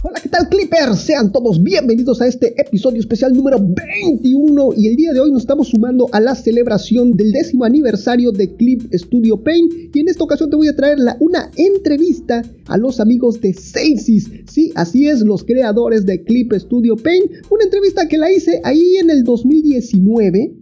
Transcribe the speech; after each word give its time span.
Hola, 0.00 0.20
¿qué 0.22 0.28
tal 0.28 0.48
Clippers? 0.48 1.00
Sean 1.00 1.32
todos 1.32 1.60
bienvenidos 1.60 2.20
a 2.20 2.28
este 2.28 2.54
episodio 2.60 3.00
especial 3.00 3.32
número 3.32 3.58
21 3.58 4.70
y 4.76 4.86
el 4.86 4.94
día 4.94 5.12
de 5.12 5.18
hoy 5.18 5.32
nos 5.32 5.42
estamos 5.42 5.70
sumando 5.70 6.06
a 6.12 6.20
la 6.20 6.36
celebración 6.36 7.14
del 7.14 7.32
décimo 7.32 7.64
aniversario 7.64 8.30
de 8.30 8.54
Clip 8.54 8.82
Studio 8.94 9.42
Paint 9.42 9.96
y 9.96 9.98
en 9.98 10.08
esta 10.08 10.22
ocasión 10.22 10.50
te 10.50 10.56
voy 10.56 10.68
a 10.68 10.76
traer 10.76 10.98
una 11.18 11.50
entrevista 11.56 12.42
a 12.66 12.78
los 12.78 13.00
amigos 13.00 13.40
de 13.40 13.52
Salesys, 13.52 14.30
sí, 14.48 14.70
así 14.76 15.08
es, 15.08 15.22
los 15.22 15.42
creadores 15.42 16.06
de 16.06 16.22
Clip 16.22 16.52
Studio 16.52 16.94
Paint, 16.94 17.32
una 17.50 17.64
entrevista 17.64 18.06
que 18.06 18.18
la 18.18 18.30
hice 18.30 18.60
ahí 18.62 18.98
en 19.00 19.10
el 19.10 19.24
2019 19.24 20.54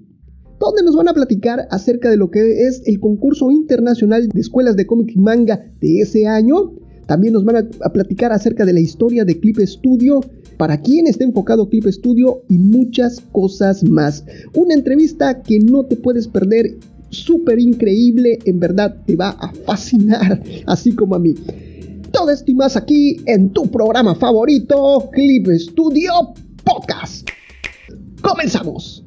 donde 0.58 0.82
nos 0.82 0.96
van 0.96 1.08
a 1.08 1.12
platicar 1.12 1.68
acerca 1.70 2.08
de 2.08 2.16
lo 2.16 2.30
que 2.30 2.66
es 2.66 2.82
el 2.86 3.00
concurso 3.00 3.50
internacional 3.50 4.28
de 4.28 4.40
escuelas 4.40 4.76
de 4.76 4.86
cómic 4.86 5.10
y 5.14 5.18
manga 5.18 5.70
de 5.80 6.00
ese 6.00 6.26
año. 6.26 6.72
También 7.06 7.32
nos 7.32 7.44
van 7.44 7.68
a, 7.80 7.88
platicar 7.90 8.32
acerca 8.32 8.64
de 8.64 8.72
la 8.72 8.80
historia 8.80 9.24
de 9.24 9.38
Clip 9.38 9.58
Studio, 9.60 10.20
para 10.56 10.80
quién 10.80 11.06
está 11.06 11.24
enfocado 11.24 11.68
Clip 11.68 11.86
Studio 11.86 12.42
y 12.48 12.58
muchas 12.58 13.20
cosas 13.32 13.84
más. 13.84 14.24
Una 14.54 14.74
entrevista 14.74 15.42
que 15.42 15.60
no 15.60 15.84
te 15.84 15.96
puedes 15.96 16.26
perder, 16.26 16.76
súper 17.10 17.58
increíble, 17.60 18.38
en 18.44 18.58
verdad 18.58 18.96
te 19.06 19.16
va 19.16 19.30
a 19.30 19.52
fascinar, 19.64 20.42
así 20.66 20.92
como 20.92 21.14
a 21.14 21.18
mí. 21.18 21.34
Todo 22.10 22.30
esto 22.30 22.50
y 22.50 22.54
más 22.54 22.76
aquí 22.76 23.18
en 23.26 23.50
tu 23.50 23.70
programa 23.70 24.14
favorito, 24.14 25.10
Clip 25.12 25.46
Studio 25.48 26.34
Podcast. 26.64 27.28
Comenzamos. 28.22 29.05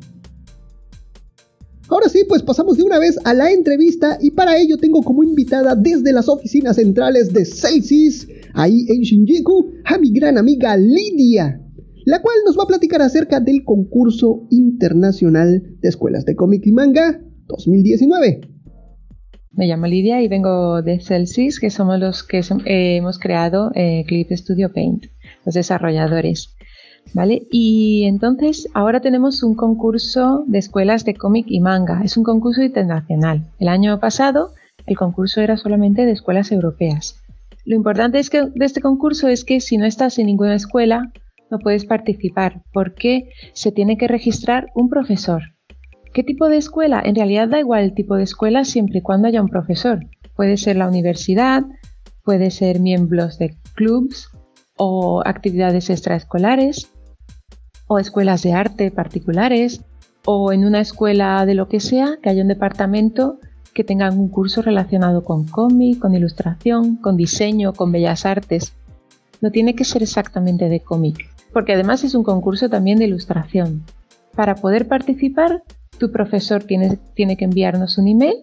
Ahora 1.90 2.08
sí, 2.08 2.24
pues 2.28 2.44
pasamos 2.44 2.78
de 2.78 2.84
una 2.84 3.00
vez 3.00 3.18
a 3.26 3.34
la 3.34 3.52
entrevista 3.52 4.20
y 4.22 4.32
para 4.32 4.58
ello 4.58 4.78
tengo 4.78 5.02
como 5.02 5.24
invitada 5.24 5.76
desde 5.76 6.14
las 6.14 6.30
oficinas 6.30 6.76
centrales 6.76 7.34
de 7.34 7.46
Celsius, 7.46 8.28
ahí 8.54 8.86
en 8.90 9.02
Shinjuku, 9.02 9.72
a 9.86 9.98
mi 9.98 10.12
gran 10.12 10.38
amiga 10.38 10.78
Lidia, 10.78 11.60
la 12.06 12.22
cual 12.22 12.36
nos 12.46 12.58
va 12.58 12.64
a 12.64 12.68
platicar 12.68 13.02
acerca 13.02 13.40
del 13.40 13.64
concurso 13.64 14.46
internacional 14.52 15.64
de 15.82 15.90
escuelas 15.90 16.26
de 16.26 16.36
cómic 16.36 16.62
y 16.68 16.72
manga 16.72 17.22
2019. 17.48 18.42
Me 19.54 19.66
llamo 19.66 19.88
Lidia 19.88 20.22
y 20.22 20.28
vengo 20.28 20.84
de 20.84 21.00
Celsius, 21.00 21.60
que 21.60 21.72
somos 21.72 22.00
los 22.00 22.22
que 22.24 22.42
hemos 22.98 23.18
creado 23.18 23.72
eh, 23.74 24.04
Clip 24.08 24.30
Studio 24.32 24.72
Paint, 24.72 25.06
los 25.44 25.56
desarrolladores. 25.56 26.56
¿Vale? 27.14 27.48
Y 27.52 28.04
entonces 28.06 28.68
ahora 28.74 29.00
tenemos 29.00 29.42
un 29.42 29.56
concurso 29.56 30.44
de 30.46 30.60
escuelas 30.60 31.06
de 31.06 31.16
cómic 31.16 31.46
y 31.50 31.60
manga. 31.60 32.02
Es 32.04 32.18
un 32.18 32.24
concurso 32.24 32.62
internacional. 32.62 33.48
El 33.60 33.68
año 33.68 34.00
pasado 34.00 34.52
el 34.86 34.98
concurso 34.98 35.42
era 35.42 35.58
solamente 35.58 36.06
de 36.06 36.12
escuelas 36.12 36.52
europeas. 36.52 37.22
Lo 37.66 37.76
importante 37.76 38.20
es 38.20 38.30
que, 38.30 38.42
de 38.44 38.66
este 38.66 38.82
concurso 38.82 39.28
es 39.28 39.46
que 39.46 39.62
si 39.62 39.78
no 39.78 39.86
estás 39.86 40.18
en 40.18 40.26
ninguna 40.26 40.56
escuela 40.56 41.12
no 41.52 41.60
puedes 41.60 41.86
participar 41.86 42.62
porque 42.74 43.30
se 43.54 43.72
tiene 43.72 43.98
que 43.98 44.08
registrar 44.08 44.68
un 44.76 44.90
profesor. 44.90 45.42
¿Qué 46.14 46.24
tipo 46.24 46.50
de 46.50 46.58
escuela? 46.58 47.02
En 47.04 47.16
realidad 47.16 47.48
da 47.48 47.60
igual 47.60 47.84
el 47.84 47.94
tipo 47.94 48.16
de 48.16 48.24
escuela 48.24 48.66
siempre 48.66 49.00
y 49.00 49.02
cuando 49.02 49.28
haya 49.28 49.42
un 49.42 49.50
profesor. 49.50 50.00
Puede 50.36 50.58
ser 50.58 50.76
la 50.76 50.88
universidad, 50.88 51.64
puede 52.24 52.50
ser 52.50 52.80
miembros 52.80 53.38
de 53.38 53.56
clubs 53.76 54.32
o 54.80 55.22
actividades 55.26 55.90
extraescolares 55.90 56.88
o 57.88 58.00
escuelas 58.00 58.42
de 58.44 58.54
arte 58.54 58.92
particulares 58.92 59.82
o 60.26 60.54
en 60.54 60.64
una 60.64 60.80
escuela 60.80 61.46
de 61.46 61.54
lo 61.54 61.68
que 61.68 61.82
sea 61.82 62.18
que 62.24 62.30
haya 62.30 62.42
un 62.42 62.48
departamento 62.48 63.40
que 63.74 63.84
tenga 63.84 64.10
un 64.10 64.30
curso 64.30 64.62
relacionado 64.62 65.24
con 65.26 65.46
cómic, 65.46 66.00
con 66.00 66.16
ilustración, 66.16 66.96
con 66.96 67.18
diseño, 67.18 67.74
con 67.74 67.92
bellas 67.92 68.26
artes. 68.26 68.74
No 69.42 69.52
tiene 69.52 69.76
que 69.76 69.84
ser 69.84 70.02
exactamente 70.02 70.70
de 70.70 70.80
cómic, 70.80 71.30
porque 71.52 71.74
además 71.74 72.04
es 72.06 72.16
un 72.16 72.24
concurso 72.24 72.70
también 72.70 73.00
de 73.00 73.06
ilustración. 73.06 73.84
Para 74.36 74.56
poder 74.56 74.88
participar, 74.88 75.64
tu 75.98 76.12
profesor 76.12 76.64
tiene, 76.64 76.98
tiene 77.16 77.36
que 77.36 77.46
enviarnos 77.46 77.98
un 77.98 78.08
email 78.08 78.38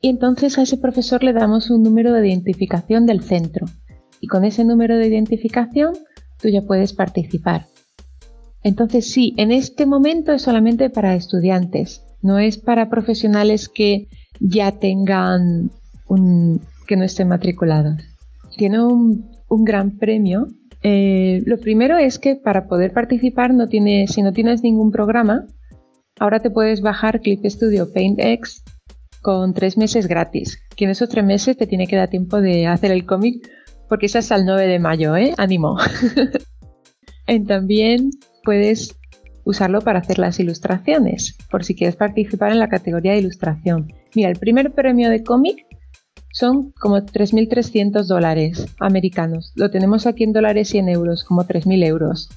y 0.00 0.08
entonces 0.08 0.56
a 0.58 0.62
ese 0.62 0.76
profesor 0.76 1.24
le 1.24 1.32
damos 1.32 1.70
un 1.70 1.82
número 1.82 2.12
de 2.12 2.28
identificación 2.28 3.06
del 3.06 3.22
centro. 3.22 3.66
Y 4.20 4.26
con 4.26 4.44
ese 4.44 4.64
número 4.64 4.96
de 4.96 5.08
identificación 5.08 5.94
tú 6.40 6.48
ya 6.48 6.62
puedes 6.62 6.92
participar. 6.92 7.66
Entonces 8.62 9.10
sí, 9.10 9.34
en 9.36 9.52
este 9.52 9.86
momento 9.86 10.32
es 10.32 10.42
solamente 10.42 10.90
para 10.90 11.14
estudiantes, 11.14 12.02
no 12.22 12.38
es 12.38 12.58
para 12.58 12.90
profesionales 12.90 13.68
que 13.68 14.08
ya 14.40 14.72
tengan 14.72 15.70
un, 16.08 16.60
que 16.86 16.96
no 16.96 17.04
estén 17.04 17.28
matriculados. 17.28 18.02
Tiene 18.56 18.82
un, 18.82 19.30
gran 19.48 19.98
premio. 19.98 20.48
Eh, 20.82 21.42
lo 21.46 21.58
primero 21.58 21.96
es 21.98 22.18
que 22.18 22.36
para 22.36 22.66
poder 22.66 22.92
participar 22.92 23.52
si 23.68 24.22
no 24.22 24.32
tienes 24.32 24.62
ningún 24.62 24.90
programa, 24.90 25.46
ahora 26.18 26.40
te 26.40 26.50
puedes 26.50 26.80
bajar 26.80 27.20
Clip 27.20 27.44
Studio 27.44 27.92
Paint 27.92 28.18
X 28.18 28.64
con 29.22 29.54
tres 29.54 29.76
meses 29.76 30.08
gratis. 30.08 30.58
Que 30.76 30.84
en 30.84 30.90
esos 30.90 31.08
tres 31.08 31.24
meses 31.24 31.56
te 31.56 31.66
tiene 31.66 31.86
que 31.86 31.96
dar 31.96 32.10
tiempo 32.10 32.40
de 32.40 32.66
hacer 32.66 32.90
el 32.90 33.06
cómic 33.06 33.48
porque 33.88 34.06
es 34.06 34.16
hasta 34.16 34.36
el 34.36 34.44
9 34.44 34.66
de 34.66 34.78
mayo, 34.78 35.16
¿eh? 35.16 35.34
Ánimo. 35.36 35.76
también 37.46 38.10
puedes 38.44 38.96
usarlo 39.44 39.80
para 39.80 40.00
hacer 40.00 40.18
las 40.18 40.40
ilustraciones, 40.40 41.36
por 41.50 41.64
si 41.64 41.74
quieres 41.74 41.96
participar 41.96 42.52
en 42.52 42.58
la 42.58 42.68
categoría 42.68 43.12
de 43.12 43.18
ilustración. 43.18 43.92
Mira, 44.14 44.28
el 44.28 44.38
primer 44.38 44.72
premio 44.72 45.08
de 45.08 45.22
cómic 45.22 45.66
son 46.32 46.72
como 46.72 46.98
3.300 46.98 48.04
dólares 48.04 48.66
americanos. 48.78 49.52
Lo 49.54 49.70
tenemos 49.70 50.06
aquí 50.06 50.24
en 50.24 50.32
dólares 50.32 50.74
y 50.74 50.78
en 50.78 50.88
euros, 50.88 51.24
como 51.24 51.44
3.000 51.44 51.86
euros. 51.86 52.28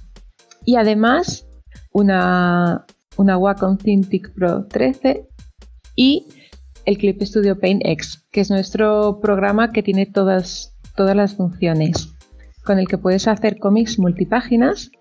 Y 0.65 0.75
además, 0.75 1.47
una, 1.91 2.85
una 3.17 3.37
Wacom 3.37 3.77
Cintiq 3.77 4.33
Pro 4.33 4.65
13 4.67 5.27
y 5.95 6.27
el 6.85 6.97
Clip 6.97 7.21
Studio 7.23 7.59
Paint 7.59 7.81
X, 7.85 8.25
que 8.31 8.41
es 8.41 8.49
nuestro 8.49 9.19
programa 9.19 9.71
que 9.71 9.83
tiene 9.83 10.05
todas, 10.05 10.75
todas 10.99 11.15
las 11.15 11.35
funciones, 11.35 12.13
con 12.65 12.77
el 12.77 12.87
que 12.89 12.97
puedes 12.97 13.29
hacer 13.29 13.57
cómics 13.57 13.97
multipáginas 13.99 14.91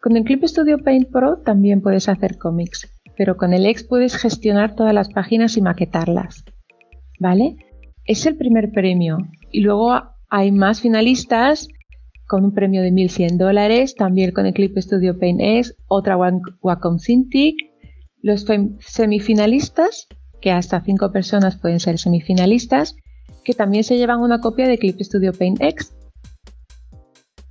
con 0.00 0.16
el 0.16 0.22
Clip 0.22 0.44
Studio 0.44 0.78
Paint 0.78 1.10
Pro 1.10 1.38
también 1.38 1.80
puedes 1.82 2.08
hacer 2.08 2.38
cómics, 2.38 2.88
pero 3.16 3.36
con 3.36 3.52
el 3.52 3.66
X 3.66 3.82
puedes 3.82 4.16
gestionar 4.16 4.76
todas 4.76 4.94
las 4.94 5.08
páginas 5.08 5.56
y 5.56 5.60
maquetarlas. 5.60 6.44
¿Vale? 7.18 7.56
Es 8.04 8.24
el 8.26 8.36
primer 8.36 8.70
premio. 8.70 9.18
Y 9.50 9.62
luego 9.62 10.00
hay 10.30 10.52
más 10.52 10.80
finalistas 10.80 11.66
con 12.28 12.44
un 12.44 12.54
premio 12.54 12.80
de 12.80 12.92
1.100 12.92 13.38
dólares, 13.38 13.96
también 13.96 14.30
con 14.30 14.46
el 14.46 14.54
Clip 14.54 14.76
Studio 14.78 15.18
Paint 15.18 15.40
X, 15.40 15.74
otra 15.88 16.16
Wacom 16.16 16.98
Cintiq, 17.00 17.56
los 18.22 18.46
semifinalistas, 18.78 20.06
que 20.40 20.52
hasta 20.52 20.80
5 20.80 21.10
personas 21.10 21.56
pueden 21.56 21.80
ser 21.80 21.98
semifinalistas, 21.98 22.94
que 23.48 23.54
también 23.54 23.82
se 23.82 23.96
llevan 23.96 24.20
una 24.20 24.42
copia 24.42 24.68
de 24.68 24.76
Clip 24.76 25.00
Studio 25.00 25.32
Paint 25.32 25.62
X 25.62 25.94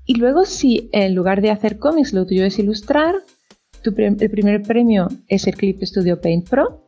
y 0.06 0.13
luego 0.13 0.46
si 0.46 0.91
en 0.91 1.16
lugar 1.16 1.41
de 1.41 1.50
hacer 1.50 1.80
cómics 1.80 2.13
lo 2.13 2.28
tuyo 2.28 2.46
es 2.46 2.59
ilustrar, 2.59 3.16
el 3.84 4.30
primer 4.30 4.62
premio 4.62 5.08
es 5.28 5.47
el 5.47 5.56
Clip 5.56 5.81
Studio 5.81 6.22
Paint 6.22 6.47
Pro, 6.47 6.85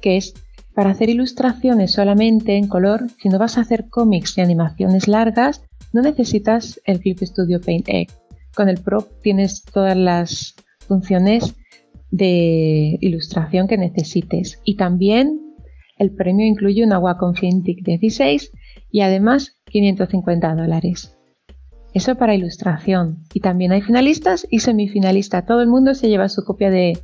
que 0.00 0.16
es 0.16 0.34
para 0.74 0.90
hacer 0.90 1.10
ilustraciones 1.10 1.92
solamente 1.92 2.56
en 2.56 2.66
color. 2.66 3.06
Si 3.22 3.28
no 3.28 3.38
vas 3.38 3.56
a 3.56 3.60
hacer 3.60 3.88
cómics 3.88 4.36
y 4.36 4.40
animaciones 4.40 5.06
largas, 5.06 5.62
no 5.92 6.02
necesitas 6.02 6.80
el 6.86 6.98
Clip 6.98 7.20
Studio 7.22 7.60
Paint 7.60 7.88
X. 7.88 8.18
Con 8.56 8.68
el 8.68 8.78
Pro 8.78 9.06
tienes 9.22 9.62
todas 9.62 9.96
las 9.96 10.56
funciones 10.88 11.54
de 12.10 12.98
ilustración 13.00 13.68
que 13.68 13.78
necesites. 13.78 14.60
Y 14.64 14.74
también 14.74 15.49
el 16.00 16.12
premio 16.12 16.46
incluye 16.46 16.82
una 16.82 16.98
Wacom 16.98 17.34
Cintiq 17.34 17.84
16 17.84 18.52
y 18.90 19.02
además 19.02 19.60
550 19.66 20.54
dólares. 20.54 21.14
Eso 21.92 22.14
para 22.14 22.34
ilustración. 22.34 23.18
Y 23.34 23.40
también 23.40 23.72
hay 23.72 23.82
finalistas 23.82 24.46
y 24.50 24.60
semifinalistas. 24.60 25.44
Todo 25.44 25.60
el 25.60 25.68
mundo 25.68 25.94
se 25.94 26.08
lleva 26.08 26.30
su 26.30 26.42
copia 26.42 26.70
de 26.70 26.98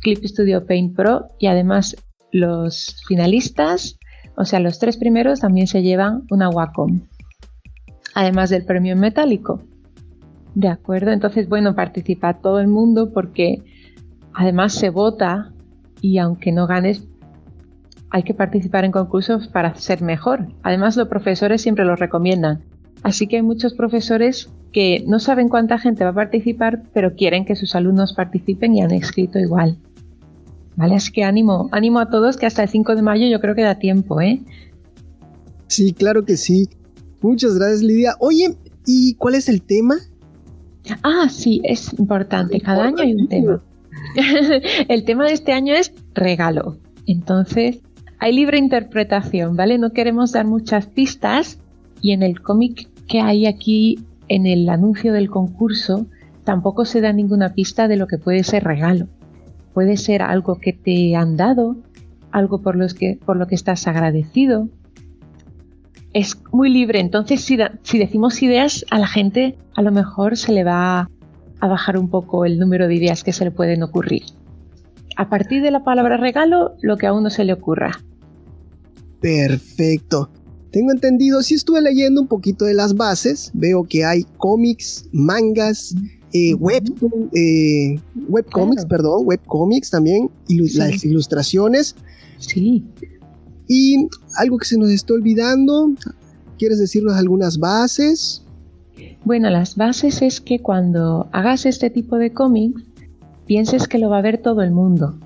Clip 0.00 0.24
Studio 0.24 0.64
Paint 0.64 0.94
Pro 0.94 1.26
y 1.40 1.48
además 1.48 1.96
los 2.30 3.02
finalistas, 3.08 3.98
o 4.36 4.44
sea, 4.44 4.60
los 4.60 4.78
tres 4.78 4.96
primeros 4.96 5.40
también 5.40 5.66
se 5.66 5.82
llevan 5.82 6.22
una 6.30 6.48
Wacom. 6.48 7.00
Además 8.14 8.48
del 8.50 8.64
premio 8.64 8.94
metálico. 8.94 9.64
De 10.54 10.68
acuerdo, 10.68 11.10
entonces 11.10 11.48
bueno, 11.48 11.74
participa 11.74 12.40
todo 12.40 12.60
el 12.60 12.68
mundo 12.68 13.12
porque 13.12 13.64
además 14.32 14.72
se 14.72 14.90
vota 14.90 15.52
y 16.00 16.18
aunque 16.18 16.52
no 16.52 16.68
ganes, 16.68 17.09
hay 18.10 18.22
que 18.22 18.34
participar 18.34 18.84
en 18.84 18.92
concursos 18.92 19.48
para 19.48 19.74
ser 19.76 20.02
mejor. 20.02 20.48
Además 20.62 20.96
los 20.96 21.08
profesores 21.08 21.62
siempre 21.62 21.84
lo 21.84 21.96
recomiendan 21.96 22.62
Así 23.02 23.26
que 23.26 23.36
hay 23.36 23.42
muchos 23.42 23.74
profesores 23.74 24.50
que 24.72 25.04
no 25.06 25.18
saben 25.20 25.48
cuánta 25.48 25.78
gente 25.78 26.04
va 26.04 26.10
a 26.10 26.14
participar, 26.14 26.82
pero 26.92 27.14
quieren 27.14 27.44
que 27.44 27.56
sus 27.56 27.74
alumnos 27.74 28.12
participen 28.12 28.74
y 28.74 28.82
han 28.82 28.90
escrito 28.90 29.38
igual. 29.38 29.78
¿Vale? 30.76 30.94
Así 30.94 31.10
que 31.12 31.24
ánimo, 31.24 31.68
ánimo 31.72 31.98
a 31.98 32.10
todos 32.10 32.36
que 32.36 32.46
hasta 32.46 32.62
el 32.62 32.68
5 32.68 32.96
de 32.96 33.02
mayo 33.02 33.26
yo 33.26 33.40
creo 33.40 33.54
que 33.54 33.62
da 33.62 33.76
tiempo, 33.76 34.20
¿eh? 34.20 34.40
Sí, 35.66 35.92
claro 35.92 36.24
que 36.24 36.36
sí. 36.36 36.68
Muchas 37.20 37.58
gracias, 37.58 37.82
Lidia. 37.82 38.14
Oye, 38.18 38.54
¿y 38.86 39.14
cuál 39.14 39.34
es 39.34 39.48
el 39.48 39.62
tema 39.62 39.96
Ah, 41.02 41.28
sí, 41.30 41.60
es 41.64 41.92
importante. 41.98 42.60
Cada 42.60 42.84
año 42.84 43.02
hay 43.02 43.14
un 43.14 43.28
tema. 43.28 43.62
el 44.88 45.04
tema 45.04 45.26
de 45.26 45.32
este 45.32 45.52
año 45.52 45.74
es 45.74 45.92
regalo. 46.14 46.78
Entonces, 47.06 47.80
hay 48.20 48.34
libre 48.34 48.58
interpretación, 48.58 49.56
¿vale? 49.56 49.78
No 49.78 49.92
queremos 49.92 50.32
dar 50.32 50.46
muchas 50.46 50.86
pistas 50.86 51.58
y 52.02 52.12
en 52.12 52.22
el 52.22 52.42
cómic 52.42 52.88
que 53.08 53.20
hay 53.20 53.46
aquí 53.46 53.98
en 54.28 54.46
el 54.46 54.68
anuncio 54.68 55.12
del 55.14 55.30
concurso 55.30 56.06
tampoco 56.44 56.84
se 56.84 57.00
da 57.00 57.12
ninguna 57.12 57.54
pista 57.54 57.88
de 57.88 57.96
lo 57.96 58.06
que 58.06 58.18
puede 58.18 58.44
ser 58.44 58.64
regalo. 58.64 59.06
Puede 59.72 59.96
ser 59.96 60.20
algo 60.20 60.56
que 60.56 60.74
te 60.74 61.16
han 61.16 61.36
dado, 61.36 61.76
algo 62.30 62.60
por, 62.60 62.76
los 62.76 62.92
que, 62.92 63.18
por 63.24 63.36
lo 63.36 63.46
que 63.46 63.54
estás 63.54 63.86
agradecido. 63.88 64.68
Es 66.12 66.36
muy 66.52 66.68
libre, 66.68 67.00
entonces 67.00 67.40
si, 67.40 67.56
si 67.82 67.98
decimos 67.98 68.42
ideas 68.42 68.84
a 68.90 68.98
la 68.98 69.06
gente 69.06 69.56
a 69.74 69.82
lo 69.82 69.92
mejor 69.92 70.36
se 70.36 70.52
le 70.52 70.64
va 70.64 71.08
a 71.60 71.68
bajar 71.68 71.96
un 71.96 72.10
poco 72.10 72.44
el 72.44 72.58
número 72.58 72.86
de 72.86 72.96
ideas 72.96 73.24
que 73.24 73.32
se 73.32 73.44
le 73.44 73.50
pueden 73.50 73.82
ocurrir. 73.82 74.24
A 75.16 75.28
partir 75.28 75.62
de 75.62 75.70
la 75.70 75.84
palabra 75.84 76.16
regalo, 76.16 76.74
lo 76.82 76.96
que 76.96 77.06
a 77.06 77.12
uno 77.12 77.30
se 77.30 77.44
le 77.44 77.52
ocurra. 77.52 77.92
Perfecto. 79.20 80.30
Tengo 80.70 80.92
entendido, 80.92 81.42
si 81.42 81.54
estuve 81.54 81.80
leyendo 81.80 82.20
un 82.20 82.28
poquito 82.28 82.64
de 82.64 82.74
las 82.74 82.94
bases, 82.94 83.50
veo 83.54 83.84
que 83.84 84.04
hay 84.04 84.24
cómics, 84.38 85.08
mangas, 85.12 85.94
eh, 86.32 86.54
web, 86.54 86.84
eh, 87.34 88.00
webcomics, 88.28 88.86
perdón, 88.86 89.22
webcomics 89.24 89.90
también, 89.90 90.30
y 90.46 90.76
las 90.76 91.04
ilustraciones. 91.04 91.96
Sí. 92.38 92.84
Y 93.66 94.08
algo 94.36 94.58
que 94.58 94.64
se 94.64 94.78
nos 94.78 94.90
está 94.90 95.14
olvidando, 95.14 95.92
¿quieres 96.56 96.78
decirnos 96.78 97.16
algunas 97.16 97.58
bases? 97.58 98.44
Bueno, 99.24 99.50
las 99.50 99.76
bases 99.76 100.22
es 100.22 100.40
que 100.40 100.60
cuando 100.60 101.28
hagas 101.32 101.66
este 101.66 101.90
tipo 101.90 102.16
de 102.16 102.32
cómics, 102.32 102.82
pienses 103.46 103.88
que 103.88 103.98
lo 103.98 104.08
va 104.08 104.18
a 104.18 104.22
ver 104.22 104.38
todo 104.38 104.62
el 104.62 104.70
mundo. 104.70 105.18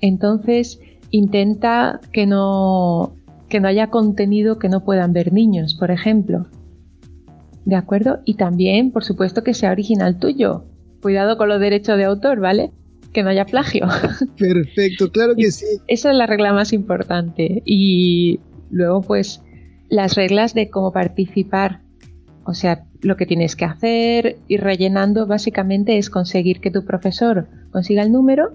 Entonces, 0.00 0.78
intenta 1.10 2.00
que 2.12 2.26
no, 2.26 3.15
que 3.48 3.60
no 3.60 3.68
haya 3.68 3.88
contenido 3.88 4.58
que 4.58 4.68
no 4.68 4.84
puedan 4.84 5.12
ver 5.12 5.32
niños, 5.32 5.74
por 5.74 5.90
ejemplo. 5.90 6.46
¿De 7.64 7.76
acuerdo? 7.76 8.20
Y 8.24 8.34
también, 8.34 8.92
por 8.92 9.04
supuesto, 9.04 9.42
que 9.42 9.54
sea 9.54 9.72
original 9.72 10.18
tuyo. 10.18 10.64
Cuidado 11.02 11.36
con 11.36 11.48
los 11.48 11.60
derechos 11.60 11.96
de 11.96 12.04
autor, 12.04 12.40
¿vale? 12.40 12.70
Que 13.12 13.22
no 13.22 13.30
haya 13.30 13.44
plagio. 13.44 13.86
Perfecto, 14.38 15.10
claro 15.10 15.34
que 15.34 15.50
sí. 15.50 15.66
Esa 15.88 16.10
es 16.10 16.16
la 16.16 16.26
regla 16.26 16.52
más 16.52 16.72
importante. 16.72 17.62
Y 17.64 18.40
luego, 18.70 19.00
pues, 19.02 19.42
las 19.88 20.14
reglas 20.14 20.54
de 20.54 20.70
cómo 20.70 20.92
participar. 20.92 21.80
O 22.44 22.54
sea, 22.54 22.84
lo 23.02 23.16
que 23.16 23.26
tienes 23.26 23.56
que 23.56 23.64
hacer 23.64 24.38
y 24.46 24.58
rellenando 24.58 25.26
básicamente 25.26 25.98
es 25.98 26.10
conseguir 26.10 26.60
que 26.60 26.70
tu 26.70 26.84
profesor 26.84 27.48
consiga 27.70 28.02
el 28.02 28.12
número 28.12 28.52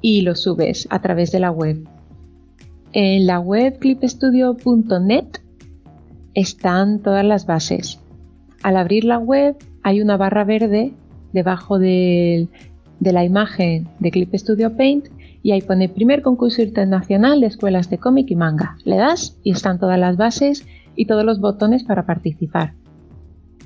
y 0.00 0.22
lo 0.22 0.34
subes 0.34 0.86
a 0.90 1.00
través 1.02 1.30
de 1.30 1.40
la 1.40 1.50
web. 1.50 1.86
En 2.96 3.26
la 3.26 3.40
web 3.40 3.80
clipstudio.net 3.80 5.26
están 6.32 7.00
todas 7.00 7.24
las 7.24 7.44
bases. 7.44 7.98
Al 8.62 8.76
abrir 8.76 9.02
la 9.02 9.18
web 9.18 9.56
hay 9.82 10.00
una 10.00 10.16
barra 10.16 10.44
verde 10.44 10.92
debajo 11.32 11.80
de, 11.80 12.46
la 13.00 13.24
imagen 13.24 13.88
de 13.98 14.12
Clip 14.12 14.32
Studio 14.36 14.76
Paint 14.76 15.08
y 15.42 15.50
ahí 15.50 15.60
pone 15.60 15.88
primer 15.88 16.22
concurso 16.22 16.62
internacional 16.62 17.40
de 17.40 17.48
escuelas 17.48 17.90
de 17.90 17.98
cómic 17.98 18.30
y 18.30 18.36
manga. 18.36 18.76
Le 18.84 18.94
das 18.94 19.36
y 19.42 19.50
están 19.50 19.80
todas 19.80 19.98
las 19.98 20.16
bases 20.16 20.64
y 20.94 21.06
todos 21.06 21.24
los 21.24 21.40
botones 21.40 21.82
para 21.82 22.06
participar. 22.06 22.74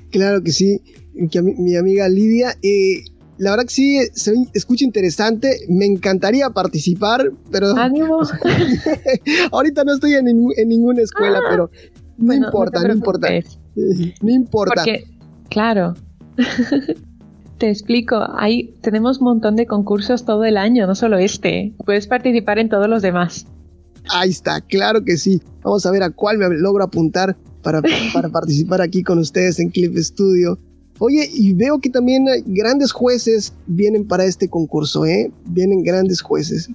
Claro 0.09 0.41
que 0.41 0.51
sí, 0.51 0.81
mi 1.13 1.75
amiga 1.75 2.09
Lidia. 2.09 2.55
Eh, 2.63 3.03
la 3.39 3.51
verdad 3.51 3.63
que 3.63 3.73
sí, 3.73 3.99
se 4.13 4.33
escucha 4.53 4.83
interesante. 4.83 5.61
Me 5.69 5.85
encantaría 5.85 6.49
participar, 6.49 7.31
pero. 7.51 7.75
¡Ánimo! 7.77 8.19
ahorita 9.51 9.83
no 9.85 9.93
estoy 9.93 10.13
en, 10.13 10.25
ninguna 10.67 11.01
escuela, 11.01 11.39
ah, 11.39 11.47
pero 11.49 11.71
no 12.17 12.33
importa, 12.33 12.83
no, 12.83 12.93
importa. 12.93 13.29
no 14.21 14.29
importa. 14.29 14.83
Porque, 14.83 15.05
claro. 15.49 15.93
Te 17.57 17.69
explico, 17.69 18.25
ahí 18.37 18.73
tenemos 18.81 19.19
un 19.19 19.25
montón 19.25 19.57
de 19.57 19.65
concursos 19.65 20.23
todo 20.23 20.45
el 20.45 20.55
año, 20.55 20.87
no 20.87 20.95
solo 20.95 21.17
este. 21.17 21.73
Puedes 21.85 22.07
participar 22.07 22.57
en 22.57 22.69
todos 22.69 22.87
los 22.89 23.01
demás. 23.01 23.47
Ahí 24.09 24.29
está, 24.29 24.61
claro 24.61 25.03
que 25.03 25.17
sí. 25.17 25.41
Vamos 25.61 25.85
a 25.85 25.91
ver 25.91 26.03
a 26.03 26.09
cuál 26.09 26.37
me 26.37 26.47
logro 26.49 26.85
apuntar 26.85 27.37
para, 27.61 27.81
para 28.13 28.29
participar 28.29 28.81
aquí 28.81 29.03
con 29.03 29.19
ustedes 29.19 29.59
en 29.59 29.71
Clip 29.71 29.93
Studio. 29.97 30.57
Oye, 30.99 31.29
y 31.31 31.53
veo 31.53 31.79
que 31.79 31.89
también 31.89 32.25
grandes 32.45 32.91
jueces 32.91 33.53
vienen 33.67 34.05
para 34.05 34.25
este 34.25 34.49
concurso, 34.49 35.05
¿eh? 35.05 35.31
Vienen 35.45 35.81
grandes 35.81 36.21
jueces. 36.21 36.69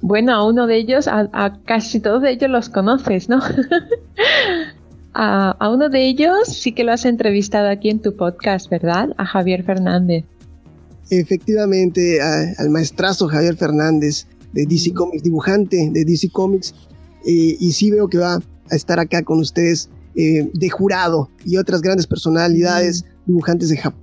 Bueno, 0.00 0.32
a 0.32 0.46
uno 0.46 0.66
de 0.66 0.76
ellos, 0.76 1.08
a, 1.08 1.60
casi 1.64 2.00
todos 2.00 2.22
de 2.22 2.32
ellos 2.32 2.50
los 2.50 2.68
conoces, 2.68 3.28
¿no? 3.28 3.40
a, 5.14 5.70
uno 5.70 5.88
de 5.88 6.06
ellos 6.06 6.48
sí 6.48 6.72
que 6.72 6.84
lo 6.84 6.92
has 6.92 7.04
entrevistado 7.04 7.68
aquí 7.68 7.90
en 7.90 8.00
tu 8.00 8.16
podcast, 8.16 8.70
¿verdad? 8.70 9.10
A 9.18 9.26
Javier 9.26 9.62
Fernández. 9.62 10.24
Efectivamente, 11.10 12.20
al 12.22 12.70
maestrazo 12.70 13.28
Javier 13.28 13.56
Fernández 13.56 14.26
de 14.52 14.64
DC 14.66 14.92
Comics, 14.94 15.22
dibujante 15.22 15.90
de 15.92 16.04
DC 16.04 16.30
Comics. 16.30 16.74
Eh, 17.26 17.56
y 17.58 17.72
sí 17.72 17.90
veo 17.90 18.08
que 18.08 18.18
va 18.18 18.36
a 18.36 18.74
estar 18.74 18.98
acá 19.00 19.22
con 19.22 19.38
ustedes 19.38 19.90
eh, 20.16 20.50
de 20.52 20.70
jurado 20.70 21.30
y 21.44 21.56
otras 21.56 21.80
grandes 21.80 22.06
personalidades, 22.06 23.04
dibujantes 23.26 23.68
de 23.68 23.76
Japón. 23.76 24.02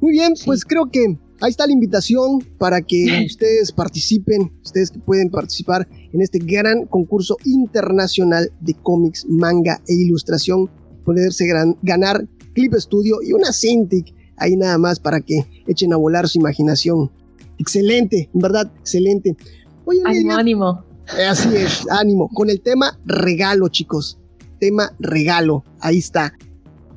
Muy 0.00 0.12
bien, 0.12 0.34
pues 0.44 0.64
creo 0.64 0.90
que 0.90 1.18
ahí 1.40 1.50
está 1.50 1.66
la 1.66 1.72
invitación 1.72 2.40
para 2.58 2.82
que 2.82 3.06
ustedes 3.26 3.72
participen, 3.72 4.52
ustedes 4.62 4.90
que 4.90 4.98
pueden 4.98 5.30
participar 5.30 5.88
en 6.12 6.20
este 6.20 6.38
gran 6.38 6.86
concurso 6.86 7.36
internacional 7.44 8.52
de 8.60 8.74
cómics, 8.74 9.26
manga 9.28 9.80
e 9.88 9.94
ilustración, 9.94 10.70
poderse 11.04 11.46
ganar 11.82 12.28
Clip 12.54 12.74
Studio 12.74 13.16
y 13.22 13.32
una 13.32 13.52
Cintiq 13.52 14.14
ahí 14.36 14.56
nada 14.56 14.78
más 14.78 15.00
para 15.00 15.20
que 15.20 15.46
echen 15.66 15.92
a 15.92 15.96
volar 15.96 16.28
su 16.28 16.38
imaginación. 16.38 17.10
Excelente, 17.58 18.30
en 18.34 18.40
verdad, 18.40 18.70
excelente. 18.80 19.36
Oye, 19.84 20.00
ánimo, 20.04 20.32
ánimo. 20.32 20.84
Eh, 21.18 21.24
así 21.24 21.48
es, 21.54 21.84
ánimo. 21.90 22.28
Con 22.28 22.50
el 22.50 22.60
tema 22.60 22.98
regalo, 23.04 23.68
chicos. 23.68 24.18
Tema 24.58 24.92
regalo. 24.98 25.64
Ahí 25.80 25.98
está. 25.98 26.32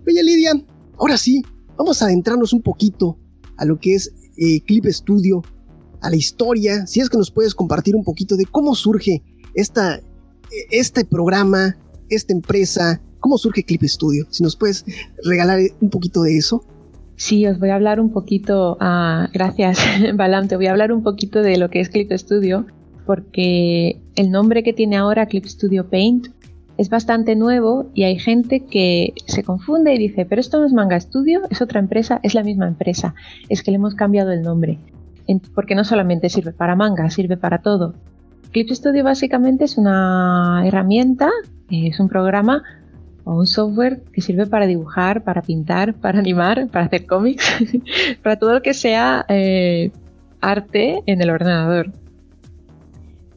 Oye, 0.07 0.23
Lidia, 0.23 0.53
ahora 0.97 1.17
sí, 1.17 1.43
vamos 1.77 2.01
a 2.01 2.05
adentrarnos 2.05 2.53
un 2.53 2.61
poquito 2.61 3.17
a 3.57 3.65
lo 3.65 3.79
que 3.79 3.95
es 3.95 4.13
eh, 4.37 4.61
Clip 4.61 4.85
Studio, 4.85 5.41
a 6.01 6.09
la 6.09 6.15
historia, 6.15 6.85
si 6.87 6.99
es 6.99 7.09
que 7.09 7.17
nos 7.17 7.31
puedes 7.31 7.55
compartir 7.55 7.95
un 7.95 8.03
poquito 8.03 8.37
de 8.37 8.45
cómo 8.45 8.75
surge 8.75 9.23
esta, 9.55 9.99
este 10.71 11.03
programa, 11.05 11.75
esta 12.09 12.33
empresa, 12.33 13.01
cómo 13.19 13.37
surge 13.37 13.63
Clip 13.63 13.83
Studio, 13.83 14.25
si 14.29 14.43
nos 14.43 14.55
puedes 14.55 14.85
regalar 15.23 15.59
un 15.81 15.89
poquito 15.89 16.21
de 16.21 16.37
eso. 16.37 16.63
Sí, 17.15 17.47
os 17.47 17.59
voy 17.59 17.69
a 17.69 17.75
hablar 17.75 17.99
un 17.99 18.11
poquito, 18.11 18.77
ah, 18.79 19.27
gracias 19.33 19.79
Balam, 20.15 20.47
te 20.47 20.55
voy 20.55 20.67
a 20.67 20.71
hablar 20.71 20.91
un 20.91 21.01
poquito 21.01 21.41
de 21.41 21.57
lo 21.57 21.69
que 21.69 21.81
es 21.81 21.89
Clip 21.89 22.11
Studio, 22.13 22.67
porque 23.07 24.01
el 24.15 24.29
nombre 24.29 24.61
que 24.61 24.73
tiene 24.73 24.97
ahora 24.97 25.25
Clip 25.25 25.45
Studio 25.45 25.89
Paint 25.89 26.27
es 26.77 26.89
bastante 26.89 27.35
nuevo 27.35 27.89
y 27.95 28.03
hay 28.03 28.19
gente 28.19 28.65
que 28.65 29.13
se 29.25 29.43
confunde 29.43 29.95
y 29.95 29.97
dice, 29.97 30.25
pero 30.25 30.39
esto 30.39 30.59
no 30.59 30.65
es 30.65 30.73
Manga 30.73 30.99
Studio, 30.99 31.41
es 31.49 31.61
otra 31.61 31.79
empresa, 31.79 32.19
es 32.21 32.35
la 32.35 32.43
misma 32.43 32.67
empresa, 32.67 33.15
es 33.49 33.63
que 33.63 33.71
le 33.71 33.75
hemos 33.75 33.95
cambiado 33.95 34.31
el 34.31 34.43
nombre, 34.43 34.77
porque 35.55 35.73
no 35.73 35.83
solamente 35.83 36.29
sirve 36.29 36.51
para 36.51 36.75
manga, 36.75 37.09
sirve 37.09 37.37
para 37.37 37.59
todo. 37.59 37.95
Clip 38.51 38.69
Studio 38.69 39.03
básicamente 39.03 39.63
es 39.63 39.77
una 39.77 40.63
herramienta, 40.65 41.29
es 41.69 41.99
un 41.99 42.09
programa 42.09 42.63
o 43.23 43.39
un 43.39 43.47
software 43.47 44.01
que 44.13 44.21
sirve 44.21 44.45
para 44.45 44.67
dibujar, 44.67 45.23
para 45.23 45.41
pintar, 45.41 45.93
para 46.01 46.19
animar, 46.19 46.67
para 46.67 46.85
hacer 46.85 47.05
cómics, 47.05 47.45
para 48.21 48.37
todo 48.37 48.53
lo 48.53 48.61
que 48.61 48.73
sea 48.73 49.25
eh, 49.29 49.91
arte 50.41 51.01
en 51.05 51.21
el 51.21 51.29
ordenador. 51.29 51.91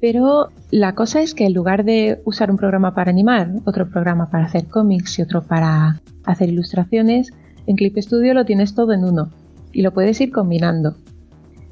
Pero 0.00 0.48
la 0.70 0.94
cosa 0.94 1.20
es 1.20 1.34
que 1.34 1.44
en 1.44 1.52
lugar 1.52 1.84
de 1.84 2.20
usar 2.24 2.50
un 2.50 2.56
programa 2.56 2.94
para 2.94 3.10
animar, 3.10 3.52
otro 3.64 3.90
programa 3.90 4.30
para 4.30 4.46
hacer 4.46 4.66
cómics 4.66 5.18
y 5.18 5.22
otro 5.22 5.42
para 5.42 6.00
hacer 6.24 6.48
ilustraciones, 6.48 7.32
en 7.66 7.76
Clip 7.76 7.96
Studio 7.98 8.32
lo 8.32 8.44
tienes 8.44 8.74
todo 8.74 8.92
en 8.92 9.04
uno 9.04 9.30
y 9.72 9.82
lo 9.82 9.92
puedes 9.92 10.20
ir 10.20 10.32
combinando. 10.32 10.96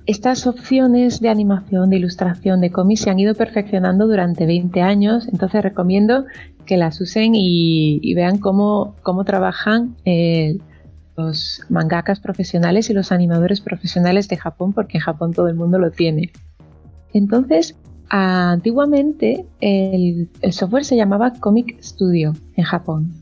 Estas 0.07 0.47
opciones 0.47 1.21
de 1.21 1.29
animación, 1.29 1.91
de 1.91 1.97
ilustración, 1.97 2.61
de 2.61 2.71
cómics 2.71 3.03
se 3.03 3.11
han 3.11 3.19
ido 3.19 3.35
perfeccionando 3.35 4.07
durante 4.07 4.47
20 4.47 4.81
años, 4.81 5.29
entonces 5.31 5.63
recomiendo 5.63 6.25
que 6.65 6.77
las 6.77 7.01
usen 7.01 7.33
y, 7.35 8.15
vean 8.15 8.39
cómo, 8.39 8.95
cómo 9.03 9.25
trabajan 9.25 9.97
eh, 10.05 10.59
los 11.17 11.63
mangakas 11.69 12.21
profesionales 12.21 12.89
y 12.89 12.95
los 12.95 13.11
animadores 13.11 13.61
profesionales 13.61 14.29
de 14.29 14.37
Japón, 14.37 14.73
porque 14.73 14.99
en 14.99 15.03
Japón 15.03 15.33
todo 15.33 15.49
el 15.49 15.57
mundo 15.57 15.79
lo 15.79 15.91
tiene. 15.91 16.31
Entonces, 17.13 17.75
Antiguamente 18.11 19.45
el, 19.61 20.29
software 20.51 20.85
se 20.85 20.97
llamaba 20.97 21.35
Comic 21.35 21.81
Studio 21.83 22.33
en 22.57 22.65
Japón 22.65 23.13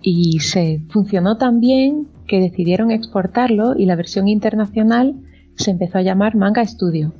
y 0.00 0.38
se 0.40 0.80
funcionó 0.90 1.38
tan 1.38 1.60
bien 1.60 2.06
que 2.28 2.40
decidieron 2.40 2.92
exportarlo 2.92 3.76
y 3.76 3.86
la 3.86 3.96
versión 3.96 4.28
internacional 4.28 5.16
se 5.56 5.72
empezó 5.72 5.98
a 5.98 6.02
llamar 6.02 6.36
Manga 6.36 6.64
Studio. 6.64 7.12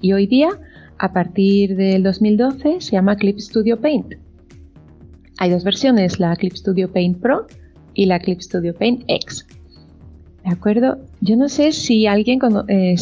Y 0.00 0.12
hoy 0.14 0.26
día, 0.26 0.48
a 0.98 1.12
partir 1.12 1.76
del 1.76 2.02
2012, 2.02 2.80
se 2.80 2.92
llama 2.92 3.16
Clip 3.16 3.38
Studio 3.38 3.78
Paint. 3.78 4.14
Hay 5.38 5.50
dos 5.50 5.62
versiones, 5.62 6.20
la 6.20 6.34
Clip 6.36 6.54
Studio 6.54 6.90
Paint 6.90 7.20
Pro 7.20 7.46
y 7.92 8.06
la 8.06 8.18
Clip 8.18 8.40
Studio 8.40 8.74
Paint 8.74 9.04
X. 9.08 9.46
¿De 10.42 10.50
acuerdo? 10.50 10.98
Yo 11.26 11.36
no 11.36 11.48
sé 11.48 11.72
si 11.72 12.06
alguien, 12.06 12.38
eh, 12.68 12.96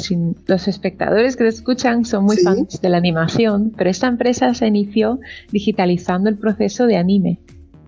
los 0.46 0.68
espectadores 0.68 1.34
que 1.34 1.42
te 1.42 1.50
escuchan 1.50 2.04
son 2.04 2.24
muy 2.24 2.36
fans 2.36 2.80
de 2.80 2.88
la 2.88 2.98
animación, 2.98 3.72
pero 3.76 3.90
esta 3.90 4.06
empresa 4.06 4.54
se 4.54 4.68
inició 4.68 5.18
digitalizando 5.50 6.28
el 6.28 6.38
proceso 6.38 6.86
de 6.86 6.98
anime. 6.98 7.40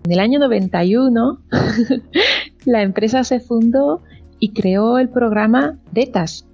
En 0.03 0.11
el 0.11 0.19
año 0.19 0.39
91, 0.39 1.39
la 2.65 2.81
empresa 2.81 3.23
se 3.23 3.39
fundó 3.39 4.01
y 4.37 4.51
creó 4.51 4.97
el 4.97 5.07
programa 5.07 5.79
DETAS. 5.93 6.45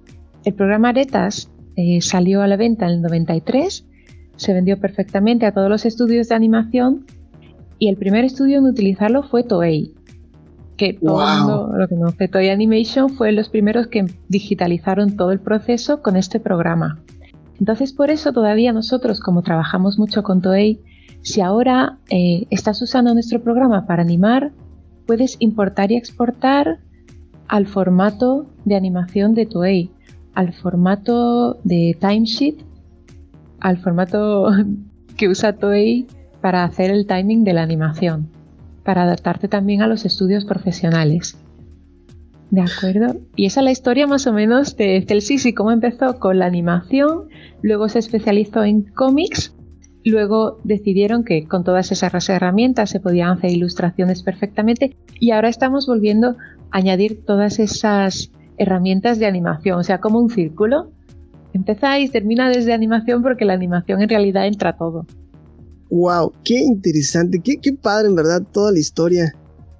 El 0.44 0.54
programa 0.54 0.92
DETAS 0.92 1.50
eh, 1.74 2.00
salió 2.02 2.42
a 2.42 2.46
la 2.46 2.56
venta 2.56 2.86
en 2.86 2.92
el 2.92 3.02
93, 3.02 3.84
se 4.36 4.52
vendió 4.54 4.78
perfectamente 4.78 5.44
a 5.44 5.52
todos 5.52 5.68
los 5.68 5.84
estudios 5.86 6.28
de 6.28 6.36
animación 6.36 7.04
y 7.80 7.88
el 7.88 7.96
primer 7.96 8.24
estudio 8.24 8.58
en 8.58 8.66
utilizarlo 8.66 9.24
fue 9.24 9.42
Toei 9.42 9.92
que 10.82 10.94
todo 10.94 11.22
el 11.22 11.38
mundo 11.38 11.72
lo 11.76 11.86
que 11.86 11.94
conoce. 11.94 12.26
Toy 12.26 12.48
Animation 12.48 13.10
fue 13.10 13.30
los 13.30 13.48
primeros 13.48 13.86
que 13.86 14.04
digitalizaron 14.28 15.16
todo 15.16 15.30
el 15.30 15.38
proceso 15.38 16.02
con 16.02 16.16
este 16.16 16.40
programa. 16.40 16.98
Entonces, 17.60 17.92
por 17.92 18.10
eso 18.10 18.32
todavía 18.32 18.72
nosotros, 18.72 19.20
como 19.20 19.42
trabajamos 19.42 19.96
mucho 19.96 20.24
con 20.24 20.42
Toei, 20.42 20.80
si 21.20 21.40
ahora 21.40 21.98
eh, 22.10 22.48
estás 22.50 22.82
usando 22.82 23.14
nuestro 23.14 23.40
programa 23.40 23.86
para 23.86 24.02
animar, 24.02 24.50
puedes 25.06 25.36
importar 25.38 25.92
y 25.92 25.96
exportar 25.96 26.80
al 27.46 27.68
formato 27.68 28.46
de 28.64 28.74
animación 28.74 29.34
de 29.34 29.46
Toei, 29.46 29.90
al 30.34 30.52
formato 30.52 31.60
de 31.62 31.96
timesheet, 32.00 32.56
al 33.60 33.78
formato 33.78 34.50
que 35.16 35.28
usa 35.28 35.52
Toei 35.52 36.08
para 36.40 36.64
hacer 36.64 36.90
el 36.90 37.06
timing 37.06 37.44
de 37.44 37.52
la 37.52 37.62
animación 37.62 38.41
para 38.84 39.02
adaptarte 39.04 39.48
también 39.48 39.82
a 39.82 39.86
los 39.86 40.04
estudios 40.04 40.44
profesionales. 40.44 41.36
¿De 42.50 42.60
acuerdo? 42.60 43.16
Y 43.34 43.46
esa 43.46 43.60
es 43.60 43.64
la 43.64 43.70
historia 43.70 44.06
más 44.06 44.26
o 44.26 44.32
menos 44.32 44.76
de 44.76 45.02
Celsisi, 45.08 45.54
cómo 45.54 45.70
empezó 45.70 46.18
con 46.18 46.38
la 46.38 46.46
animación, 46.46 47.28
luego 47.62 47.88
se 47.88 47.98
especializó 47.98 48.62
en 48.62 48.82
cómics, 48.82 49.54
luego 50.04 50.58
decidieron 50.62 51.24
que 51.24 51.46
con 51.46 51.64
todas 51.64 51.92
esas 51.92 52.28
herramientas 52.28 52.90
se 52.90 53.00
podían 53.00 53.30
hacer 53.30 53.50
ilustraciones 53.50 54.22
perfectamente 54.22 54.96
y 55.18 55.30
ahora 55.30 55.48
estamos 55.48 55.86
volviendo 55.86 56.36
a 56.70 56.78
añadir 56.78 57.24
todas 57.24 57.58
esas 57.58 58.30
herramientas 58.58 59.18
de 59.18 59.26
animación, 59.26 59.78
o 59.78 59.82
sea, 59.82 59.98
como 59.98 60.18
un 60.18 60.28
círculo. 60.28 60.90
Empezáis, 61.54 62.12
termina 62.12 62.48
desde 62.48 62.72
animación 62.72 63.22
porque 63.22 63.44
la 63.44 63.54
animación 63.54 64.02
en 64.02 64.08
realidad 64.08 64.46
entra 64.46 64.76
todo. 64.76 65.06
Wow, 65.92 66.32
qué 66.42 66.58
interesante, 66.58 67.38
qué, 67.40 67.58
qué 67.58 67.74
padre 67.74 68.08
en 68.08 68.14
verdad 68.14 68.42
toda 68.50 68.72
la 68.72 68.78
historia, 68.78 69.36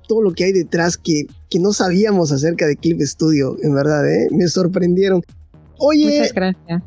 todo 0.06 0.20
lo 0.20 0.32
que 0.32 0.44
hay 0.44 0.52
detrás 0.52 0.98
que, 0.98 1.24
que 1.48 1.58
no 1.58 1.72
sabíamos 1.72 2.32
acerca 2.32 2.66
de 2.66 2.76
Clip 2.76 3.00
Studio, 3.00 3.56
en 3.62 3.74
verdad, 3.74 4.06
¿eh? 4.06 4.28
me 4.30 4.46
sorprendieron. 4.46 5.22
Oye, 5.78 6.18
muchas 6.18 6.34
gracias. 6.34 6.82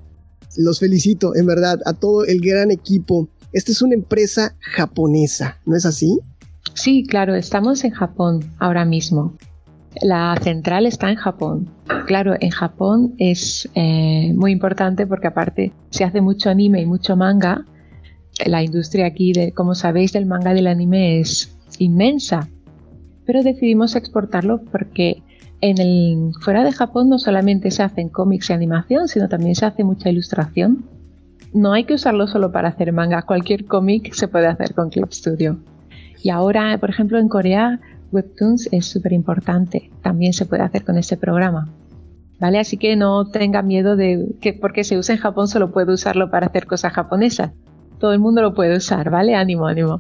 Los 0.58 0.80
felicito, 0.80 1.36
en 1.36 1.48
verdad, 1.48 1.80
a 1.88 1.94
todo 1.94 2.24
el 2.24 2.40
gran 2.40 2.70
equipo. 2.70 3.28
Esta 3.52 3.72
es 3.72 3.82
una 3.82 3.96
empresa 3.96 4.56
japonesa, 4.60 5.58
¿no 5.66 5.76
es 5.76 5.88
así? 5.88 6.20
Sí, 6.76 7.04
claro, 7.04 7.34
estamos 7.34 7.84
en 7.84 7.94
Japón 7.94 8.42
ahora 8.60 8.86
mismo. 8.86 9.34
La 10.04 10.38
central 10.44 10.86
está 10.86 11.10
en 11.10 11.16
Japón. 11.16 11.68
Claro, 12.06 12.36
en 12.40 12.52
Japón 12.52 13.16
es 13.18 13.68
eh, 13.74 14.34
muy 14.36 14.52
importante 14.52 15.08
porque 15.08 15.26
aparte 15.26 15.72
se 15.90 16.04
hace 16.04 16.22
mucho 16.22 16.52
anime 16.52 16.82
y 16.82 16.86
mucho 16.86 17.16
manga 17.16 17.66
la 18.44 18.64
industria 18.64 19.06
aquí, 19.06 19.32
de, 19.34 19.52
como 19.52 19.76
sabéis, 19.76 20.12
del 20.12 20.26
manga 20.26 20.54
del 20.54 20.68
anime 20.68 21.20
es 21.20 21.56
inmensa, 21.80 22.50
pero 23.26 23.44
decidimos 23.44 23.96
exportarlo 23.96 24.62
porque 24.72 25.24
en 25.62 25.80
el, 25.80 26.34
fuera 26.42 26.64
de 26.64 26.72
Japón 26.72 27.10
no 27.10 27.18
solamente 27.18 27.72
se 27.72 27.84
hacen 27.84 28.10
cómics 28.10 28.50
y 28.50 28.54
animación, 28.54 29.08
sino 29.08 29.30
también 29.30 29.56
se 29.56 29.66
hace 29.66 29.84
mucha 29.84 30.10
ilustración. 30.10 30.86
No 31.54 31.74
hay 31.74 31.86
que 31.86 31.94
usarlo 31.94 32.28
solo 32.28 32.52
para 32.52 32.70
hacer 32.70 32.92
manga, 32.92 33.22
cualquier 33.22 33.66
cómic 33.66 34.14
se 34.14 34.28
puede 34.28 34.48
hacer 34.48 34.74
con 34.74 34.90
Clip 34.90 35.12
Studio. 35.12 35.58
Y 36.22 36.30
ahora, 36.30 36.78
por 36.78 36.90
ejemplo, 36.90 37.18
en 37.18 37.30
Corea, 37.30 37.80
Webtoons 38.12 38.70
es 38.72 38.86
súper 38.86 39.14
importante, 39.14 39.92
también 40.02 40.34
se 40.34 40.46
puede 40.46 40.64
hacer 40.64 40.84
con 40.84 40.98
este 40.98 41.18
programa. 41.18 41.70
¿Vale? 42.38 42.60
Así 42.60 42.76
que 42.76 42.98
no 42.98 43.30
tenga 43.30 43.62
miedo 43.62 43.96
de 43.96 44.36
que 44.42 44.52
porque 44.52 44.84
se 44.84 44.98
usa 44.98 45.16
en 45.16 45.22
Japón 45.22 45.48
solo 45.48 45.72
puede 45.72 45.94
usarlo 45.94 46.30
para 46.30 46.48
hacer 46.48 46.68
cosas 46.68 46.92
japonesas 46.92 47.52
todo 48.00 48.14
el 48.14 48.20
mundo 48.20 48.42
lo 48.42 48.54
puede 48.54 48.78
usar, 48.78 49.10
¿vale? 49.10 49.36
Ánimo, 49.36 49.68
ánimo. 49.68 50.00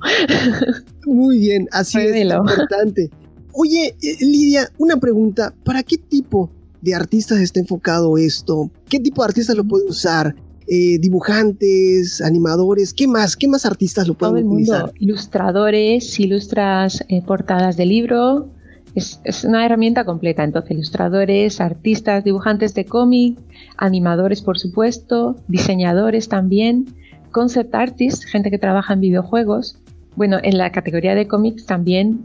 Muy 1.05 1.39
bien, 1.39 1.67
así 1.71 1.99
es 1.99 2.15
importante. 2.15 3.09
Oye, 3.53 3.95
eh, 4.01 4.17
Lidia, 4.19 4.69
una 4.77 4.97
pregunta, 4.97 5.53
¿para 5.63 5.81
qué 5.83 5.97
tipo 5.97 6.49
de 6.81 6.93
artistas 6.93 7.39
está 7.39 7.59
enfocado 7.59 8.17
esto? 8.17 8.69
¿Qué 8.89 8.99
tipo 8.99 9.21
de 9.21 9.29
artistas 9.29 9.55
lo 9.55 9.63
puede 9.63 9.85
usar? 9.85 10.35
Eh, 10.67 10.97
dibujantes, 10.99 12.21
animadores, 12.21 12.93
¿qué 12.93 13.07
más? 13.07 13.35
¿Qué 13.35 13.47
más 13.47 13.65
artistas 13.65 14.07
lo 14.07 14.15
pueden 14.15 14.33
Todo 14.33 14.39
el 14.39 14.45
Mundo. 14.45 14.91
Ilustradores, 14.99 16.19
ilustras 16.19 17.05
eh, 17.07 17.21
portadas 17.21 17.77
de 17.77 17.85
libro, 17.85 18.49
es, 18.95 19.21
es, 19.23 19.43
una 19.43 19.65
herramienta 19.65 20.05
completa. 20.05 20.43
Entonces, 20.43 20.71
ilustradores, 20.71 21.61
artistas, 21.61 22.23
dibujantes 22.23 22.73
de 22.73 22.85
cómic, 22.85 23.37
animadores, 23.77 24.41
por 24.41 24.57
supuesto, 24.57 25.35
diseñadores 25.47 26.29
también 26.29 26.87
concept 27.35 27.75
artists, 27.75 28.23
gente 28.23 28.49
que 28.49 28.57
trabaja 28.57 28.93
en 28.93 29.01
videojuegos, 29.01 29.77
bueno, 30.15 30.37
en 30.41 30.57
la 30.57 30.71
categoría 30.71 31.15
de 31.15 31.27
cómics 31.27 31.65
también 31.65 32.21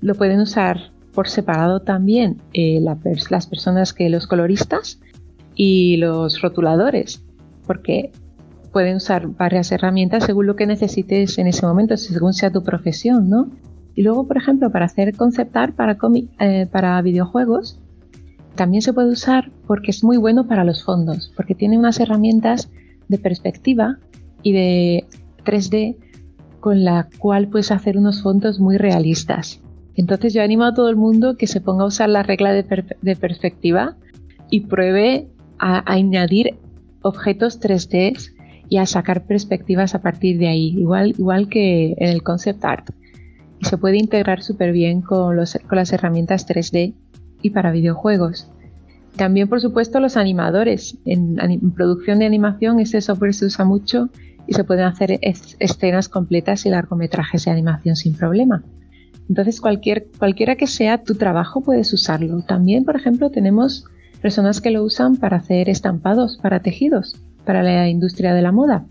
lo 0.00 0.14
pueden 0.14 0.38
usar 0.38 0.92
por 1.12 1.28
separado 1.28 1.80
también 1.80 2.40
eh, 2.54 2.80
las 2.80 3.46
personas 3.48 3.92
que 3.92 4.08
los 4.08 4.28
coloristas 4.28 5.00
y 5.56 5.96
los 5.96 6.40
rotuladores, 6.42 7.24
porque 7.66 8.12
pueden 8.70 8.98
usar 8.98 9.26
varias 9.26 9.72
herramientas 9.72 10.26
según 10.26 10.46
lo 10.46 10.54
que 10.54 10.68
necesites 10.68 11.38
en 11.38 11.48
ese 11.48 11.66
momento, 11.66 11.96
según 11.96 12.32
sea 12.32 12.52
tu 12.52 12.62
profesión, 12.62 13.28
¿no? 13.28 13.50
Y 13.96 14.02
luego, 14.02 14.28
por 14.28 14.36
ejemplo, 14.36 14.70
para 14.70 14.84
hacer 14.84 15.12
concept 15.16 15.56
art 15.56 15.74
para, 15.74 15.98
eh, 16.38 16.68
para 16.70 17.02
videojuegos, 17.02 17.80
también 18.54 18.80
se 18.80 18.92
puede 18.92 19.10
usar 19.10 19.50
porque 19.66 19.90
es 19.90 20.04
muy 20.04 20.18
bueno 20.18 20.46
para 20.46 20.62
los 20.62 20.84
fondos, 20.84 21.32
porque 21.36 21.56
tiene 21.56 21.76
unas 21.76 21.98
herramientas 21.98 22.70
de 23.08 23.18
perspectiva 23.18 23.98
y 24.42 24.52
de 24.52 25.04
3D 25.44 25.96
con 26.60 26.84
la 26.84 27.08
cual 27.18 27.48
puedes 27.48 27.72
hacer 27.72 27.98
unos 27.98 28.22
fondos 28.22 28.60
muy 28.60 28.78
realistas. 28.78 29.60
Entonces 29.94 30.32
yo 30.32 30.42
animo 30.42 30.64
a 30.64 30.74
todo 30.74 30.88
el 30.88 30.96
mundo 30.96 31.36
que 31.36 31.46
se 31.46 31.60
ponga 31.60 31.84
a 31.84 31.88
usar 31.88 32.08
la 32.08 32.22
regla 32.22 32.52
de, 32.52 33.16
perspectiva 33.16 33.96
y 34.48 34.60
pruebe 34.60 35.28
a, 35.58 35.82
añadir 35.92 36.56
objetos 37.02 37.60
3D 37.60 38.16
y 38.68 38.76
a 38.78 38.86
sacar 38.86 39.26
perspectivas 39.26 39.94
a 39.94 40.00
partir 40.00 40.38
de 40.38 40.48
ahí, 40.48 40.68
igual, 40.78 41.14
igual 41.18 41.48
que 41.48 41.94
en 41.98 42.08
el 42.08 42.22
concept 42.22 42.64
art. 42.64 42.90
Y 43.60 43.66
se 43.66 43.76
puede 43.76 43.98
integrar 43.98 44.42
súper 44.42 44.72
bien 44.72 45.02
con, 45.02 45.36
con 45.36 45.76
las 45.76 45.92
herramientas 45.92 46.48
3D 46.48 46.94
y 47.42 47.50
para 47.50 47.72
videojuegos. 47.72 48.50
También, 49.16 49.48
por 49.48 49.60
supuesto, 49.60 50.00
los 50.00 50.16
animadores. 50.16 50.96
En, 51.04 51.38
en 51.38 51.72
producción 51.72 52.20
de 52.20 52.26
animación 52.26 52.80
este 52.80 53.00
software 53.00 53.34
se 53.34 53.46
usa 53.46 53.64
mucho 53.64 54.08
y 54.52 54.54
se 54.54 54.64
pueden 54.64 54.84
hacer 54.84 55.18
escenas 55.22 56.10
completas 56.10 56.66
y 56.66 56.68
largometrajes 56.68 57.46
de 57.46 57.50
animación 57.50 57.96
sin 57.96 58.14
problema. 58.14 58.62
Entonces, 59.30 59.62
cualquier, 59.62 60.08
cualquiera 60.18 60.56
que 60.56 60.66
sea 60.66 61.02
tu 61.02 61.14
trabajo 61.14 61.62
puedes 61.62 61.90
usarlo. 61.94 62.42
También, 62.42 62.84
por 62.84 62.94
ejemplo, 62.94 63.30
tenemos 63.30 63.86
personas 64.20 64.60
que 64.60 64.70
lo 64.70 64.84
usan 64.84 65.16
para 65.16 65.38
hacer 65.38 65.70
estampados, 65.70 66.38
para 66.42 66.60
tejidos, 66.60 67.16
para 67.46 67.62
la 67.62 67.88
industria 67.88 68.34
de 68.34 68.42
la 68.42 68.52
moda. 68.52 68.84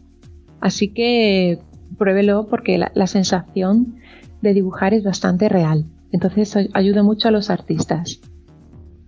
Así 0.62 0.88
que 0.88 1.60
pruébelo 1.96 2.48
porque 2.48 2.80
la, 2.80 3.08
sensación 3.08 3.98
de 4.42 4.56
dibujar 4.56 4.96
es 4.96 5.04
bastante 5.04 5.48
real. 5.48 5.86
Entonces 6.12 6.56
ayuda 6.74 7.04
mucho 7.04 7.28
a 7.28 7.32
los 7.32 7.52
artistas. 7.52 8.20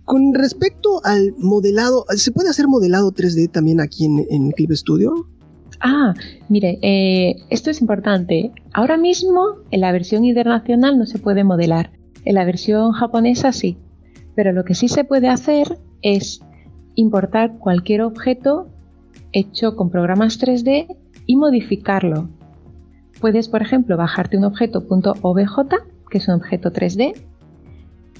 Con 0.04 0.34
respecto 0.34 1.04
al 1.04 1.34
modelado, 1.36 2.04
¿se 2.10 2.30
puede 2.30 2.50
hacer 2.50 2.68
modelado 2.68 3.10
3D 3.10 3.50
también 3.50 3.80
aquí 3.80 4.04
en 4.04 4.52
Clip 4.52 4.70
Studio? 4.70 5.26
Ah, 5.80 6.14
mire, 6.48 6.78
eh, 6.82 7.36
esto 7.50 7.70
es 7.70 7.80
importante. 7.80 8.52
Ahora 8.72 8.96
mismo 8.96 9.56
en 9.70 9.80
la 9.80 9.92
versión 9.92 10.24
internacional 10.24 10.98
no 10.98 11.06
se 11.06 11.18
puede 11.18 11.44
modelar. 11.44 11.90
En 12.24 12.34
la 12.34 12.44
versión 12.44 12.92
japonesa 12.92 13.52
sí. 13.52 13.78
Pero 14.34 14.52
lo 14.52 14.64
que 14.64 14.74
sí 14.74 14.88
se 14.88 15.04
puede 15.04 15.28
hacer 15.28 15.78
es 16.02 16.40
importar 16.94 17.58
cualquier 17.58 18.02
objeto 18.02 18.68
hecho 19.32 19.76
con 19.76 19.90
programas 19.90 20.40
3D 20.40 20.96
y 21.26 21.36
modificarlo. 21.36 22.28
Puedes, 23.20 23.48
por 23.48 23.62
ejemplo, 23.62 23.96
bajarte 23.96 24.36
un 24.36 24.44
objeto 24.44 24.84
.obj, 24.88 25.68
que 26.10 26.18
es 26.18 26.28
un 26.28 26.34
objeto 26.34 26.72
3D, 26.72 27.14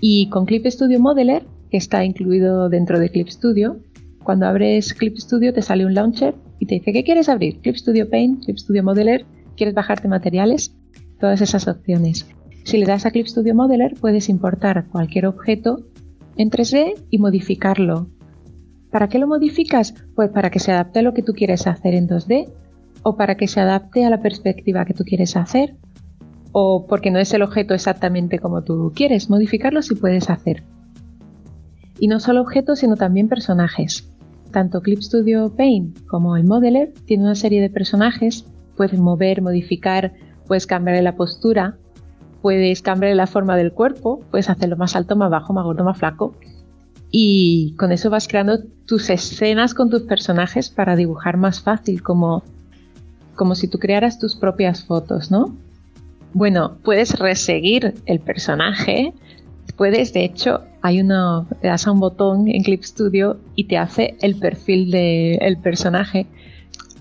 Y 0.01 0.29
con 0.29 0.45
Clip 0.45 0.67
Studio 0.67 1.01
Modeler, 1.01 1.45
que 1.71 1.77
está 1.77 2.05
incluido 2.05 2.69
dentro 2.69 2.99
de 2.99 3.11
Clip 3.11 3.29
Studio, 3.29 3.79
cuando 4.25 4.47
abres 4.47 4.95
Clip 4.95 5.17
Studio 5.17 5.53
te 5.53 5.63
sale 5.63 5.87
un 5.87 5.95
launcher 5.95 6.35
y 6.59 6.67
te 6.67 6.77
dice 6.77 6.93
¿qué 6.93 7.05
quieres 7.05 7.29
abrir? 7.29 7.61
Clip 7.61 7.77
Studio 7.77 8.11
Paint, 8.11 8.45
Clip 8.45 8.57
Studio 8.59 8.83
Modeler, 8.83 9.25
¿quieres 9.57 9.75
bajarte 9.75 10.09
materiales? 10.09 10.75
Todas 11.21 11.41
esas 11.41 11.69
opciones. 11.69 12.27
Si 12.65 12.79
le 12.79 12.87
das 12.87 13.07
a 13.07 13.11
Clip 13.11 13.27
Studio 13.27 13.55
Modeler 13.55 13.95
puedes 14.01 14.29
importar 14.29 14.89
cualquier 14.89 15.27
objeto 15.27 15.85
en 16.37 16.51
3D 16.51 16.95
y 17.11 17.19
modificarlo. 17.19 18.09
¿Para 18.91 19.09
qué 19.09 19.19
lo 19.19 19.27
modificas? 19.27 19.95
Pues 20.15 20.31
para 20.31 20.51
que 20.51 20.61
se 20.61 20.73
adapte 20.73 21.01
a 21.01 21.03
lo 21.03 21.15
que 21.15 21.23
tú 21.23 21.33
quieres 21.33 21.67
hacer 21.67 21.95
en 21.95 22.09
2D 22.09 22.51
o 23.03 23.17
para 23.17 23.37
que 23.37 23.47
se 23.47 23.61
adapte 23.61 24.05
a 24.05 24.11
la 24.11 24.23
perspectiva 24.23 24.85
que 24.85 24.95
tú 24.95 25.05
quieres 25.05 25.37
hacer 25.37 25.77
o 26.53 26.87
porque 26.87 27.11
no 27.11 27.19
es 27.19 27.35
el 27.35 27.43
objeto 27.43 27.75
exactamente 27.75 28.39
como 28.39 28.63
tú 28.63 28.93
quieres. 28.95 29.29
Modificarlo 29.29 29.83
si 29.83 29.97
puedes 29.97 30.31
hacer. 30.31 30.63
Y 31.99 32.07
no 32.07 32.21
solo 32.21 32.41
objetos, 32.41 32.79
sino 32.79 32.97
también 32.97 33.29
personajes. 33.29 34.14
Tanto 34.55 34.83
Clip 34.83 35.01
Studio 35.01 35.53
Paint 35.57 36.07
como 36.07 36.37
el 36.37 36.45
Modeler 36.45 36.93
tiene 37.07 37.25
una 37.25 37.35
serie 37.35 37.61
de 37.61 37.71
personajes. 37.71 38.47
Puedes 38.77 38.97
mover, 38.97 39.43
modificar, 39.43 40.13
puedes 40.47 40.65
cambiar 40.65 41.03
la 41.03 41.17
postura, 41.17 41.77
puedes 42.41 42.81
cambiar 42.81 43.17
la 43.17 43.27
forma 43.27 43.57
del 43.57 43.73
cuerpo, 43.73 44.21
puedes 44.31 44.49
hacerlo 44.49 44.77
más 44.77 44.95
alto, 44.95 45.17
más 45.17 45.29
bajo, 45.29 45.53
más 45.53 45.65
gordo, 45.65 45.83
más 45.83 45.99
flaco. 45.99 46.37
Y 47.11 47.75
con 47.81 47.91
eso 47.91 48.11
vas 48.11 48.29
creando 48.29 48.61
tus 48.87 49.11
escenas 49.11 49.75
con 49.75 49.91
tus 49.91 50.03
personajes 50.03 50.71
para 50.71 50.95
dibujar 50.95 51.37
más 51.37 51.61
fácil, 51.61 52.05
como, 52.05 52.45
como 53.35 53.57
si 53.57 53.67
tú 53.67 53.81
crearas 53.81 54.21
tus 54.21 54.37
propias 54.37 54.85
fotos, 54.85 55.33
¿no? 55.33 55.57
Bueno, 56.33 56.77
puedes 56.85 57.19
reseguir 57.19 57.95
el 58.07 58.21
personaje. 58.21 59.15
Puedes, 59.77 60.13
de 60.13 60.25
hecho, 60.25 60.63
hay 60.83 61.01
una, 61.01 61.47
le 61.63 61.69
das 61.69 61.87
a 61.87 61.93
un 61.93 61.99
botón 61.99 62.47
en 62.49 62.63
Clip 62.63 62.83
Studio 62.83 63.39
y 63.57 63.65
te 63.65 63.77
hace 63.77 64.17
el 64.21 64.37
perfil 64.37 64.91
del 64.91 65.59
personaje. 65.59 66.27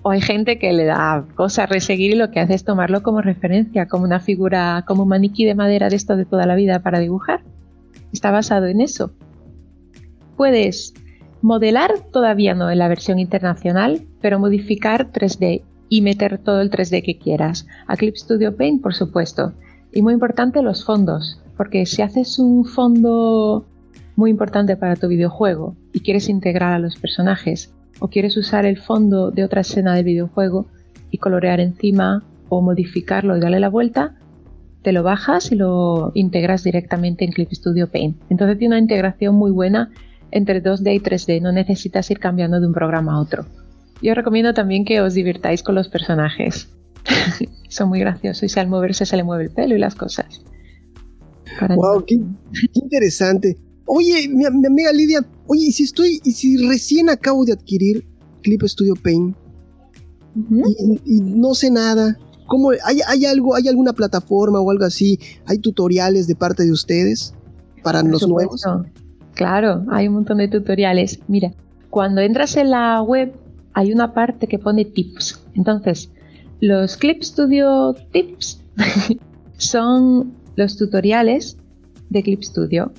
O 0.02 0.10
hay 0.10 0.20
gente 0.20 0.58
que 0.58 0.72
le 0.72 0.84
da 0.84 1.24
cosa 1.34 1.62
a 1.62 1.66
reseguir 1.66 2.12
y 2.12 2.16
lo 2.16 2.30
que 2.30 2.40
hace 2.40 2.54
es 2.54 2.64
tomarlo 2.64 3.02
como 3.02 3.22
referencia, 3.22 3.86
como 3.86 4.04
una 4.04 4.20
figura, 4.20 4.84
como 4.86 5.04
un 5.04 5.08
maniquí 5.08 5.44
de 5.44 5.54
madera 5.54 5.88
de 5.88 5.96
esto 5.96 6.16
de 6.16 6.24
toda 6.24 6.46
la 6.46 6.56
vida 6.56 6.82
para 6.82 6.98
dibujar. 6.98 7.42
Está 8.12 8.30
basado 8.30 8.66
en 8.66 8.80
eso. 8.80 9.12
Puedes 10.36 10.94
modelar 11.40 11.92
todavía 12.12 12.54
no 12.54 12.70
en 12.70 12.78
la 12.78 12.88
versión 12.88 13.18
internacional, 13.18 14.02
pero 14.20 14.38
modificar 14.38 15.12
3D 15.12 15.62
y 15.88 16.00
meter 16.00 16.38
todo 16.38 16.60
el 16.60 16.70
3D 16.70 17.04
que 17.04 17.18
quieras. 17.18 17.66
A 17.86 17.96
Clip 17.96 18.16
Studio 18.16 18.56
Paint, 18.56 18.82
por 18.82 18.94
supuesto. 18.94 19.52
Y 19.94 20.02
muy 20.02 20.12
importante 20.12 20.60
los 20.60 20.84
fondos, 20.84 21.40
porque 21.56 21.86
si 21.86 22.02
haces 22.02 22.40
un 22.40 22.64
fondo 22.64 23.64
muy 24.16 24.30
importante 24.30 24.76
para 24.76 24.96
tu 24.96 25.06
videojuego 25.06 25.76
y 25.92 26.00
quieres 26.00 26.28
integrar 26.28 26.72
a 26.72 26.80
los 26.80 26.96
personajes 26.96 27.72
o 28.00 28.08
quieres 28.08 28.36
usar 28.36 28.66
el 28.66 28.76
fondo 28.76 29.30
de 29.30 29.44
otra 29.44 29.60
escena 29.60 29.94
del 29.94 30.04
videojuego 30.04 30.66
y 31.12 31.18
colorear 31.18 31.60
encima 31.60 32.24
o 32.48 32.60
modificarlo 32.60 33.36
y 33.36 33.40
darle 33.40 33.60
la 33.60 33.68
vuelta, 33.68 34.16
te 34.82 34.92
lo 34.92 35.04
bajas 35.04 35.52
y 35.52 35.54
lo 35.54 36.10
integras 36.14 36.64
directamente 36.64 37.24
en 37.24 37.30
Clip 37.30 37.52
Studio 37.52 37.86
Paint. 37.86 38.20
Entonces 38.30 38.58
tiene 38.58 38.74
una 38.74 38.82
integración 38.82 39.36
muy 39.36 39.52
buena 39.52 39.90
entre 40.32 40.60
2D 40.60 40.96
y 40.96 40.98
3D, 40.98 41.40
no 41.40 41.52
necesitas 41.52 42.10
ir 42.10 42.18
cambiando 42.18 42.60
de 42.60 42.66
un 42.66 42.74
programa 42.74 43.14
a 43.14 43.20
otro. 43.20 43.46
Yo 44.02 44.14
recomiendo 44.14 44.54
también 44.54 44.84
que 44.84 45.00
os 45.00 45.14
divirtáis 45.14 45.62
con 45.62 45.76
los 45.76 45.88
personajes. 45.88 46.68
Son 47.68 47.88
muy 47.88 48.00
graciosos 48.00 48.56
y 48.56 48.60
al 48.60 48.68
moverse 48.68 49.06
se 49.06 49.16
le 49.16 49.24
mueve 49.24 49.44
el 49.44 49.50
pelo 49.50 49.74
y 49.74 49.78
las 49.78 49.94
cosas. 49.94 50.42
wow, 51.76 52.04
qué, 52.06 52.20
interesante. 52.74 53.58
Oye, 53.86 54.28
mi, 54.28 54.44
amiga 54.46 54.92
Lidia, 54.92 55.26
oye, 55.46 55.66
y 55.66 55.72
si 55.72 55.84
estoy, 55.84 56.20
y 56.24 56.32
si 56.32 56.56
recién 56.68 57.10
acabo 57.10 57.44
de 57.44 57.52
adquirir 57.52 58.06
Clip 58.42 58.62
Studio 58.62 58.94
Paint 58.94 59.36
y, 61.04 61.20
no 61.20 61.54
sé 61.54 61.70
nada, 61.70 62.18
¿cómo, 62.46 62.70
hay, 62.70 63.00
hay, 63.06 63.24
algo, 63.24 63.54
hay 63.54 63.68
alguna 63.68 63.92
plataforma 63.92 64.60
o 64.60 64.70
algo 64.70 64.84
así? 64.84 65.18
¿Hay 65.46 65.58
tutoriales 65.58 66.26
de 66.26 66.34
parte 66.34 66.64
de 66.64 66.72
ustedes 66.72 67.34
para 67.82 68.02
los 68.02 68.26
nuevos? 68.26 68.64
Claro, 69.34 69.84
hay 69.90 70.08
un 70.08 70.14
montón 70.14 70.38
de 70.38 70.48
tutoriales. 70.48 71.20
Mira, 71.28 71.52
cuando 71.90 72.20
entras 72.20 72.56
en 72.56 72.70
la 72.70 73.02
web 73.02 73.34
hay 73.74 73.92
una 73.92 74.14
parte 74.14 74.46
que 74.46 74.58
pone 74.58 74.84
tips. 74.84 75.44
Entonces, 75.54 76.10
los 76.66 76.96
Clip 76.96 77.22
Studio 77.22 77.94
Tips 78.12 78.64
son 79.58 80.32
los 80.56 80.78
tutoriales 80.78 81.58
de 82.08 82.22
Clip 82.22 82.42
Studio. 82.42 82.90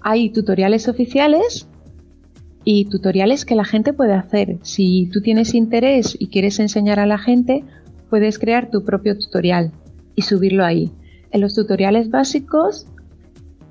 Hay 0.00 0.30
tutoriales 0.30 0.88
oficiales 0.88 1.68
y 2.64 2.86
tutoriales 2.86 3.44
que 3.44 3.56
la 3.56 3.66
gente 3.66 3.92
puede 3.92 4.14
hacer. 4.14 4.56
Si 4.62 5.10
tú 5.12 5.20
tienes 5.20 5.52
interés 5.52 6.16
y 6.18 6.28
quieres 6.28 6.58
enseñar 6.60 6.98
a 6.98 7.04
la 7.04 7.18
gente, 7.18 7.62
puedes 8.08 8.38
crear 8.38 8.70
tu 8.70 8.84
propio 8.84 9.18
tutorial 9.18 9.70
y 10.14 10.22
subirlo 10.22 10.64
ahí. 10.64 10.90
En 11.30 11.42
los 11.42 11.54
tutoriales 11.54 12.08
básicos 12.08 12.86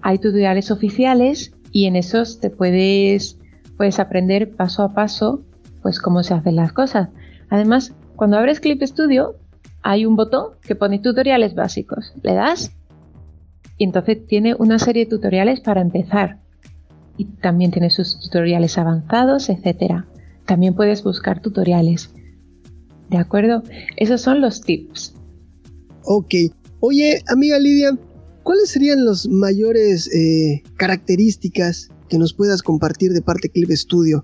hay 0.04 0.20
tutoriales 0.20 0.70
oficiales 0.70 1.56
y 1.72 1.86
en 1.86 1.96
esos 1.96 2.40
te 2.40 2.52
puedes, 2.52 3.40
puedes 3.78 4.00
aprender 4.00 4.52
paso 4.52 4.84
a 4.84 4.94
paso 4.94 5.44
pues 5.82 6.00
cómo 6.00 6.22
se 6.22 6.36
hacen 6.36 6.56
las 6.56 6.72
cosas. 6.72 7.10
Además, 7.50 7.96
cuando 8.24 8.38
abres 8.38 8.62
Clip 8.62 8.82
Studio, 8.82 9.36
hay 9.82 10.06
un 10.06 10.16
botón 10.16 10.52
que 10.62 10.76
pone 10.76 11.00
tutoriales 11.00 11.56
básicos. 11.56 12.14
Le 12.24 12.34
das 12.34 12.72
y 13.78 13.84
entonces 13.84 14.26
tiene 14.26 14.56
una 14.56 14.80
serie 14.80 15.04
de 15.04 15.10
tutoriales 15.10 15.60
para 15.60 15.82
empezar. 15.82 16.40
Y 17.18 17.26
también 17.26 17.72
tiene 17.72 17.90
sus 17.90 18.18
tutoriales 18.22 18.78
avanzados, 18.78 19.50
etc. 19.50 20.06
También 20.46 20.74
puedes 20.74 21.04
buscar 21.04 21.42
tutoriales. 21.42 22.14
¿De 23.10 23.18
acuerdo? 23.18 23.62
Esos 23.98 24.22
son 24.22 24.40
los 24.40 24.62
tips. 24.62 25.16
Ok. 26.06 26.34
Oye, 26.80 27.22
amiga 27.28 27.60
Lidia, 27.60 27.90
¿cuáles 28.44 28.70
serían 28.70 29.04
las 29.04 29.28
mayores 29.28 30.08
eh, 30.16 30.64
características 30.78 31.90
que 32.08 32.18
nos 32.18 32.34
puedas 32.34 32.64
compartir 32.64 33.12
de 33.12 33.22
parte 33.22 33.50
Clip 33.50 33.70
Studio? 33.72 34.24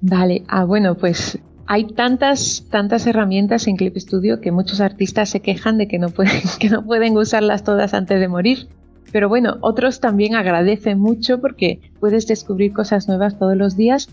Vale, 0.00 0.42
ah, 0.48 0.64
bueno, 0.64 0.96
pues 0.96 1.38
hay 1.66 1.84
tantas, 1.84 2.64
tantas 2.70 3.06
herramientas 3.06 3.66
en 3.66 3.76
Clip 3.76 3.96
Studio 3.96 4.40
que 4.40 4.52
muchos 4.52 4.80
artistas 4.80 5.30
se 5.30 5.40
quejan 5.40 5.78
de 5.78 5.88
que 5.88 5.98
no 5.98 6.10
pueden, 6.10 6.42
que 6.60 6.70
no 6.70 6.84
pueden 6.84 7.16
usarlas 7.16 7.64
todas 7.64 7.94
antes 7.94 8.20
de 8.20 8.28
morir. 8.28 8.68
Pero 9.12 9.28
bueno, 9.28 9.56
otros 9.60 10.00
también 10.00 10.34
agradecen 10.34 10.98
mucho 10.98 11.40
porque 11.40 11.80
puedes 12.00 12.26
descubrir 12.26 12.72
cosas 12.72 13.08
nuevas 13.08 13.38
todos 13.38 13.56
los 13.56 13.76
días 13.76 14.08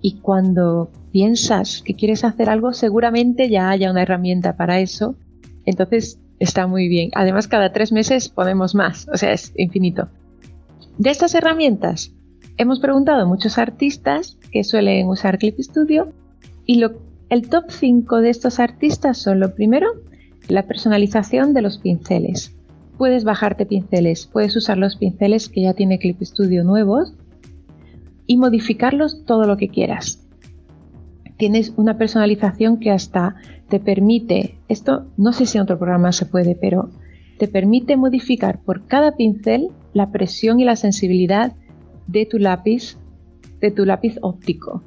y 0.00 0.18
cuando 0.18 0.90
piensas 1.12 1.82
que 1.82 1.94
quieres 1.94 2.24
hacer 2.24 2.50
algo, 2.50 2.72
seguramente 2.72 3.48
ya 3.48 3.70
haya 3.70 3.90
una 3.90 4.02
herramienta 4.02 4.56
para 4.56 4.80
eso. 4.80 5.14
Entonces 5.64 6.18
está 6.38 6.66
muy 6.66 6.88
bien. 6.88 7.10
Además, 7.14 7.46
cada 7.46 7.72
tres 7.72 7.92
meses 7.92 8.28
ponemos 8.28 8.74
más, 8.74 9.08
o 9.12 9.16
sea, 9.16 9.32
es 9.32 9.52
infinito. 9.56 10.08
De 10.98 11.10
estas 11.10 11.34
herramientas, 11.34 12.12
hemos 12.58 12.80
preguntado 12.80 13.22
a 13.22 13.26
muchos 13.26 13.58
artistas 13.58 14.38
que 14.50 14.64
suelen 14.64 15.08
usar 15.08 15.38
Clip 15.38 15.58
Studio 15.60 16.12
y 16.66 16.76
lo, 16.76 16.92
el 17.28 17.48
top 17.48 17.64
5 17.68 18.20
de 18.20 18.30
estos 18.30 18.60
artistas 18.60 19.18
son 19.18 19.40
lo 19.40 19.54
primero, 19.54 19.88
la 20.48 20.66
personalización 20.66 21.54
de 21.54 21.62
los 21.62 21.78
pinceles. 21.78 22.56
Puedes 22.98 23.24
bajarte 23.24 23.66
pinceles, 23.66 24.26
puedes 24.26 24.54
usar 24.56 24.78
los 24.78 24.96
pinceles 24.96 25.48
que 25.48 25.62
ya 25.62 25.74
tiene 25.74 25.98
Clip 25.98 26.20
Studio 26.22 26.62
nuevos 26.62 27.14
y 28.26 28.36
modificarlos 28.36 29.24
todo 29.24 29.44
lo 29.44 29.56
que 29.56 29.68
quieras. 29.68 30.26
Tienes 31.36 31.72
una 31.76 31.98
personalización 31.98 32.78
que 32.78 32.90
hasta 32.90 33.36
te 33.68 33.80
permite, 33.80 34.58
esto 34.68 35.06
no 35.16 35.32
sé 35.32 35.46
si 35.46 35.58
en 35.58 35.62
otro 35.62 35.78
programa 35.78 36.12
se 36.12 36.26
puede, 36.26 36.54
pero 36.54 36.90
te 37.38 37.48
permite 37.48 37.96
modificar 37.96 38.60
por 38.62 38.86
cada 38.86 39.16
pincel 39.16 39.70
la 39.94 40.12
presión 40.12 40.60
y 40.60 40.64
la 40.64 40.76
sensibilidad 40.76 41.54
de 42.06 42.26
tu 42.26 42.38
lápiz, 42.38 42.98
de 43.60 43.70
tu 43.70 43.84
lápiz 43.84 44.18
óptico. 44.20 44.82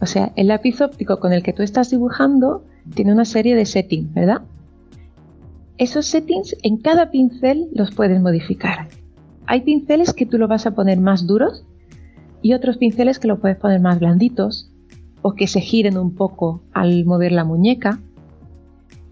O 0.00 0.06
sea, 0.06 0.32
el 0.36 0.48
lápiz 0.48 0.80
óptico 0.80 1.20
con 1.20 1.32
el 1.32 1.42
que 1.42 1.52
tú 1.52 1.62
estás 1.62 1.90
dibujando 1.90 2.64
tiene 2.94 3.12
una 3.12 3.24
serie 3.24 3.54
de 3.54 3.66
settings, 3.66 4.12
¿verdad? 4.14 4.42
Esos 5.76 6.06
settings 6.06 6.56
en 6.62 6.78
cada 6.78 7.10
pincel 7.10 7.68
los 7.72 7.94
puedes 7.94 8.20
modificar. 8.20 8.88
Hay 9.46 9.62
pinceles 9.62 10.12
que 10.12 10.26
tú 10.26 10.38
lo 10.38 10.48
vas 10.48 10.66
a 10.66 10.74
poner 10.74 11.00
más 11.00 11.26
duros 11.26 11.64
y 12.42 12.54
otros 12.54 12.78
pinceles 12.78 13.18
que 13.18 13.28
lo 13.28 13.40
puedes 13.40 13.58
poner 13.58 13.80
más 13.80 13.98
blanditos 13.98 14.70
o 15.22 15.34
que 15.34 15.46
se 15.46 15.60
giren 15.60 15.98
un 15.98 16.14
poco 16.14 16.62
al 16.72 17.04
mover 17.04 17.32
la 17.32 17.44
muñeca. 17.44 18.00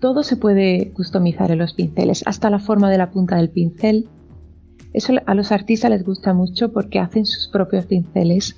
Todo 0.01 0.23
se 0.23 0.37
puede 0.37 0.93
customizar 0.93 1.51
en 1.51 1.59
los 1.59 1.75
pinceles, 1.75 2.23
hasta 2.27 2.51
la 2.51 2.61
forma 2.61 2.91
de 2.91 2.99
la 2.99 3.11
punta 3.11 3.37
del 3.37 3.51
pincel. 3.51 4.09
Eso 4.93 5.13
a 5.27 5.35
los 5.35 5.53
artistas 5.53 5.91
les 5.91 6.05
gusta 6.05 6.33
mucho 6.33 6.73
porque 6.73 6.99
hacen 6.99 7.27
sus 7.27 7.49
propios 7.49 7.85
pinceles 7.87 8.57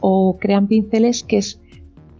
o 0.00 0.36
crean 0.38 0.66
pinceles 0.66 1.22
que 1.22 1.38
es 1.38 1.60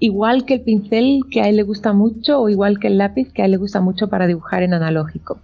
igual 0.01 0.45
que 0.47 0.55
el 0.55 0.61
pincel 0.63 1.21
que 1.31 1.43
a 1.43 1.49
él 1.49 1.57
le 1.57 1.63
gusta 1.63 1.93
mucho 1.93 2.41
o 2.41 2.49
igual 2.49 2.81
que 2.81 2.89
el 2.89 2.99
lápiz 2.99 3.33
que 3.33 3.43
a 3.43 3.45
él 3.45 3.53
le 3.53 3.57
gusta 3.59 3.81
mucho 3.81 4.09
para 4.09 4.27
dibujar 4.27 4.63
en 4.63 4.75
analógico. 4.75 5.39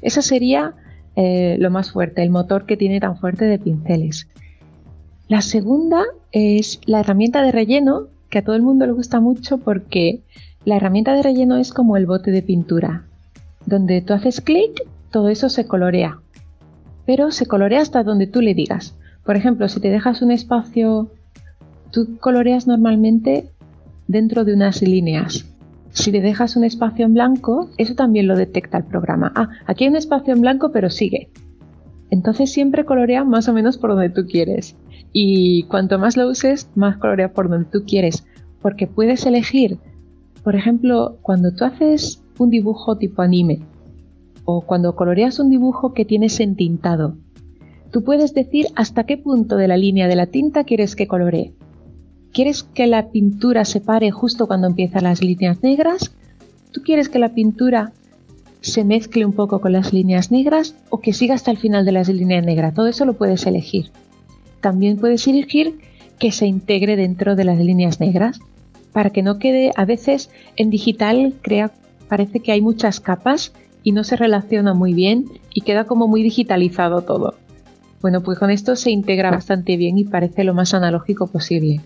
Esa 0.00 0.22
sería 0.22 0.74
eh, 1.16 1.56
lo 1.60 1.70
más 1.70 1.92
fuerte, 1.92 2.22
el 2.22 2.30
motor 2.30 2.66
que 2.66 2.76
tiene 2.76 2.98
tan 2.98 3.18
fuerte 3.18 3.44
de 3.44 3.58
pinceles. 3.58 4.26
La 5.28 5.42
segunda 5.42 6.02
es 6.32 6.80
la 6.86 7.00
herramienta 7.00 7.42
de 7.42 7.52
relleno, 7.52 8.08
que 8.30 8.38
a 8.38 8.44
todo 8.44 8.56
el 8.56 8.62
mundo 8.62 8.86
le 8.86 8.92
gusta 8.92 9.20
mucho 9.20 9.58
porque 9.58 10.22
la 10.64 10.76
herramienta 10.76 11.14
de 11.14 11.22
relleno 11.22 11.56
es 11.56 11.72
como 11.72 11.96
el 11.96 12.06
bote 12.06 12.30
de 12.30 12.42
pintura, 12.42 13.04
donde 13.66 14.00
tú 14.00 14.12
haces 14.14 14.40
clic, 14.40 14.82
todo 15.10 15.28
eso 15.28 15.48
se 15.48 15.66
colorea, 15.66 16.18
pero 17.06 17.30
se 17.30 17.46
colorea 17.46 17.80
hasta 17.80 18.02
donde 18.02 18.26
tú 18.26 18.40
le 18.40 18.54
digas. 18.54 18.96
Por 19.24 19.36
ejemplo, 19.36 19.68
si 19.68 19.80
te 19.80 19.90
dejas 19.90 20.20
un 20.20 20.30
espacio, 20.30 21.10
tú 21.90 22.18
coloreas 22.18 22.66
normalmente 22.66 23.50
dentro 24.08 24.44
de 24.44 24.54
unas 24.54 24.82
líneas. 24.82 25.46
Si 25.90 26.10
te 26.10 26.20
dejas 26.20 26.56
un 26.56 26.64
espacio 26.64 27.06
en 27.06 27.14
blanco, 27.14 27.70
eso 27.78 27.94
también 27.94 28.26
lo 28.26 28.36
detecta 28.36 28.78
el 28.78 28.84
programa. 28.84 29.32
Ah, 29.36 29.48
aquí 29.66 29.84
hay 29.84 29.90
un 29.90 29.96
espacio 29.96 30.34
en 30.34 30.40
blanco, 30.40 30.72
pero 30.72 30.90
sigue. 30.90 31.30
Entonces 32.10 32.52
siempre 32.52 32.84
colorea 32.84 33.24
más 33.24 33.48
o 33.48 33.52
menos 33.52 33.78
por 33.78 33.90
donde 33.90 34.10
tú 34.10 34.26
quieres. 34.26 34.76
Y 35.12 35.62
cuanto 35.64 35.98
más 35.98 36.16
lo 36.16 36.28
uses, 36.28 36.68
más 36.74 36.96
colorea 36.96 37.32
por 37.32 37.48
donde 37.48 37.70
tú 37.70 37.84
quieres. 37.86 38.26
Porque 38.60 38.86
puedes 38.86 39.24
elegir, 39.26 39.78
por 40.42 40.56
ejemplo, 40.56 41.18
cuando 41.22 41.52
tú 41.52 41.64
haces 41.64 42.22
un 42.38 42.50
dibujo 42.50 42.98
tipo 42.98 43.22
anime, 43.22 43.60
o 44.44 44.62
cuando 44.62 44.94
coloreas 44.94 45.38
un 45.38 45.48
dibujo 45.48 45.94
que 45.94 46.04
tienes 46.04 46.40
entintado, 46.40 47.16
tú 47.90 48.02
puedes 48.04 48.34
decir 48.34 48.66
hasta 48.74 49.04
qué 49.04 49.16
punto 49.16 49.56
de 49.56 49.68
la 49.68 49.76
línea 49.76 50.08
de 50.08 50.16
la 50.16 50.26
tinta 50.26 50.64
quieres 50.64 50.96
que 50.96 51.06
coloree. 51.06 51.54
¿Quieres 52.34 52.64
que 52.64 52.88
la 52.88 53.10
pintura 53.10 53.64
se 53.64 53.80
pare 53.80 54.10
justo 54.10 54.48
cuando 54.48 54.66
empiezan 54.66 55.04
las 55.04 55.22
líneas 55.22 55.62
negras? 55.62 56.10
¿Tú 56.72 56.82
quieres 56.82 57.08
que 57.08 57.20
la 57.20 57.28
pintura 57.28 57.92
se 58.60 58.82
mezcle 58.82 59.24
un 59.24 59.34
poco 59.34 59.60
con 59.60 59.70
las 59.70 59.92
líneas 59.92 60.32
negras 60.32 60.74
o 60.90 60.98
que 60.98 61.12
siga 61.12 61.36
hasta 61.36 61.52
el 61.52 61.58
final 61.58 61.84
de 61.84 61.92
las 61.92 62.08
líneas 62.08 62.44
negras? 62.44 62.74
Todo 62.74 62.88
eso 62.88 63.04
lo 63.04 63.12
puedes 63.12 63.46
elegir. 63.46 63.92
También 64.60 64.96
puedes 64.96 65.28
elegir 65.28 65.78
que 66.18 66.32
se 66.32 66.48
integre 66.48 66.96
dentro 66.96 67.36
de 67.36 67.44
las 67.44 67.60
líneas 67.60 68.00
negras 68.00 68.40
para 68.92 69.10
que 69.10 69.22
no 69.22 69.38
quede 69.38 69.70
a 69.76 69.84
veces 69.84 70.28
en 70.56 70.70
digital 70.70 71.34
crea 71.40 71.70
parece 72.08 72.40
que 72.40 72.50
hay 72.50 72.60
muchas 72.60 72.98
capas 72.98 73.52
y 73.84 73.92
no 73.92 74.02
se 74.02 74.16
relaciona 74.16 74.74
muy 74.74 74.92
bien 74.92 75.26
y 75.54 75.60
queda 75.60 75.84
como 75.84 76.08
muy 76.08 76.24
digitalizado 76.24 77.02
todo. 77.02 77.34
Bueno, 78.00 78.22
pues 78.22 78.40
con 78.40 78.50
esto 78.50 78.74
se 78.74 78.90
integra 78.90 79.30
bastante 79.30 79.76
bien 79.76 79.98
y 79.98 80.04
parece 80.04 80.42
lo 80.42 80.52
más 80.52 80.74
analógico 80.74 81.28
posible. 81.28 81.80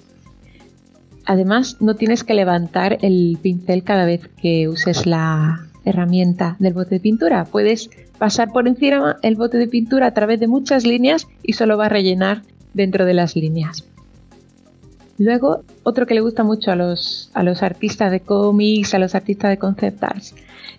Además, 1.28 1.76
no 1.80 1.94
tienes 1.94 2.24
que 2.24 2.32
levantar 2.32 2.96
el 3.02 3.38
pincel 3.42 3.84
cada 3.84 4.06
vez 4.06 4.30
que 4.40 4.66
uses 4.66 5.04
la 5.04 5.66
herramienta 5.84 6.56
del 6.58 6.72
bote 6.72 6.94
de 6.94 7.00
pintura. 7.00 7.44
Puedes 7.44 7.90
pasar 8.16 8.50
por 8.50 8.66
encima 8.66 9.18
el 9.20 9.36
bote 9.36 9.58
de 9.58 9.68
pintura 9.68 10.06
a 10.06 10.14
través 10.14 10.40
de 10.40 10.46
muchas 10.46 10.86
líneas 10.86 11.28
y 11.42 11.52
solo 11.52 11.76
va 11.76 11.84
a 11.84 11.90
rellenar 11.90 12.44
dentro 12.72 13.04
de 13.04 13.12
las 13.12 13.36
líneas. 13.36 13.84
Luego, 15.18 15.64
otro 15.82 16.06
que 16.06 16.14
le 16.14 16.22
gusta 16.22 16.44
mucho 16.44 16.72
a 16.72 16.76
los, 16.76 17.30
a 17.34 17.42
los 17.42 17.62
artistas 17.62 18.10
de 18.10 18.20
cómics, 18.20 18.94
a 18.94 18.98
los 18.98 19.14
artistas 19.14 19.50
de 19.50 19.58
concept 19.58 20.02
arts, 20.02 20.34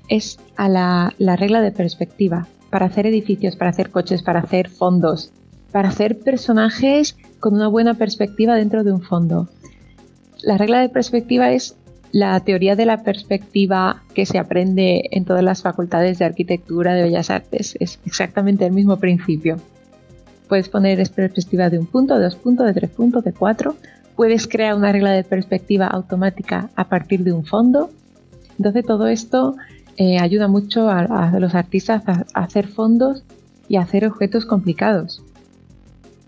es 0.08 0.40
a 0.56 0.68
la, 0.68 1.14
la 1.20 1.36
regla 1.36 1.62
de 1.62 1.72
perspectiva 1.72 2.48
para 2.72 2.88
hacer 2.88 3.06
edificios, 3.06 3.56
para 3.56 3.70
hacer 3.70 3.92
coches, 3.92 4.24
para 4.24 4.40
hacer 4.40 4.68
fondos, 4.68 5.32
para 5.72 5.90
hacer 5.90 6.18
personajes 6.18 7.18
con 7.40 7.54
una 7.54 7.68
buena 7.68 7.94
perspectiva 7.94 8.56
dentro 8.56 8.84
de 8.84 8.94
un 8.94 9.04
fondo. 9.04 9.48
La 10.41 10.58
regla 10.58 10.80
de 10.80 10.89
perspectiva 10.89 11.52
es 11.52 11.75
la 12.12 12.39
teoría 12.39 12.75
de 12.75 12.86
la 12.86 13.04
perspectiva 13.04 14.04
que 14.13 14.25
se 14.25 14.39
aprende 14.39 15.10
en 15.12 15.25
todas 15.25 15.43
las 15.43 15.62
facultades 15.62 16.17
de 16.17 16.25
arquitectura, 16.25 16.93
de 16.93 17.04
bellas 17.04 17.30
artes. 17.30 17.75
Es 17.80 17.99
exactamente 18.06 18.65
el 18.65 18.71
mismo 18.71 18.97
principio. 18.97 19.58
Puedes 20.47 20.69
poner 20.69 20.97
perspectiva 21.12 21.69
de 21.69 21.78
un 21.78 21.86
punto, 21.86 22.17
de 22.17 22.23
dos 22.23 22.36
puntos, 22.36 22.65
de 22.65 22.73
tres 22.73 22.89
puntos, 22.89 23.23
de 23.23 23.34
cuatro. 23.34 23.75
Puedes 24.15 24.47
crear 24.47 24.75
una 24.75 24.91
regla 24.91 25.12
de 25.12 25.23
perspectiva 25.23 25.88
automática 25.88 26.69
a 26.75 26.89
partir 26.89 27.23
de 27.23 27.32
un 27.32 27.45
fondo. 27.45 27.91
Entonces 28.58 28.86
todo 28.86 29.08
esto 29.08 29.56
eh, 29.97 30.17
ayuda 30.17 30.47
mucho 30.47 30.89
a, 30.89 31.38
los 31.39 31.54
artistas 31.54 32.04
a, 32.08 32.25
hacer 32.34 32.67
fondos 32.67 33.23
y 33.67 33.75
a 33.75 33.82
hacer 33.82 34.06
objetos 34.06 34.45
complicados. 34.45 35.21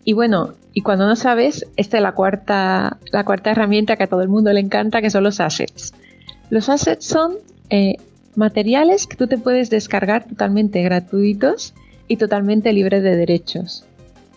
Y 0.04 0.13
bueno, 0.13 0.54
y 0.74 0.82
cuando 0.82 1.06
no 1.08 1.16
sabes, 1.16 1.66
esta 1.76 1.98
es 1.98 2.04
la 2.04 2.14
cuarta, 2.14 2.98
la 3.12 3.26
cuarta 3.26 3.52
herramienta 3.52 3.96
que 3.96 4.04
a 4.04 4.08
todo 4.08 4.22
el 4.22 4.30
mundo 4.30 4.54
le 4.54 4.60
encanta, 4.60 5.02
que 5.02 5.10
son 5.10 5.24
los 5.24 5.40
assets. 5.40 5.94
Los 6.50 6.70
assets 6.70 7.06
son 7.06 7.36
eh, 7.70 7.96
materiales 8.36 9.08
que 9.08 9.18
tú 9.18 9.28
te 9.28 9.38
puedes 9.38 9.70
descargar 9.70 10.26
totalmente 10.26 10.82
gratuitos 10.82 11.74
y 12.08 12.18
totalmente 12.18 12.74
libres 12.74 13.04
de 13.04 13.16
derechos. 13.16 13.86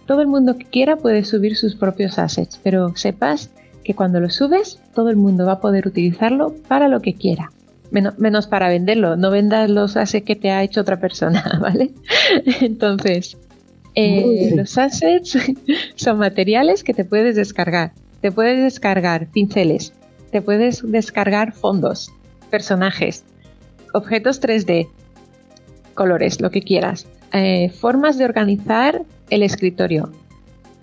Todo 0.07 0.21
el 0.21 0.27
mundo 0.27 0.59
que 0.59 0.67
quiera 0.67 0.97
puede 0.97 1.25
subir 1.25 1.57
sus 1.57 1.77
propios 1.77 2.19
assets, 2.19 2.61
pero 2.63 2.95
sepas 2.97 3.51
que 3.85 3.95
cuando 3.95 4.21
lo 4.21 4.31
subes, 4.31 4.81
todo 4.95 5.11
el 5.11 5.17
mundo 5.17 5.47
va 5.47 5.53
a 5.53 5.61
poder 5.61 5.87
utilizarlo 5.87 6.55
para 6.69 6.89
lo 6.89 7.01
que 7.01 7.15
quiera 7.15 7.51
menos, 7.91 8.47
para 8.47 8.69
venderlo. 8.69 9.17
No 9.17 9.31
vendas 9.31 9.71
los 9.71 9.97
assets 9.97 10.27
que 10.27 10.37
te 10.37 10.51
ha 10.51 10.63
hecho 10.63 10.81
otra 10.81 10.99
persona, 10.99 11.59
¿vale? 11.61 11.93
Entonces, 12.61 13.37
eh, 13.95 14.53
los 14.57 14.77
assets 14.79 15.39
son 15.95 16.19
materiales 16.19 16.85
que 16.85 16.95
te 16.95 17.05
puedes 17.05 17.37
descargar. 17.37 17.93
Te 18.21 18.33
puedes 18.33 18.63
descargar 18.63 19.29
pinceles, 19.29 19.93
te 20.31 20.41
puedes 20.41 20.83
descargar 20.91 21.53
fondos, 21.53 22.11
personajes, 22.51 23.25
objetos 23.93 24.41
3D, 24.41 24.89
colores, 25.95 26.41
lo 26.41 26.51
que 26.51 26.63
quieras, 26.63 27.07
eh, 27.33 27.71
formas 27.71 28.17
de 28.19 28.25
organizar 28.25 29.03
el 29.31 29.43
escritorio. 29.43 30.11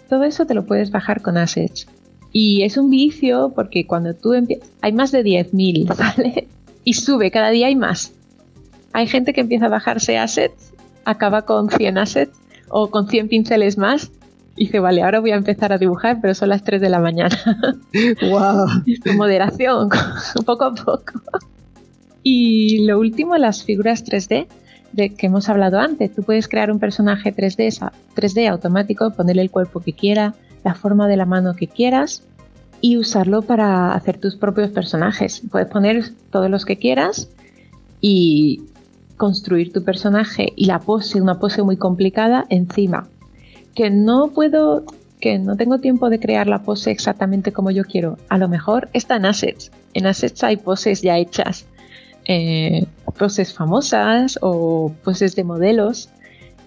Todo 0.10 0.24
eso 0.24 0.46
te 0.46 0.54
lo 0.54 0.66
puedes 0.66 0.92
bajar 0.92 1.22
con 1.22 1.38
assets. 1.38 1.88
Y 2.32 2.64
es 2.64 2.78
un 2.78 2.90
vicio 2.90 3.52
porque 3.56 3.86
cuando 3.86 4.14
tú 4.14 4.34
empiezas... 4.34 4.70
Hay 4.82 4.94
más 4.94 5.12
de 5.12 5.24
10.000, 5.24 5.98
¿vale? 5.98 6.48
y 6.84 6.94
sube, 6.94 7.32
cada 7.32 7.50
día 7.50 7.68
hay 7.68 7.76
más. 7.76 8.14
Hay 8.94 9.08
gente 9.08 9.34
que 9.34 9.42
empieza 9.42 9.66
a 9.66 9.70
bajarse 9.70 10.18
assets, 10.18 10.74
acaba 11.06 11.44
con 11.44 11.70
100 11.70 11.98
assets 11.98 12.38
o 12.72 12.90
con 12.90 13.08
100 13.08 13.28
pinceles 13.28 13.78
más 13.78 14.12
y 14.56 14.66
dice, 14.66 14.80
vale, 14.80 15.02
ahora 15.02 15.20
voy 15.20 15.32
a 15.32 15.36
empezar 15.36 15.72
a 15.72 15.78
dibujar, 15.78 16.20
pero 16.22 16.34
son 16.34 16.50
las 16.50 16.64
3 16.64 16.82
de 16.82 16.90
la 16.90 17.00
mañana. 17.00 17.38
¡Wow! 18.22 18.68
Con 19.04 19.18
moderación, 19.18 19.90
poco 20.46 20.66
a 20.66 20.76
poco. 20.76 21.22
Y 22.24 22.86
lo 22.86 23.00
último, 23.00 23.38
las 23.38 23.64
figuras 23.64 24.06
3D 24.06 24.48
de 24.92 25.10
que 25.16 25.28
hemos 25.28 25.48
hablado 25.48 25.80
antes. 25.80 26.14
Tú 26.14 26.24
puedes 26.24 26.48
crear 26.48 26.72
un 26.72 26.80
personaje 26.80 27.34
3D, 27.34 27.92
3D 28.16 28.50
automático, 28.50 29.12
ponerle 29.12 29.42
el 29.42 29.52
cuerpo 29.52 29.80
que 29.80 29.94
quiera, 29.94 30.36
la 30.64 30.76
forma 30.76 31.08
de 31.08 31.18
la 31.18 31.26
mano 31.26 31.56
que 31.56 31.68
quieras 31.68 32.24
y 32.82 32.98
usarlo 32.98 33.42
para 33.44 33.94
hacer 33.94 34.20
tus 34.20 34.36
propios 34.36 34.72
personajes. 34.72 35.42
Puedes 35.50 35.70
poner 35.70 36.04
todos 36.30 36.50
los 36.50 36.66
que 36.66 36.78
quieras 36.78 37.30
y 38.02 38.64
construir 39.22 39.72
tu 39.72 39.84
personaje 39.84 40.52
y 40.56 40.66
la 40.66 40.80
pose, 40.80 41.22
una 41.22 41.38
pose 41.38 41.62
muy 41.62 41.78
complicada 41.78 42.48
encima. 42.50 43.08
Que 43.76 43.92
no 43.92 44.30
puedo, 44.30 44.84
que 45.20 45.38
no 45.38 45.56
tengo 45.58 45.78
tiempo 45.78 46.10
de 46.10 46.20
crear 46.20 46.48
la 46.48 46.64
pose 46.64 46.90
exactamente 46.90 47.52
como 47.52 47.70
yo 47.70 47.84
quiero. 47.84 48.18
A 48.30 48.40
lo 48.40 48.50
mejor 48.50 48.90
está 48.94 49.18
en 49.18 49.28
Assets. 49.28 49.72
En 49.94 50.08
Assets 50.08 50.44
hay 50.44 50.58
poses 50.58 51.04
ya 51.04 51.20
hechas. 51.20 51.68
Eh, 52.26 52.88
poses 53.16 53.54
famosas 53.54 54.40
o 54.42 54.92
poses 55.04 55.36
de 55.36 55.44
modelos 55.44 56.10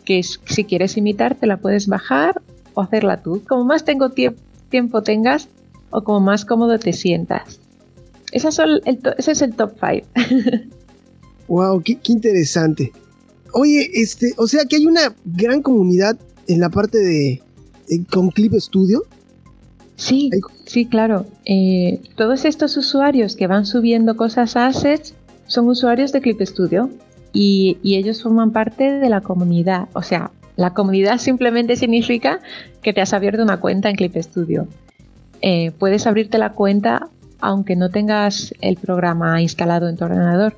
que 0.05 0.23
si 0.23 0.63
quieres 0.65 0.97
imitar 0.97 1.35
te 1.35 1.49
la 1.49 1.57
puedes 1.57 1.89
bajar 1.89 2.41
o 2.75 2.83
hacerla 2.83 3.21
tú. 3.21 3.43
Como 3.49 3.65
más 3.65 3.85
tiempo 3.85 5.03
tengas, 5.03 5.49
o 5.91 6.05
como 6.05 6.21
más 6.21 6.45
cómodo 6.45 6.79
te 6.79 6.93
sientas. 6.93 7.59
ese 8.31 8.49
es 9.33 9.43
el 9.43 9.57
top 9.57 9.73
5. 9.81 10.07
wow, 11.49 11.83
qué, 11.83 11.99
interesante. 12.09 12.93
Oye, 13.53 13.91
este, 13.95 14.33
o 14.37 14.47
sea 14.47 14.65
que 14.65 14.77
hay 14.77 14.87
una 14.87 15.15
gran 15.25 15.63
comunidad 15.63 16.19
en 16.47 16.61
la 16.61 16.69
parte 16.69 16.99
de, 16.99 17.43
con 18.11 18.31
Clip 18.31 18.53
Studio. 18.55 19.05
Sí, 19.97 20.31
sí, 20.67 20.87
claro. 20.87 21.27
Eh, 21.45 22.01
todos 22.17 22.45
estos 22.45 22.77
usuarios 22.77 23.37
que 23.37 23.47
van 23.47 23.65
subiendo 23.65 24.17
cosas 24.17 24.57
a 24.57 24.67
Assets 24.67 25.15
son 25.47 25.69
usuarios 25.69 26.11
de 26.13 26.21
Clip 26.21 26.41
Studio 26.41 26.91
y, 27.33 27.79
y, 27.83 27.97
ellos 27.97 28.23
forman 28.23 28.51
parte 28.51 28.99
de 28.99 29.09
la 29.09 29.21
comunidad. 29.21 29.89
O 29.93 30.03
sea, 30.03 30.33
la 30.57 30.75
comunidad 30.75 31.19
simplemente 31.19 31.77
significa 31.77 32.41
que 32.83 32.93
te 32.93 33.01
has 33.01 33.13
abierto 33.13 33.43
una 33.43 33.61
cuenta 33.61 33.89
en 33.89 33.97
Clip 33.97 34.17
Studio. 34.17 34.67
Eh, 35.43 35.73
puedes 35.79 36.07
abrirte 36.07 36.39
la 36.39 36.53
cuenta 36.53 37.09
aunque 37.45 37.77
no 37.77 37.91
tengas 37.91 38.55
el 38.63 38.77
programa 38.77 39.43
instalado 39.43 39.89
en 39.91 39.97
tu 39.97 40.05
ordenador. 40.07 40.55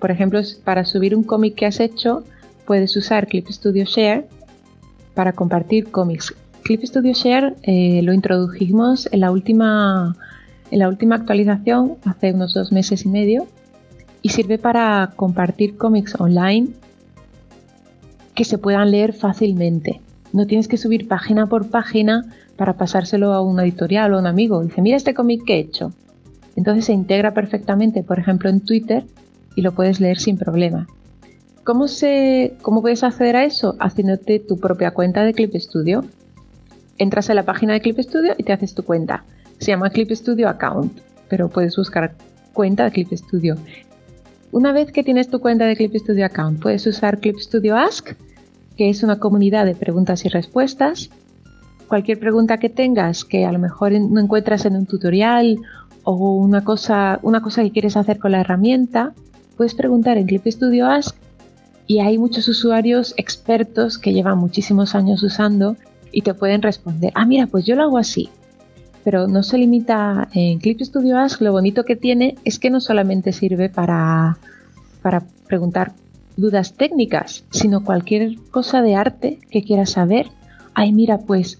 Por 0.00 0.10
ejemplo, 0.10 0.40
para 0.64 0.84
subir 0.84 1.14
un 1.14 1.22
cómic 1.22 1.54
que 1.54 1.66
has 1.66 1.78
hecho, 1.78 2.24
puedes 2.66 2.96
usar 2.96 3.26
Clip 3.26 3.46
Studio 3.48 3.84
Share 3.84 4.26
para 5.14 5.32
compartir 5.32 5.90
cómics. 5.90 6.34
Clip 6.62 6.82
Studio 6.82 7.12
Share 7.12 7.54
eh, 7.62 8.00
lo 8.02 8.12
introdujimos 8.12 9.08
en 9.12 9.20
la, 9.20 9.30
última, 9.30 10.16
en 10.70 10.78
la 10.78 10.88
última 10.88 11.16
actualización 11.16 11.96
hace 12.04 12.32
unos 12.32 12.54
dos 12.54 12.72
meses 12.72 13.04
y 13.04 13.08
medio 13.08 13.46
y 14.22 14.30
sirve 14.30 14.58
para 14.58 15.12
compartir 15.16 15.76
cómics 15.76 16.18
online 16.18 16.68
que 18.34 18.44
se 18.44 18.56
puedan 18.58 18.90
leer 18.90 19.12
fácilmente. 19.12 20.00
No 20.32 20.46
tienes 20.46 20.68
que 20.68 20.76
subir 20.76 21.08
página 21.08 21.46
por 21.46 21.68
página 21.68 22.24
para 22.56 22.74
pasárselo 22.74 23.32
a 23.32 23.42
un 23.42 23.60
editorial 23.60 24.14
o 24.14 24.16
a 24.16 24.20
un 24.20 24.26
amigo. 24.26 24.62
Dice, 24.62 24.80
mira 24.80 24.96
este 24.96 25.12
cómic 25.12 25.44
que 25.44 25.56
he 25.56 25.60
hecho. 25.60 25.92
Entonces 26.56 26.86
se 26.86 26.92
integra 26.92 27.34
perfectamente, 27.34 28.02
por 28.02 28.18
ejemplo, 28.18 28.48
en 28.48 28.60
Twitter 28.60 29.04
y 29.54 29.62
lo 29.62 29.72
puedes 29.72 30.00
leer 30.00 30.18
sin 30.18 30.36
problema. 30.36 30.86
¿Cómo, 31.64 31.88
se, 31.88 32.56
¿Cómo 32.62 32.80
puedes 32.80 33.04
acceder 33.04 33.36
a 33.36 33.44
eso? 33.44 33.76
Haciéndote 33.78 34.40
tu 34.40 34.58
propia 34.58 34.92
cuenta 34.92 35.24
de 35.24 35.34
Clip 35.34 35.54
Studio. 35.56 36.04
Entras 36.98 37.30
a 37.30 37.34
la 37.34 37.44
página 37.44 37.74
de 37.74 37.80
Clip 37.80 37.98
Studio 37.98 38.34
y 38.36 38.44
te 38.44 38.52
haces 38.52 38.74
tu 38.74 38.82
cuenta. 38.82 39.24
Se 39.58 39.72
llama 39.72 39.90
Clip 39.90 40.10
Studio 40.10 40.48
Account, 40.48 41.00
pero 41.28 41.48
puedes 41.48 41.76
buscar 41.76 42.14
cuenta 42.52 42.84
de 42.84 42.90
Clip 42.92 43.12
Studio. 43.12 43.56
Una 44.52 44.72
vez 44.72 44.90
que 44.90 45.04
tienes 45.04 45.28
tu 45.28 45.40
cuenta 45.40 45.66
de 45.66 45.76
Clip 45.76 45.94
Studio 45.94 46.26
Account, 46.26 46.60
puedes 46.60 46.86
usar 46.86 47.20
Clip 47.20 47.38
Studio 47.38 47.76
Ask 47.76 48.14
que 48.80 48.88
es 48.88 49.02
una 49.02 49.18
comunidad 49.18 49.66
de 49.66 49.74
preguntas 49.74 50.24
y 50.24 50.30
respuestas. 50.30 51.10
Cualquier 51.86 52.18
pregunta 52.18 52.56
que 52.56 52.70
tengas 52.70 53.26
que 53.26 53.44
a 53.44 53.52
lo 53.52 53.58
mejor 53.58 53.92
no 53.92 54.18
encuentras 54.18 54.64
en 54.64 54.74
un 54.74 54.86
tutorial 54.86 55.58
o 56.02 56.14
una 56.36 56.64
cosa, 56.64 57.18
una 57.22 57.42
cosa 57.42 57.62
que 57.62 57.72
quieres 57.72 57.98
hacer 57.98 58.18
con 58.18 58.32
la 58.32 58.40
herramienta, 58.40 59.12
puedes 59.60 59.74
preguntar 59.74 60.16
en 60.16 60.26
Clip 60.26 60.46
Studio 60.46 60.86
Ask 60.86 61.14
y 61.86 61.98
hay 61.98 62.16
muchos 62.16 62.48
usuarios 62.48 63.12
expertos 63.18 63.98
que 63.98 64.14
llevan 64.14 64.38
muchísimos 64.38 64.94
años 64.94 65.22
usando 65.22 65.76
y 66.12 66.22
te 66.22 66.32
pueden 66.32 66.62
responder, 66.62 67.12
ah, 67.14 67.26
mira, 67.26 67.46
pues 67.46 67.66
yo 67.66 67.76
lo 67.76 67.82
hago 67.82 67.98
así. 67.98 68.30
Pero 69.04 69.28
no 69.28 69.42
se 69.42 69.58
limita 69.58 70.30
en 70.32 70.60
Clip 70.60 70.80
Studio 70.80 71.18
Ask, 71.18 71.42
lo 71.42 71.52
bonito 71.52 71.84
que 71.84 71.94
tiene 71.94 72.36
es 72.42 72.58
que 72.58 72.70
no 72.70 72.80
solamente 72.80 73.32
sirve 73.32 73.68
para, 73.68 74.38
para 75.02 75.24
preguntar 75.46 75.92
dudas 76.38 76.72
técnicas, 76.72 77.44
sino 77.50 77.84
cualquier 77.84 78.36
cosa 78.50 78.80
de 78.80 78.94
arte 78.94 79.40
que 79.50 79.62
quieras 79.62 79.90
saber. 79.90 80.28
Ay, 80.72 80.90
mira, 80.92 81.18
pues 81.18 81.58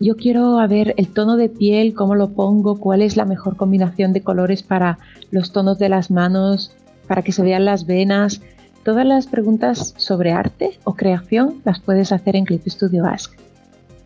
yo 0.00 0.16
quiero 0.16 0.56
ver 0.66 0.94
el 0.96 1.06
tono 1.06 1.36
de 1.36 1.48
piel, 1.48 1.94
cómo 1.94 2.16
lo 2.16 2.30
pongo, 2.30 2.80
cuál 2.80 3.02
es 3.02 3.16
la 3.16 3.24
mejor 3.24 3.56
combinación 3.56 4.12
de 4.12 4.22
colores 4.22 4.64
para 4.64 4.98
los 5.30 5.52
tonos 5.52 5.78
de 5.78 5.90
las 5.90 6.10
manos, 6.10 6.74
para 7.10 7.22
que 7.22 7.32
se 7.32 7.42
vean 7.42 7.64
las 7.64 7.86
venas. 7.86 8.40
Todas 8.84 9.04
las 9.04 9.26
preguntas 9.26 9.94
sobre 9.96 10.30
arte 10.30 10.78
o 10.84 10.94
creación 10.94 11.60
las 11.64 11.80
puedes 11.80 12.12
hacer 12.12 12.36
en 12.36 12.44
Clip 12.44 12.64
Studio 12.68 13.04
Ask. 13.04 13.32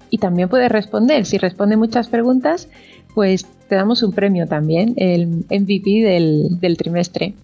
Y 0.09 0.17
también 0.17 0.49
puedes 0.49 0.73
responder. 0.73 1.27
Si 1.27 1.37
responde 1.37 1.77
muchas 1.77 2.09
preguntas, 2.09 2.67
pues 3.15 3.45
te 3.69 3.75
damos 3.75 4.03
un 4.03 4.15
premio 4.15 4.47
también, 4.47 4.95
el 4.97 5.27
MVP 5.51 6.01
del, 6.01 6.59
del 6.61 6.79
trimestre. 6.79 7.35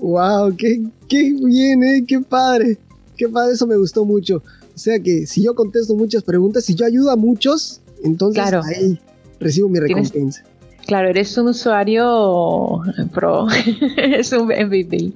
¡Wow! 0.00 0.54
¡Qué, 0.56 0.80
qué 1.08 1.34
bien, 1.44 1.82
eh! 1.82 2.04
¡Qué 2.06 2.20
padre! 2.20 2.78
¡Qué 3.16 3.28
padre! 3.28 3.54
Eso 3.54 3.66
me 3.66 3.76
gustó 3.76 4.04
mucho. 4.04 4.44
O 4.76 4.78
sea 4.78 5.00
que 5.00 5.26
si 5.26 5.42
yo 5.42 5.56
contesto 5.56 5.96
muchas 5.96 6.22
preguntas, 6.22 6.64
si 6.64 6.76
yo 6.76 6.86
ayudo 6.86 7.10
a 7.10 7.16
muchos, 7.16 7.80
entonces 8.04 8.44
ahí 8.44 9.00
recibo 9.40 9.68
mi 9.68 9.80
recompensa. 9.80 10.44
Claro, 10.86 11.08
eres 11.08 11.36
un 11.38 11.48
usuario 11.48 12.80
pro, 13.12 13.46
es 13.96 14.32
un 14.32 14.48
MVP, 14.48 15.14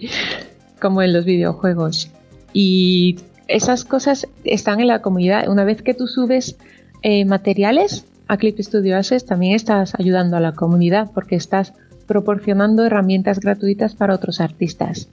como 0.81 1.03
en 1.03 1.13
los 1.13 1.25
videojuegos. 1.25 2.11
Y 2.53 3.17
esas 3.49 3.85
cosas 3.85 4.27
están 4.45 4.81
en 4.81 4.89
la 4.89 5.03
comunidad. 5.03 5.49
Una 5.49 5.65
vez 5.65 5.83
que 5.83 5.95
tú 5.95 6.07
subes 6.07 6.57
eh, 7.03 7.25
materiales 7.25 8.05
a 8.29 8.37
Clip 8.37 8.59
Studio 8.59 8.97
Access, 8.97 9.25
también 9.27 9.55
estás 9.55 9.95
ayudando 9.99 10.37
a 10.37 10.41
la 10.41 10.53
comunidad 10.53 11.11
porque 11.13 11.37
estás 11.37 11.73
proporcionando 12.07 12.85
herramientas 12.85 13.41
gratuitas 13.41 13.95
para 13.95 14.15
otros 14.15 14.41
artistas. 14.41 15.09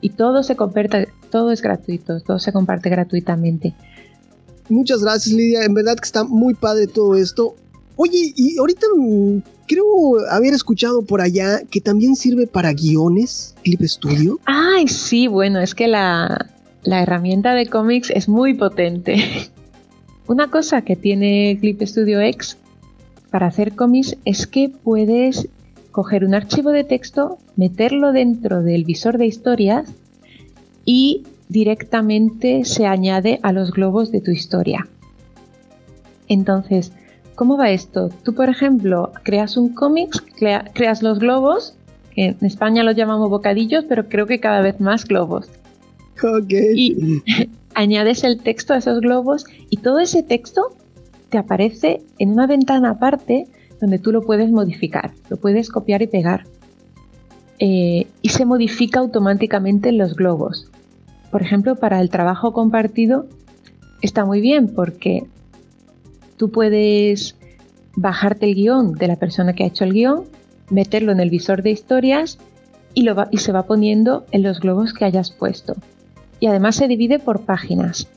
Y 0.00 0.10
todo 0.10 0.42
se 0.42 0.56
comparte, 0.56 1.08
todo 1.30 1.52
es 1.52 1.60
gratuito, 1.60 2.20
todo 2.20 2.38
se 2.38 2.52
comparte 2.52 2.88
gratuitamente. 2.88 3.74
Muchas 4.68 5.02
gracias 5.02 5.34
Lidia, 5.34 5.64
en 5.64 5.74
verdad 5.74 5.96
que 5.96 6.04
está 6.04 6.24
muy 6.24 6.54
padre 6.54 6.86
todo 6.86 7.16
esto. 7.16 7.54
Oye, 8.02 8.32
y 8.34 8.56
ahorita 8.56 8.86
mm, 8.96 9.42
creo 9.66 9.84
haber 10.30 10.54
escuchado 10.54 11.02
por 11.02 11.20
allá 11.20 11.60
que 11.70 11.82
también 11.82 12.16
sirve 12.16 12.46
para 12.46 12.72
guiones, 12.72 13.54
Clip 13.62 13.82
Studio. 13.82 14.40
Ay, 14.46 14.88
sí, 14.88 15.26
bueno, 15.26 15.60
es 15.60 15.74
que 15.74 15.86
la, 15.86 16.46
la 16.82 17.02
herramienta 17.02 17.52
de 17.52 17.66
cómics 17.66 18.08
es 18.08 18.26
muy 18.26 18.54
potente. 18.54 19.22
Una 20.26 20.50
cosa 20.50 20.80
que 20.80 20.96
tiene 20.96 21.58
Clip 21.60 21.82
Studio 21.82 22.22
X 22.22 22.56
para 23.30 23.48
hacer 23.48 23.76
cómics 23.76 24.16
es 24.24 24.46
que 24.46 24.70
puedes 24.70 25.46
coger 25.90 26.24
un 26.24 26.32
archivo 26.32 26.70
de 26.70 26.84
texto, 26.84 27.36
meterlo 27.56 28.12
dentro 28.12 28.62
del 28.62 28.84
visor 28.84 29.18
de 29.18 29.26
historias 29.26 29.92
y 30.86 31.24
directamente 31.50 32.64
se 32.64 32.86
añade 32.86 33.40
a 33.42 33.52
los 33.52 33.72
globos 33.72 34.10
de 34.10 34.22
tu 34.22 34.30
historia. 34.30 34.88
Entonces, 36.28 36.92
¿cómo 37.40 37.56
va 37.56 37.70
esto? 37.70 38.10
Tú, 38.22 38.34
por 38.34 38.50
ejemplo, 38.50 39.12
creas 39.22 39.56
un 39.56 39.70
cómic, 39.70 40.10
creas 40.74 41.02
los 41.02 41.20
globos, 41.20 41.74
que 42.14 42.26
en 42.26 42.36
España 42.42 42.84
los 42.84 42.96
llamamos 42.96 43.30
bocadillos, 43.30 43.86
pero 43.88 44.10
creo 44.10 44.26
que 44.26 44.40
cada 44.40 44.60
vez 44.60 44.78
más 44.78 45.06
globos. 45.06 45.48
Y 46.76 47.22
añades 47.74 48.24
el 48.24 48.42
texto 48.42 48.74
a 48.74 48.76
esos 48.76 49.00
globos 49.00 49.46
y 49.70 49.78
todo 49.78 50.00
ese 50.00 50.22
texto 50.22 50.76
te 51.30 51.38
aparece 51.38 52.02
en 52.18 52.32
una 52.32 52.46
ventana 52.46 52.90
aparte 52.90 53.46
donde 53.80 53.98
tú 53.98 54.12
lo 54.12 54.20
puedes 54.20 54.50
modificar, 54.50 55.12
lo 55.30 55.38
puedes 55.38 55.70
copiar 55.70 56.02
y 56.02 56.08
pegar. 56.08 56.44
Eh, 57.58 58.06
y 58.20 58.28
se 58.28 58.44
modifica 58.44 59.00
automáticamente 59.00 59.88
en 59.88 59.96
los 59.96 60.14
globos. 60.14 60.68
Por 61.30 61.40
ejemplo, 61.40 61.76
para 61.76 62.02
el 62.02 62.10
trabajo 62.10 62.52
compartido 62.52 63.24
está 64.02 64.26
muy 64.26 64.42
bien 64.42 64.68
porque 64.74 65.24
tú 66.40 66.50
puedes 66.50 67.36
bajarte 67.96 68.46
el 68.46 68.54
guion 68.54 68.94
de 68.94 69.08
la 69.08 69.16
persona 69.16 69.52
que 69.52 69.64
ha 69.64 69.66
hecho 69.66 69.84
el 69.84 69.92
guion, 69.92 70.24
meterlo 70.70 71.12
en 71.12 71.20
el 71.20 71.28
visor 71.28 71.62
de 71.62 71.70
historias 71.70 72.38
y, 72.94 73.06
se 73.36 73.52
va 73.52 73.66
poniendo 73.66 74.24
en 74.32 74.42
los 74.42 74.58
globos 74.58 74.94
que 74.94 75.04
hayas 75.04 75.32
puesto. 75.32 75.74
Y 76.40 76.46
además 76.46 76.76
se 76.76 76.88
divide 76.88 77.18
por 77.18 77.42
páginas. 77.42 78.08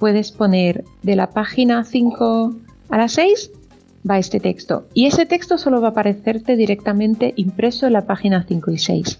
Puedes 0.00 0.32
poner 0.32 0.82
de 1.04 1.14
la 1.14 1.30
página 1.30 1.84
5 1.84 2.56
a 2.88 2.98
la 2.98 3.06
6 3.06 3.52
va 4.08 4.18
este 4.18 4.40
texto. 4.40 4.88
Y 4.92 5.06
ese 5.06 5.24
texto 5.24 5.56
solo 5.56 5.80
va 5.80 5.88
a 5.88 5.90
aparecerte 5.92 6.56
directamente 6.56 7.32
impreso 7.36 7.86
en 7.86 7.92
la 7.92 8.06
página 8.06 8.44
5 8.48 8.72
y 8.72 8.78
6. 8.78 9.18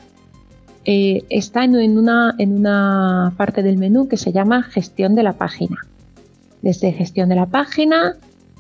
Eh, 0.84 1.24
está 1.30 1.62
en 1.62 1.96
una, 1.96 2.34
en 2.38 2.56
una 2.56 3.34
parte 3.36 3.62
del 3.62 3.76
menú 3.76 4.08
que 4.08 4.16
se 4.16 4.32
llama 4.32 4.64
gestión 4.64 5.14
de 5.14 5.22
la 5.22 5.34
página. 5.34 5.76
Desde 6.62 6.92
gestión 6.92 7.28
de 7.28 7.36
la 7.36 7.46
página 7.46 8.16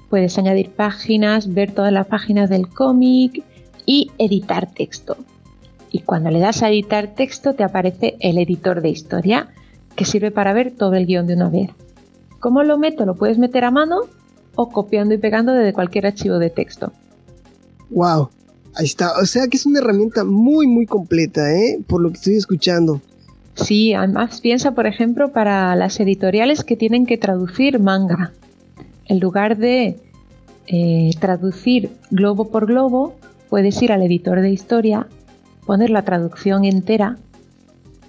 puedes 0.08 0.38
añadir 0.38 0.70
páginas, 0.70 1.52
ver 1.52 1.72
todas 1.72 1.92
las 1.92 2.06
páginas 2.06 2.48
del 2.48 2.68
cómic 2.68 3.44
y 3.86 4.10
editar 4.18 4.72
texto. 4.72 5.16
Y 5.90 6.00
cuando 6.00 6.30
le 6.30 6.38
das 6.38 6.62
a 6.62 6.68
editar 6.68 7.14
texto 7.14 7.54
te 7.54 7.64
aparece 7.64 8.16
el 8.20 8.38
editor 8.38 8.82
de 8.82 8.90
historia 8.90 9.48
que 9.96 10.04
sirve 10.04 10.30
para 10.30 10.52
ver 10.52 10.70
todo 10.70 10.94
el 10.94 11.06
guion 11.06 11.26
de 11.26 11.34
una 11.34 11.48
vez. 11.48 11.70
¿Cómo 12.40 12.62
lo 12.62 12.78
meto? 12.78 13.04
Lo 13.04 13.16
puedes 13.16 13.38
meter 13.38 13.64
a 13.64 13.70
mano 13.70 14.02
o 14.54 14.68
copiando 14.68 15.14
y 15.14 15.18
pegando 15.18 15.52
desde 15.52 15.72
cualquier 15.72 16.06
archivo 16.06 16.38
de 16.38 16.50
texto. 16.50 16.92
Wow, 17.90 18.28
ahí 18.74 18.86
está. 18.86 19.12
O 19.20 19.26
sea 19.26 19.48
que 19.48 19.56
es 19.56 19.66
una 19.66 19.80
herramienta 19.80 20.24
muy, 20.24 20.66
muy 20.66 20.86
completa, 20.86 21.52
¿eh? 21.52 21.80
Por 21.86 22.00
lo 22.00 22.10
que 22.10 22.16
estoy 22.16 22.36
escuchando. 22.36 23.00
Sí, 23.58 23.92
además 23.92 24.40
piensa, 24.40 24.72
por 24.72 24.86
ejemplo, 24.86 25.32
para 25.32 25.74
las 25.74 25.98
editoriales 25.98 26.62
que 26.62 26.76
tienen 26.76 27.06
que 27.06 27.18
traducir 27.18 27.80
manga. 27.80 28.32
En 29.06 29.18
lugar 29.18 29.56
de 29.56 29.96
eh, 30.68 31.10
traducir 31.18 31.90
globo 32.10 32.50
por 32.50 32.66
globo, 32.66 33.16
puedes 33.50 33.82
ir 33.82 33.90
al 33.90 34.02
editor 34.02 34.40
de 34.40 34.50
historia, 34.50 35.08
poner 35.66 35.90
la 35.90 36.02
traducción 36.02 36.64
entera 36.64 37.16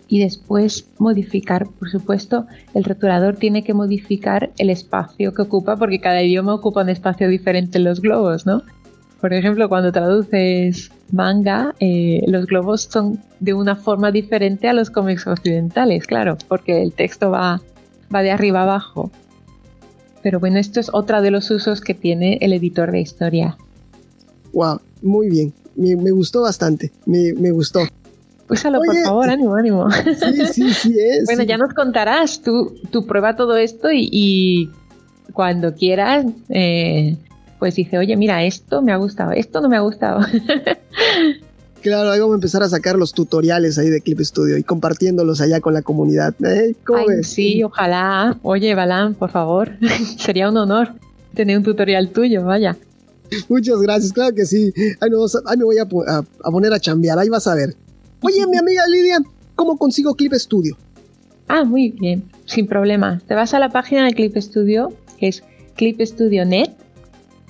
y 0.07 0.19
después 0.19 0.87
modificar, 0.97 1.67
por 1.67 1.89
supuesto, 1.89 2.45
el 2.73 2.83
rotulador 2.83 3.37
tiene 3.37 3.63
que 3.63 3.73
modificar 3.73 4.51
el 4.57 4.69
espacio 4.69 5.33
que 5.33 5.41
ocupa 5.41 5.77
porque 5.77 5.99
cada 5.99 6.21
idioma 6.21 6.53
ocupa 6.53 6.83
un 6.83 6.89
espacio 6.89 7.27
diferente 7.27 7.77
en 7.79 7.85
los 7.85 8.01
globos, 8.01 8.45
¿no? 8.45 8.63
Por 9.21 9.33
ejemplo, 9.33 9.67
cuando 9.67 9.91
traduces 9.91 10.91
manga, 11.11 11.75
eh, 11.79 12.21
los 12.27 12.45
globos 12.45 12.83
son 12.83 13.19
de 13.39 13.53
una 13.53 13.75
forma 13.75 14.11
diferente 14.11 14.69
a 14.69 14.73
los 14.73 14.89
cómics 14.89 15.27
occidentales, 15.27 16.07
claro, 16.07 16.37
porque 16.47 16.81
el 16.81 16.93
texto 16.93 17.31
va, 17.31 17.61
va 18.13 18.21
de 18.21 18.31
arriba 18.31 18.63
abajo. 18.63 19.11
Pero 20.21 20.39
bueno, 20.39 20.57
esto 20.57 20.79
es 20.79 20.89
otra 20.93 21.21
de 21.21 21.31
los 21.31 21.49
usos 21.51 21.81
que 21.81 21.93
tiene 21.93 22.37
el 22.41 22.53
editor 22.53 22.91
de 22.91 23.01
historia. 23.01 23.57
Wow, 24.53 24.79
muy 25.01 25.29
bien. 25.29 25.53
Me, 25.75 26.11
gustó 26.11 26.41
bastante. 26.41 26.91
Me, 27.05 27.33
me 27.33 27.51
gustó. 27.51 27.79
Úsalo, 28.49 28.79
por 28.83 28.95
favor, 28.97 29.29
ánimo, 29.29 29.55
ánimo. 29.55 29.91
Sí, 29.91 30.45
sí, 30.51 30.73
sí 30.73 30.95
es. 30.99 31.25
bueno, 31.25 31.43
ya 31.43 31.57
nos 31.57 31.73
contarás, 31.73 32.41
tú, 32.41 32.75
tú 32.91 33.05
prueba 33.05 33.35
todo 33.35 33.55
esto 33.57 33.89
y, 33.91 34.71
cuando 35.33 35.75
quieras, 35.75 36.25
eh, 36.49 37.15
pues 37.59 37.75
dice, 37.75 37.97
oye, 37.97 38.15
mira, 38.15 38.43
esto 38.43 38.81
me 38.81 38.91
ha 38.91 38.97
gustado, 38.97 39.31
esto 39.31 39.61
no 39.61 39.69
me 39.69 39.77
ha 39.77 39.81
gustado. 39.81 40.21
Claro, 41.81 42.11
ahí 42.11 42.19
vamos 42.19 42.33
a 42.33 42.35
empezar 42.35 42.61
a 42.61 42.67
sacar 42.67 42.97
los 42.97 43.13
tutoriales 43.13 43.77
ahí 43.77 43.89
de 43.89 44.01
Clip 44.01 44.19
Studio 44.19 44.57
y 44.57 44.63
compartiéndolos 44.63 45.39
allá 45.39 45.61
con 45.61 45.73
la 45.73 45.81
comunidad. 45.81 46.33
¿eh? 46.43 46.75
¿Cómo 46.85 47.05
ves? 47.07 47.27
Sí, 47.27 47.63
ojalá. 47.63 48.37
Oye, 48.43 48.75
Balán, 48.75 49.13
por 49.13 49.31
favor. 49.31 49.71
Sería 50.17 50.49
un 50.49 50.57
honor 50.57 50.89
tener 51.33 51.57
un 51.57 51.63
tutorial 51.63 52.09
tuyo, 52.09 52.43
vaya. 52.43 52.75
Muchas 53.47 53.79
gracias, 53.79 54.11
claro 54.11 54.35
que 54.35 54.45
sí. 54.45 54.73
Ahí, 54.99 55.09
me 55.57 55.63
voy 55.63 55.77
a, 55.77 55.85
poner 55.85 56.73
a 56.73 56.79
chambear, 56.79 57.17
ahí 57.17 57.29
vas 57.29 57.47
a 57.47 57.55
ver. 57.55 57.75
Oye, 58.21 58.45
mi 58.47 58.57
amiga 58.57 58.85
Lidia, 58.87 59.19
¿cómo 59.55 59.77
consigo 59.77 60.15
Clip 60.15 60.33
Studio? 60.33 60.75
Ah, 61.47 61.63
muy 61.63 61.89
bien, 61.91 62.23
sin 62.45 62.67
problema. 62.67 63.21
Te 63.27 63.35
vas 63.35 63.53
a 63.53 63.59
la 63.59 63.69
página 63.69 64.05
de 64.05 64.13
Clip 64.13 64.35
Studio, 64.37 64.91
que 65.17 65.29
es 65.29 65.43
Clip 65.75 66.01
Studio 66.01 66.43
Net. 66.43 66.71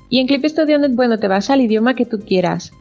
Y 0.10 0.20
en 0.20 0.28
Clip 0.28 0.46
Studio 0.46 0.80
Net, 0.80 0.96
bueno, 0.96 1.20
te 1.20 1.28
vas 1.28 1.50
al 1.50 1.62
idioma 1.62 1.94
que 1.94 2.06
tú 2.06 2.20
quieras. 2.20 2.72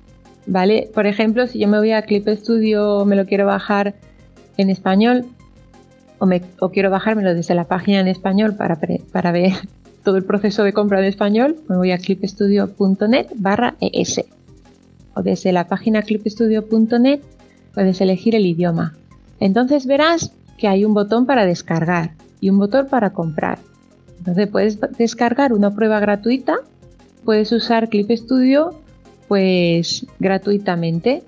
¿vale? 0.49 0.91
Por 0.93 1.07
ejemplo, 1.07 1.47
si 1.47 1.61
yo 1.61 1.69
me 1.69 1.79
voy 1.79 1.93
a 1.93 2.03
Clip 2.03 2.27
Studio, 2.29 3.05
me 3.05 3.15
lo 3.15 3.27
quiero 3.27 3.47
bajar 3.47 3.95
en 4.57 4.71
español 4.71 5.27
o, 6.19 6.71
quiero 6.71 6.91
bajármelo 6.91 7.33
desde 7.35 7.55
la 7.55 7.65
página 7.65 8.01
en 8.01 8.09
español 8.09 8.57
para, 8.57 8.77
para 9.13 9.31
ver 9.31 9.53
todo 10.05 10.17
el 10.17 10.25
proceso 10.25 10.65
de 10.65 10.73
compra 10.73 10.99
en 10.99 11.05
español, 11.05 11.57
me 11.69 11.77
voy 11.77 11.93
a 11.93 11.99
clipstudio.net 11.99 13.27
barra 13.37 13.77
es. 13.81 14.21
O 15.15 15.23
desde 15.23 15.53
la 15.53 15.69
página 15.69 16.03
clipstudio.net 16.03 17.21
puedes 17.75 18.01
elegir 18.01 18.35
el 18.35 18.47
idioma. 18.47 18.95
Entonces 19.39 19.87
verás 19.87 20.33
que 20.57 20.67
hay 20.67 20.85
un 20.85 20.95
botón 20.95 21.27
para 21.27 21.47
descargar 21.47 22.15
y 22.41 22.51
un 22.51 22.59
botón 22.59 22.89
para 22.89 23.11
comprar. 23.11 23.59
Entonces 24.19 24.49
puedes 24.49 24.79
descargar 24.97 25.53
una 25.53 25.73
prueba 25.73 26.01
gratuita, 26.01 26.57
puedes 27.29 27.53
usar 27.53 27.91
Clip 27.91 28.11
Studio 28.11 28.71
pues 29.29 30.07
gratuitamente. 30.19 31.23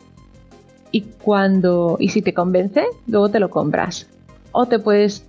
Y 0.92 1.02
cuando 1.02 1.98
y 2.00 2.08
si 2.08 2.22
te 2.22 2.32
convence 2.32 2.84
luego 3.06 3.28
te 3.28 3.38
lo 3.38 3.50
compras. 3.50 4.06
O 4.50 4.64
te 4.64 4.78
puedes 4.78 5.26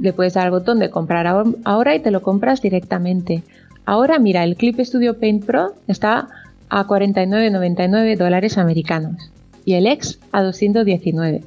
le 0.00 0.14
puedes 0.14 0.32
dar 0.32 0.46
al 0.46 0.50
botón 0.50 0.78
de 0.78 0.88
comprar 0.88 1.26
ahora 1.26 1.94
y 1.94 2.00
te 2.00 2.10
lo 2.10 2.22
compras 2.22 2.62
directamente. 2.62 3.42
Ahora 3.84 4.18
mira 4.18 4.44
el 4.44 4.56
Clip 4.56 4.80
Studio 4.80 5.20
Paint 5.20 5.44
Pro 5.44 5.74
está 5.88 6.28
a 6.70 6.86
49,99 6.86 8.16
dólares 8.16 8.56
americanos 8.56 9.30
y 9.66 9.74
el 9.74 9.86
X 9.86 10.20
a 10.32 10.42
219 10.42 11.42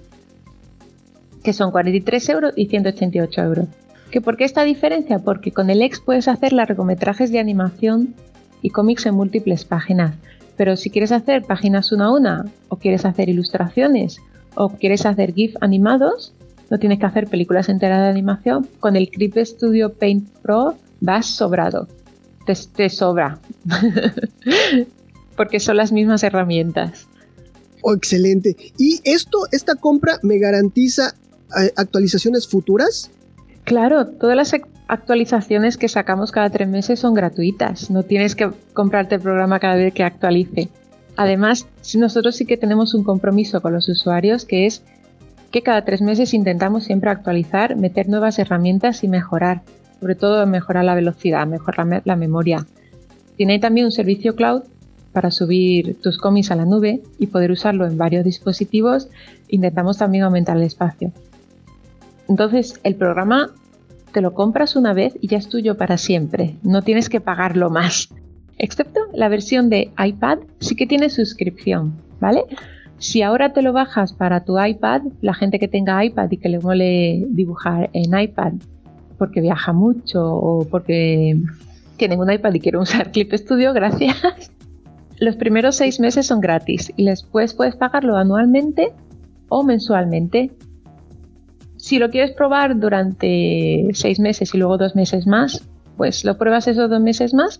que 1.44 1.54
son 1.54 1.72
43 1.72 2.30
euros 2.30 2.54
y 2.56 2.68
188 2.68 3.42
euros. 3.42 3.66
¿Que 4.12 4.22
¿Por 4.22 4.38
qué 4.38 4.44
esta 4.44 4.64
diferencia? 4.64 5.18
Porque 5.18 5.52
con 5.52 5.72
el 5.72 5.82
X 5.82 6.00
puedes 6.06 6.28
hacer 6.28 6.54
largometrajes 6.54 7.32
de 7.32 7.40
animación 7.40 8.14
y 8.62 8.70
cómics 8.70 9.06
en 9.06 9.16
múltiples 9.16 9.66
páginas. 9.66 10.16
Pero 10.58 10.76
si 10.76 10.90
quieres 10.90 11.12
hacer 11.12 11.44
páginas 11.44 11.92
una 11.92 12.06
a 12.06 12.12
una, 12.12 12.46
o 12.70 12.78
quieres 12.78 13.06
hacer 13.06 13.30
ilustraciones, 13.30 14.20
o 14.56 14.70
quieres 14.70 15.06
hacer 15.06 15.34
GIF 15.34 15.56
animados, 15.62 16.34
no 16.70 16.80
tienes 16.80 17.00
que 17.00 17.06
hacer 17.06 17.28
películas 17.28 17.68
enteras 17.68 18.00
de 18.00 18.08
animación. 18.08 18.68
Con 18.80 18.96
el 18.96 19.10
Clip 19.10 19.38
Studio 19.38 19.94
Paint 19.94 20.30
Pro 20.42 20.76
vas 21.02 21.26
sobrado. 21.26 21.88
Te, 22.46 22.90
sobra. 22.90 23.40
Porque 25.38 25.60
son 25.60 25.78
las 25.78 25.92
mismas 25.92 26.24
herramientas. 26.24 27.08
Oh, 27.82 27.94
excelente. 27.94 28.56
¿Y 28.78 29.00
esto, 29.04 29.48
esta 29.52 29.76
compra 29.76 30.20
me 30.22 30.38
garantiza 30.38 31.16
eh, 31.62 31.72
actualizaciones 31.76 32.48
futuras? 32.48 33.12
Claro, 33.64 34.08
todas 34.08 34.36
las 34.36 34.54
actualizaciones 34.92 35.78
que 35.78 35.88
sacamos 35.88 36.34
cada 36.34 36.50
tres 36.50 36.68
meses 36.68 37.00
son 37.00 37.14
gratuitas. 37.14 37.90
No 37.90 38.04
tienes 38.04 38.36
que 38.36 38.52
comprarte 38.74 39.16
el 39.16 39.22
programa 39.22 39.58
cada 39.58 39.76
vez 39.76 39.94
que 39.94 40.04
actualice. 40.04 40.68
Además, 41.16 41.66
nosotros 41.96 42.36
sí 42.36 42.46
que 42.46 42.58
tenemos 42.58 42.94
un 42.94 43.06
compromiso 43.06 43.62
con 43.62 43.72
los 43.72 43.88
usuarios 43.88 44.44
que 44.44 44.66
es 44.66 44.84
que 45.50 45.64
cada 45.64 45.86
tres 45.86 46.02
meses 46.02 46.34
intentamos 46.34 46.84
siempre 46.84 47.10
actualizar, 47.10 47.78
meter 47.78 48.10
nuevas 48.10 48.38
herramientas 48.38 49.06
y 49.06 49.08
mejorar. 49.08 49.62
Sobre 50.02 50.16
todo 50.16 50.46
mejorar 50.46 50.84
la 50.84 50.96
velocidad, 50.96 51.48
mejorar 51.48 52.02
la 52.04 52.16
memoria. 52.18 52.68
Tiene 53.38 53.60
también 53.60 53.86
un 53.86 53.94
servicio 53.94 54.36
cloud 54.36 54.64
para 55.14 55.32
subir 55.32 56.02
tus 56.02 56.18
cómics 56.18 56.52
a 56.52 56.58
la 56.58 56.66
nube 56.66 57.02
y 57.18 57.28
poder 57.28 57.52
usarlo 57.52 57.88
en 57.88 57.98
varios 57.98 58.26
dispositivos. 58.26 59.08
Intentamos 59.48 59.98
también 59.98 60.26
aumentar 60.26 60.58
el 60.58 60.64
espacio. 60.64 61.14
Entonces, 62.28 62.78
el 62.84 62.96
programa 62.96 63.52
te 64.12 64.22
lo 64.22 64.34
compras 64.34 64.76
una 64.76 64.94
vez 64.94 65.18
y 65.22 65.28
ya 65.28 65.38
es 65.38 65.50
tuyo 65.50 65.78
para 65.78 65.98
siempre. 65.98 66.56
No 66.64 66.82
tienes 66.82 67.10
que 67.10 67.22
pagarlo 67.22 67.70
más. 67.70 68.10
Excepto 68.58 69.00
la 69.14 69.30
versión 69.30 69.70
de 69.70 69.92
iPad 69.98 70.40
sí 70.60 70.76
que 70.76 70.86
tiene 70.86 71.10
suscripción, 71.10 71.96
¿vale? 72.20 72.44
Si 73.00 73.24
ahora 73.24 73.54
te 73.54 73.64
lo 73.64 73.74
bajas 73.74 74.14
para 74.14 74.46
tu 74.46 74.64
iPad, 74.64 75.02
la 75.22 75.34
gente 75.34 75.58
que 75.58 75.68
tenga 75.68 76.06
iPad 76.06 76.30
y 76.30 76.38
que 76.38 76.50
le 76.50 76.60
mole 76.60 77.26
dibujar 77.30 77.90
en 77.94 78.18
iPad 78.18 78.54
porque 79.18 79.42
viaja 79.42 79.74
mucho 79.74 80.36
o 80.36 80.66
porque 80.66 81.40
tienen 81.98 82.20
un 82.20 82.32
iPad 82.32 82.54
y 82.56 82.60
quieren 82.60 82.82
usar 82.82 83.12
Clip 83.12 83.32
Studio, 83.34 83.74
gracias. 83.76 84.52
Los 85.20 85.36
primeros 85.36 85.76
seis 85.76 86.00
meses 86.00 86.26
son 86.26 86.42
gratis 86.42 86.92
y 86.96 87.06
después 87.06 87.54
puedes 87.54 87.76
pagarlo 87.76 88.18
anualmente 88.18 88.94
o 89.50 89.64
mensualmente. 89.64 90.50
Si 91.82 91.98
lo 91.98 92.12
quieres 92.12 92.30
probar 92.34 92.80
durante 92.80 93.90
seis 93.94 94.20
meses 94.20 94.54
y 94.54 94.58
luego 94.60 94.78
dos 94.78 94.96
meses 94.96 95.26
más, 95.26 95.68
pues 95.98 96.24
lo 96.24 96.38
pruebas 96.38 96.68
esos 96.68 96.92
dos 96.92 97.02
meses 97.02 97.34
más 97.34 97.60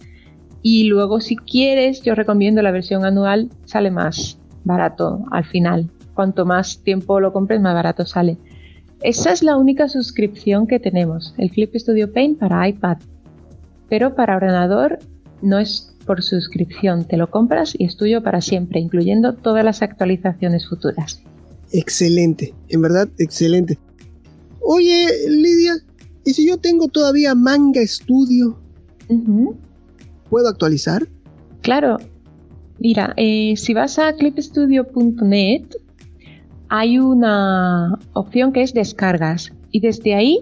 y 0.62 0.84
luego 0.84 1.20
si 1.22 1.36
quieres 1.36 2.04
yo 2.04 2.14
recomiendo 2.14 2.62
la 2.62 2.70
versión 2.70 3.04
anual, 3.04 3.50
sale 3.66 3.90
más 3.90 4.38
barato 4.64 5.26
al 5.32 5.44
final. 5.46 5.90
Cuanto 6.14 6.46
más 6.46 6.84
tiempo 6.84 7.20
lo 7.20 7.34
compres, 7.34 7.62
más 7.62 7.74
barato 7.74 8.06
sale. 8.06 8.38
Esa 9.02 9.32
es 9.32 9.42
la 9.42 9.58
única 9.58 9.90
suscripción 9.90 10.68
que 10.68 10.80
tenemos, 10.80 11.34
el 11.40 11.50
Clip 11.50 11.74
Studio 11.76 12.14
Paint 12.14 12.38
para 12.38 12.70
iPad. 12.70 12.98
Pero 13.90 14.14
para 14.14 14.36
ordenador 14.36 15.00
no 15.42 15.58
es 15.58 15.98
por 16.06 16.22
suscripción, 16.22 17.06
te 17.06 17.18
lo 17.18 17.32
compras 17.32 17.74
y 17.76 17.86
es 17.86 17.98
tuyo 17.98 18.22
para 18.22 18.42
siempre, 18.42 18.82
incluyendo 18.82 19.34
todas 19.34 19.66
las 19.66 19.82
actualizaciones 19.82 20.70
futuras. 20.70 21.24
Excelente, 21.72 22.54
en 22.70 22.84
verdad, 22.84 23.10
excelente. 23.18 23.80
Oye, 24.62 25.08
Lidia, 25.28 25.74
¿y 26.24 26.34
si 26.34 26.48
yo 26.48 26.58
tengo 26.58 26.88
todavía 26.88 27.36
Manga 27.36 27.86
Studio? 27.86 28.60
¿Puedo 30.30 30.48
actualizar? 30.48 31.08
Claro. 31.62 31.98
Mira, 32.80 33.14
eh, 33.18 33.56
si 33.58 33.74
vas 33.74 34.00
a 34.00 34.14
clipstudio.net, 34.14 35.64
hay 36.70 36.98
una 36.98 38.00
opción 38.14 38.54
que 38.54 38.64
es 38.64 38.74
descargas. 38.74 39.52
Y 39.72 39.82
desde 39.82 40.16
ahí 40.16 40.40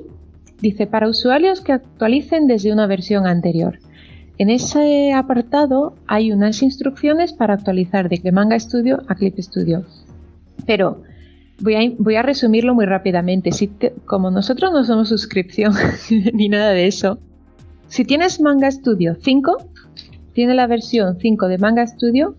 dice 0.61 0.87
para 0.87 1.09
usuarios 1.09 1.61
que 1.61 1.73
actualicen 1.73 2.47
desde 2.47 2.71
una 2.71 2.87
versión 2.87 3.25
anterior. 3.25 3.79
En 4.37 4.49
ese 4.49 5.11
apartado 5.11 5.95
hay 6.07 6.31
unas 6.31 6.61
instrucciones 6.61 7.33
para 7.33 7.55
actualizar 7.55 8.07
de 8.09 8.31
Manga 8.31 8.59
Studio 8.59 9.01
a 9.07 9.15
Clip 9.15 9.37
Studio. 9.39 9.83
Pero 10.65 11.01
Voy 11.61 12.15
a, 12.15 12.21
resumirlo 12.21 12.73
muy 12.73 12.85
rápidamente. 12.85 13.51
Si 13.51 13.69
como 14.05 14.31
nosotros 14.31 14.71
no 14.71 14.83
somos 14.85 15.09
suscripción 15.09 15.73
ni 16.33 16.47
nada 16.47 16.71
de 16.71 16.87
eso, 16.87 17.19
si 17.87 18.05
tienes 18.05 18.39
Manga 18.39 18.71
Studio 18.71 19.15
5, 19.21 19.57
tiene 20.33 20.53
la 20.53 20.67
versión 20.67 21.17
5 21.19 21.47
de 21.47 21.57
Manga 21.57 21.85
Studio, 21.85 22.35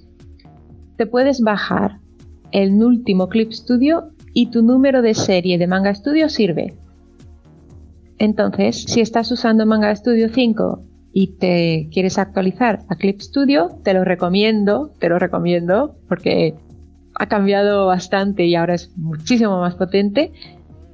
te 0.97 1.07
puedes 1.07 1.41
bajar 1.41 1.99
el 2.53 2.83
último 2.83 3.29
Clip 3.29 3.53
Studio 3.53 4.13
y 4.33 4.47
tu 4.47 4.63
número 4.63 5.03
de 5.03 5.15
serie 5.15 5.59
de 5.59 5.67
Manga 5.67 5.95
Studio 5.95 6.29
sirve. 6.29 6.75
Entonces, 8.19 8.85
si 8.87 9.01
estás 9.01 9.31
usando 9.33 9.67
Manga 9.67 9.95
Studio 9.95 10.29
5 10.29 10.83
y 11.13 11.39
te 11.39 11.89
quieres 11.93 12.19
actualizar 12.19 12.81
a 12.89 12.97
Clip 12.97 13.21
Studio, 13.21 13.71
te 13.83 13.95
lo 13.95 14.05
recomiendo, 14.05 14.93
te 14.99 15.09
lo 15.09 15.19
recomiendo 15.19 15.97
porque 16.09 16.55
ha 17.21 17.27
cambiado 17.27 17.87
bastante 17.87 18.47
y 18.47 18.55
ahora 18.55 18.75
es 18.75 18.97
muchísimo 18.97 19.61
más 19.61 19.75
potente. 19.75 20.33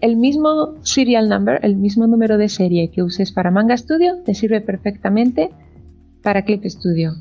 El 0.00 0.16
mismo 0.16 0.74
serial 0.82 1.28
number, 1.28 1.60
el 1.62 1.76
mismo 1.76 2.08
número 2.08 2.36
de 2.36 2.48
serie 2.48 2.90
que 2.90 3.04
uses 3.04 3.30
para 3.30 3.52
Manga 3.52 3.76
Studio, 3.76 4.22
te 4.24 4.34
sirve 4.34 4.60
perfectamente 4.60 5.50
para 6.24 6.42
Clip 6.42 6.64
Studio. 6.64 7.12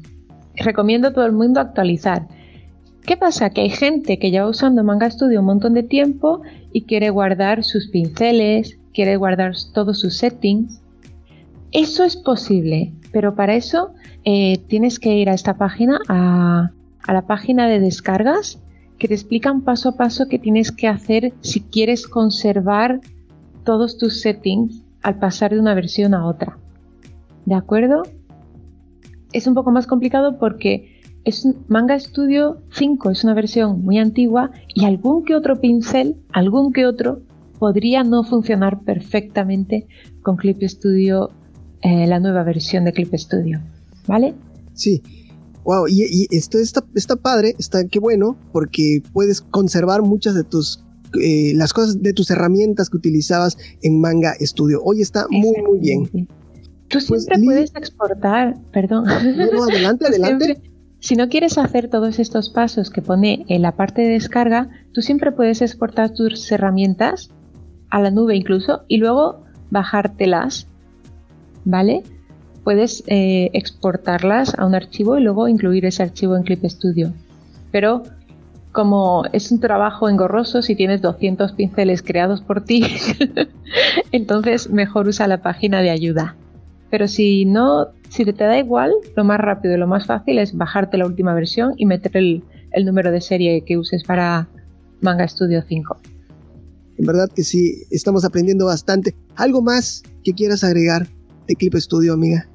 Recomiendo 0.55 1.09
a 1.09 1.13
todo 1.13 1.27
el 1.27 1.33
mundo 1.33 1.59
actualizar. 1.59 2.27
¿Qué 3.05 3.15
pasa? 3.15 3.51
Que 3.51 3.61
hay 3.61 3.69
gente 3.69 4.17
que 4.17 4.31
lleva 4.31 4.49
usando 4.49 4.83
Manga 4.83 5.11
Studio 5.11 5.41
un 5.41 5.45
montón 5.45 5.75
de 5.75 5.83
tiempo 5.83 6.41
y 6.73 6.85
quiere 6.85 7.11
guardar 7.11 7.63
sus 7.63 7.89
pinceles, 7.89 8.79
quiere 8.91 9.17
guardar 9.17 9.53
todos 9.75 9.99
sus 9.99 10.17
settings. 10.17 10.81
Eso 11.71 12.03
es 12.03 12.17
posible, 12.17 12.91
pero 13.11 13.35
para 13.35 13.53
eso 13.53 13.93
eh, 14.23 14.57
tienes 14.67 14.97
que 14.97 15.15
ir 15.15 15.29
a 15.29 15.35
esta 15.35 15.59
página, 15.59 15.99
a 16.07 16.71
la 17.07 17.27
página 17.27 17.67
de 17.67 17.79
descargas 17.79 18.64
que 18.97 19.07
te 19.07 19.13
explican 19.13 19.61
paso 19.61 19.89
a 19.89 19.97
paso 19.97 20.27
qué 20.27 20.39
tienes 20.39 20.71
que 20.71 20.87
hacer 20.87 21.33
si 21.41 21.61
quieres 21.61 22.07
conservar 22.07 23.01
todos 23.63 23.97
tus 23.97 24.21
settings 24.21 24.83
al 25.01 25.19
pasar 25.19 25.51
de 25.51 25.59
una 25.59 25.73
versión 25.73 26.13
a 26.13 26.25
otra. 26.25 26.57
¿De 27.45 27.55
acuerdo? 27.55 28.03
Es 29.33 29.47
un 29.47 29.53
poco 29.53 29.71
más 29.71 29.87
complicado 29.87 30.39
porque 30.39 31.01
es 31.25 31.47
Manga 31.67 31.99
Studio 31.99 32.61
5, 32.71 33.11
es 33.11 33.23
una 33.23 33.33
versión 33.33 33.83
muy 33.83 33.97
antigua 33.97 34.51
y 34.73 34.85
algún 34.85 35.25
que 35.25 35.35
otro 35.35 35.59
pincel, 35.59 36.15
algún 36.31 36.71
que 36.71 36.85
otro, 36.85 37.21
podría 37.59 38.03
no 38.03 38.23
funcionar 38.23 38.81
perfectamente 38.81 39.87
con 40.21 40.37
Clip 40.37 40.61
Studio, 40.63 41.31
eh, 41.81 42.07
la 42.07 42.19
nueva 42.19 42.43
versión 42.43 42.85
de 42.85 42.93
Clip 42.93 43.13
Studio. 43.15 43.59
¿Vale? 44.07 44.35
Sí. 44.73 45.01
Wow, 45.65 45.87
y, 45.87 46.27
esto 46.29 46.59
está, 46.59 46.85
está 46.93 47.15
padre, 47.15 47.55
está 47.57 47.85
qué 47.87 47.99
bueno, 47.99 48.37
porque 48.53 49.01
puedes 49.13 49.41
conservar 49.41 50.03
muchas 50.03 50.35
de 50.35 50.43
tus 50.43 50.85
eh, 51.21 51.53
las 51.55 51.73
cosas 51.73 52.01
de 52.01 52.13
tus 52.13 52.29
herramientas 52.29 52.89
que 52.89 52.97
utilizabas 52.97 53.57
en 53.81 53.99
Manga 53.99 54.35
Studio. 54.41 54.81
Hoy 54.83 55.01
está 55.01 55.25
muy, 55.29 55.61
muy 55.61 55.79
bien. 55.79 56.27
Tú 56.87 56.99
pues, 57.07 57.23
siempre 57.23 57.43
puedes 57.43 57.75
exportar, 57.75 58.59
perdón. 58.71 59.05
No, 59.05 59.63
adelante, 59.69 60.05
adelante. 60.07 60.61
si 60.99 61.15
no 61.15 61.29
quieres 61.29 61.57
hacer 61.57 61.89
todos 61.89 62.19
estos 62.19 62.49
pasos 62.49 62.91
que 62.91 63.01
pone 63.01 63.45
en 63.47 63.63
la 63.63 63.75
parte 63.75 64.03
de 64.03 64.09
descarga, 64.09 64.69
tú 64.93 65.01
siempre 65.01 65.31
puedes 65.31 65.61
exportar 65.61 66.13
tus 66.13 66.51
herramientas 66.51 67.31
a 67.89 68.01
la 68.01 68.11
nube 68.11 68.35
incluso 68.35 68.83
y 68.87 68.97
luego 68.97 69.43
bajártelas, 69.71 70.67
¿vale? 71.63 72.03
Puedes 72.65 73.03
eh, 73.07 73.51
exportarlas 73.53 74.57
a 74.57 74.65
un 74.65 74.75
archivo 74.75 75.17
y 75.17 75.21
luego 75.21 75.47
incluir 75.47 75.85
ese 75.85 76.03
archivo 76.03 76.35
en 76.35 76.43
Clip 76.43 76.65
Studio. 76.65 77.13
Pero 77.71 78.03
como 78.71 79.23
es 79.31 79.51
un 79.51 79.59
trabajo 79.61 80.09
engorroso 80.09 80.61
si 80.61 80.75
tienes 80.75 81.01
200 81.01 81.53
pinceles 81.53 82.01
creados 82.01 82.41
por 82.41 82.65
ti, 82.65 82.83
entonces 84.11 84.69
mejor 84.69 85.07
usa 85.07 85.27
la 85.27 85.41
página 85.43 85.81
de 85.81 85.91
ayuda. 85.91 86.35
Pero 86.89 87.07
si 87.07 87.45
no, 87.45 87.89
si 88.09 88.25
te 88.25 88.43
da 88.43 88.57
igual, 88.57 88.91
lo 89.15 89.23
más 89.23 89.39
rápido 89.39 89.75
y 89.75 89.77
lo 89.77 89.85
más 89.85 90.07
fácil 90.07 90.39
es 90.39 90.57
bajarte 90.57 90.97
la 90.97 91.05
última 91.05 91.35
versión 91.35 91.73
y 91.77 91.85
meter 91.85 92.17
el, 92.17 92.43
número 92.83 93.11
de 93.11 93.21
serie 93.21 93.63
que 93.63 93.77
uses 93.77 94.03
para 94.03 94.49
Manga 95.01 95.27
Studio 95.27 95.63
5. 95.67 95.97
En 96.97 97.05
verdad 97.05 97.29
que 97.33 97.43
sí, 97.43 97.83
estamos 97.91 98.25
aprendiendo 98.25 98.65
bastante. 98.65 99.15
¿Algo 99.35 99.61
más 99.61 100.01
que 100.23 100.33
quieras 100.33 100.63
agregar 100.63 101.07
de 101.47 101.55
Clip 101.55 101.75
Studio, 101.75 102.13
amiga? 102.13 102.49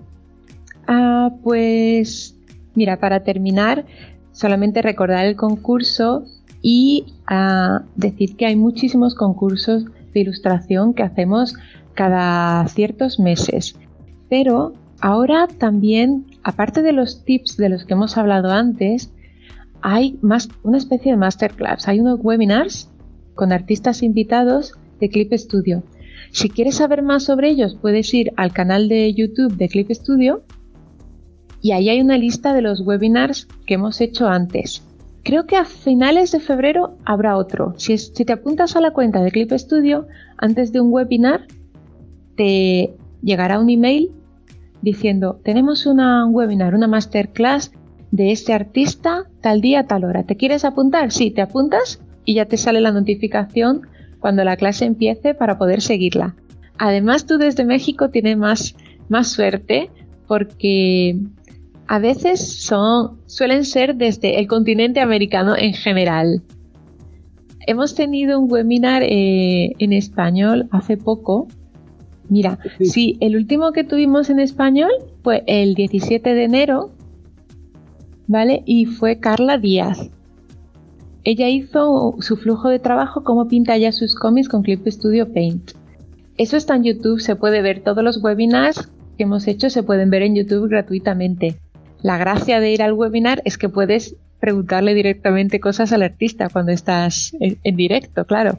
Ah, 0.93 1.37
pues 1.45 2.37
mira, 2.75 2.99
para 2.99 3.23
terminar, 3.23 3.87
solamente 4.33 4.83
recordar 4.83 5.25
el 5.25 5.37
concurso 5.37 6.25
y 6.63 7.15
ah, 7.29 7.85
decir 7.95 8.37
que 8.37 8.47
hay 8.47 8.57
muchísimos 8.57 9.15
concursos 9.15 9.85
de 10.13 10.21
ilustración 10.21 10.93
que 10.93 11.05
hacemos 11.05 11.55
cada 11.95 12.67
ciertos 12.67 13.21
meses. 13.21 13.77
Pero 14.29 14.73
ahora 15.01 15.47
también, 15.47 16.27
aparte 16.43 16.83
de 16.83 16.93
los 16.93 17.25
tips 17.25 17.57
de 17.57 17.69
los 17.69 17.85
que 17.85 17.95
hemos 17.95 18.19
hablado 18.19 18.51
antes, 18.51 19.13
hay 19.83 20.19
más, 20.23 20.49
una 20.65 20.79
especie 20.79 21.13
de 21.13 21.19
masterclass. 21.19 21.87
Hay 21.87 22.01
unos 22.01 22.19
webinars 22.21 22.91
con 23.37 23.53
artistas 23.53 24.03
invitados 24.03 24.73
de 24.99 25.09
Clip 25.09 25.33
Studio. 25.35 25.85
Si 26.33 26.49
quieres 26.49 26.79
saber 26.79 27.03
más 27.03 27.23
sobre 27.23 27.49
ellos, 27.49 27.79
puedes 27.81 28.13
ir 28.13 28.33
al 28.37 28.53
canal 28.53 28.89
de 28.89 29.15
YouTube 29.15 29.57
de 29.57 29.69
Clip 29.69 29.89
Studio 29.93 30.43
y 31.63 31.73
ahí 31.73 31.89
hay 31.89 32.01
una 32.01 32.19
lista 32.19 32.55
de 32.55 32.63
los 32.63 32.81
webinars 32.81 33.47
que 33.67 33.75
hemos 33.75 34.01
hecho 34.01 34.29
antes. 34.29 34.83
Creo 35.23 35.47
que 35.47 35.57
a 35.57 35.65
finales 35.65 36.33
de 36.33 36.41
febrero 36.41 36.97
habrá 37.05 37.37
otro. 37.37 37.75
Si, 37.77 37.97
te 38.13 38.33
apuntas 38.33 38.77
a 38.77 38.81
la 38.81 38.93
cuenta 38.93 39.23
de 39.23 39.31
Clip 39.31 39.53
Studio 39.53 40.07
antes 40.39 40.73
de 40.73 40.81
un 40.81 40.93
webinar, 40.93 41.47
te 42.37 42.95
llegará 43.23 43.61
un 43.61 43.69
email 43.69 44.11
diciendo, 44.81 45.39
tenemos 45.45 45.85
una, 45.85 46.25
un 46.25 46.35
webinar, 46.35 46.75
una 46.75 46.89
masterclass 46.89 47.73
de 48.11 48.33
este 48.33 48.55
artista 48.55 49.27
tal 49.43 49.61
día, 49.61 49.87
tal 49.87 50.05
hora. 50.05 50.23
¿Te 50.23 50.37
quieres 50.37 50.65
apuntar? 50.65 51.13
Sí, 51.13 51.31
te 51.31 51.43
apuntas 51.43 52.01
y 52.25 52.35
ya 52.35 52.47
te 52.47 52.57
sale 52.57 52.81
la 52.81 52.93
notificación 52.93 53.83
cuando 54.21 54.43
la 54.45 54.57
clase 54.57 54.87
empiece 54.87 55.35
para 55.35 55.59
poder 55.59 55.83
seguirla. 55.83 56.35
Además, 56.79 57.27
tú 57.27 57.37
desde 57.37 57.67
México 57.67 58.09
tienes 58.09 58.39
más, 58.39 58.75
más 59.11 59.29
suerte 59.29 59.91
porque 60.27 61.19
a 61.91 61.99
veces 61.99 62.63
son, 62.63 63.19
suelen 63.27 63.65
ser 63.65 63.97
desde 63.97 64.39
el 64.39 64.47
continente 64.47 65.01
americano 65.01 65.57
en 65.57 65.75
general. 65.75 66.41
Hemos 67.67 67.97
tenido 67.97 68.39
un 68.39 68.49
webinar 68.49 69.03
eh, 69.03 69.73
en 69.77 69.93
español 69.93 70.69
hace 70.71 70.97
poco. 70.97 71.49
Mira, 72.29 72.61
sí. 72.81 73.19
el 73.19 73.35
último 73.35 73.73
que 73.73 73.83
tuvimos 73.83 74.31
en 74.31 74.39
español 74.39 74.93
fue 75.25 75.43
el 75.49 75.75
17 75.75 76.33
de 76.33 76.45
enero, 76.45 76.93
¿vale? 78.29 78.63
Y 78.67 78.87
fue 78.87 79.19
Carla 79.19 79.59
Díaz. 79.59 80.11
Ella 81.25 81.49
hizo 81.49 82.15
su 82.21 82.37
flujo 82.37 82.69
de 82.69 82.79
trabajo, 82.79 83.25
cómo 83.25 83.49
pinta 83.49 83.77
ya 83.77 83.91
sus 83.91 84.15
cómics 84.15 84.49
con 84.49 84.63
Clip 84.63 84.87
Studio 84.87 85.33
Paint. 85.33 85.73
Eso 86.37 86.57
está 86.57 86.77
en 86.77 86.85
YouTube, 86.85 87.19
se 87.19 87.35
puede 87.35 87.63
ver. 87.63 87.83
Todos 87.83 88.05
los 88.05 88.23
webinars 88.23 88.89
que 89.19 89.25
hemos 89.25 89.49
hecho 89.49 89.71
se 89.71 89.83
pueden 89.83 90.09
ver 90.09 90.23
en 90.23 90.37
YouTube 90.37 90.69
gratuitamente. 90.69 91.59
La 92.03 92.17
gracia 92.17 92.61
de 92.61 92.73
ir 92.73 92.83
al 92.83 92.95
webinar 92.95 93.43
es 93.45 93.59
que 93.59 93.69
puedes 93.69 94.17
preguntarle 94.41 94.95
directamente 94.95 95.61
cosas 95.61 95.93
al 95.93 96.03
artista 96.03 96.49
cuando 96.49 96.73
estás 96.73 97.37
en, 97.41 97.77
directo, 97.77 98.25
claro. 98.25 98.59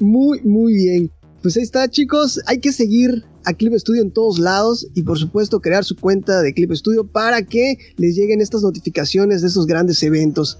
Muy, 0.00 0.40
muy 0.40 0.72
bien. 0.72 1.10
Pues 1.42 1.56
ahí 1.56 1.62
está, 1.62 1.88
chicos. 1.88 2.40
Hay 2.46 2.58
que 2.58 2.72
seguir 2.72 3.24
a 3.44 3.52
Clip 3.52 3.74
Studio 3.74 4.02
en 4.02 4.10
todos 4.10 4.38
lados 4.38 4.88
y 4.94 5.02
por 5.02 5.18
supuesto 5.18 5.60
crear 5.60 5.84
su 5.84 5.94
cuenta 5.94 6.40
de 6.40 6.54
Clip 6.54 6.72
Studio 6.72 7.06
para 7.06 7.42
que 7.42 7.76
les 7.96 8.16
lleguen 8.16 8.40
estas 8.40 8.62
notificaciones 8.62 9.42
de 9.42 9.48
esos 9.48 9.66
grandes 9.66 10.02
eventos. 10.02 10.58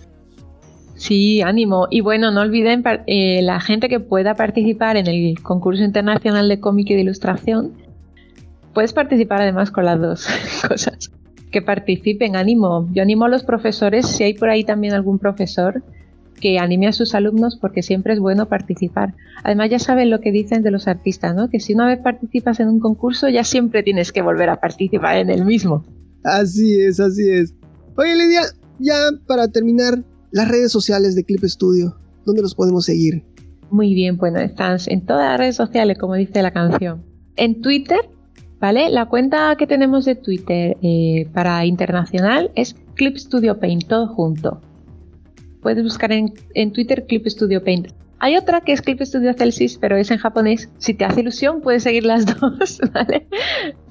Sí, 0.94 1.40
ánimo. 1.40 1.86
Y 1.90 2.00
bueno, 2.02 2.30
no 2.30 2.42
olviden 2.42 2.82
eh, 3.06 3.40
la 3.42 3.60
gente 3.60 3.88
que 3.88 4.00
pueda 4.00 4.34
participar 4.34 4.96
en 4.96 5.06
el 5.06 5.40
concurso 5.42 5.82
internacional 5.82 6.48
de 6.48 6.60
cómic 6.60 6.90
y 6.90 6.94
de 6.94 7.00
ilustración. 7.00 7.72
Puedes 8.74 8.92
participar 8.92 9.40
además 9.40 9.70
con 9.70 9.84
las 9.86 10.00
dos 10.00 10.26
cosas 10.68 11.10
que 11.50 11.62
participen, 11.62 12.36
ánimo. 12.36 12.88
Yo 12.92 13.02
animo 13.02 13.24
a 13.24 13.28
los 13.28 13.42
profesores, 13.42 14.06
si 14.06 14.24
hay 14.24 14.34
por 14.34 14.50
ahí 14.50 14.64
también 14.64 14.94
algún 14.94 15.18
profesor, 15.18 15.82
que 16.38 16.58
anime 16.58 16.86
a 16.86 16.92
sus 16.92 17.14
alumnos 17.14 17.58
porque 17.60 17.82
siempre 17.82 18.14
es 18.14 18.20
bueno 18.20 18.48
participar. 18.48 19.14
Además 19.42 19.70
ya 19.70 19.78
saben 19.78 20.10
lo 20.10 20.20
que 20.20 20.32
dicen 20.32 20.62
de 20.62 20.70
los 20.70 20.88
artistas, 20.88 21.34
¿no? 21.34 21.50
Que 21.50 21.60
si 21.60 21.74
una 21.74 21.86
vez 21.86 21.98
participas 21.98 22.60
en 22.60 22.68
un 22.68 22.80
concurso 22.80 23.28
ya 23.28 23.44
siempre 23.44 23.82
tienes 23.82 24.12
que 24.12 24.22
volver 24.22 24.48
a 24.48 24.60
participar 24.60 25.18
en 25.18 25.30
el 25.30 25.44
mismo. 25.44 25.84
Así 26.24 26.80
es, 26.80 27.00
así 27.00 27.28
es. 27.28 27.54
Oye 27.96 28.14
Lidia, 28.16 28.42
ya 28.78 28.94
para 29.26 29.48
terminar, 29.48 30.04
las 30.30 30.48
redes 30.48 30.70
sociales 30.70 31.14
de 31.14 31.24
Clip 31.24 31.42
Studio, 31.44 31.96
¿dónde 32.24 32.42
los 32.42 32.54
podemos 32.54 32.84
seguir? 32.84 33.24
Muy 33.70 33.94
bien, 33.94 34.16
bueno, 34.16 34.38
están 34.40 34.78
en 34.86 35.04
todas 35.04 35.30
las 35.30 35.38
redes 35.38 35.56
sociales, 35.56 35.98
como 35.98 36.14
dice 36.14 36.42
la 36.42 36.52
canción. 36.52 37.04
En 37.36 37.60
Twitter 37.60 38.00
¿Vale? 38.60 38.90
La 38.90 39.06
cuenta 39.06 39.54
que 39.56 39.66
tenemos 39.66 40.04
de 40.04 40.16
Twitter 40.16 40.76
eh, 40.82 41.28
para 41.32 41.64
internacional 41.64 42.50
es 42.56 42.74
Clip 42.94 43.16
Studio 43.16 43.60
Paint, 43.60 43.86
todo 43.86 44.08
junto. 44.08 44.60
Puedes 45.62 45.84
buscar 45.84 46.10
en, 46.12 46.32
Twitter 46.72 47.06
Clip 47.06 47.26
Studio 47.26 47.62
Paint. 47.62 47.88
Hay 48.20 48.36
otra 48.36 48.60
que 48.60 48.72
es 48.72 48.82
Clip 48.82 49.00
Studio 49.00 49.32
Celsius, 49.34 49.78
pero 49.78 49.96
es 49.96 50.10
en 50.10 50.18
japonés. 50.18 50.68
Si 50.78 50.92
te 50.94 51.04
hace 51.04 51.20
ilusión, 51.20 51.60
puedes 51.60 51.84
seguir 51.84 52.04
las 52.04 52.26
dos, 52.40 52.80
¿vale? 52.92 53.28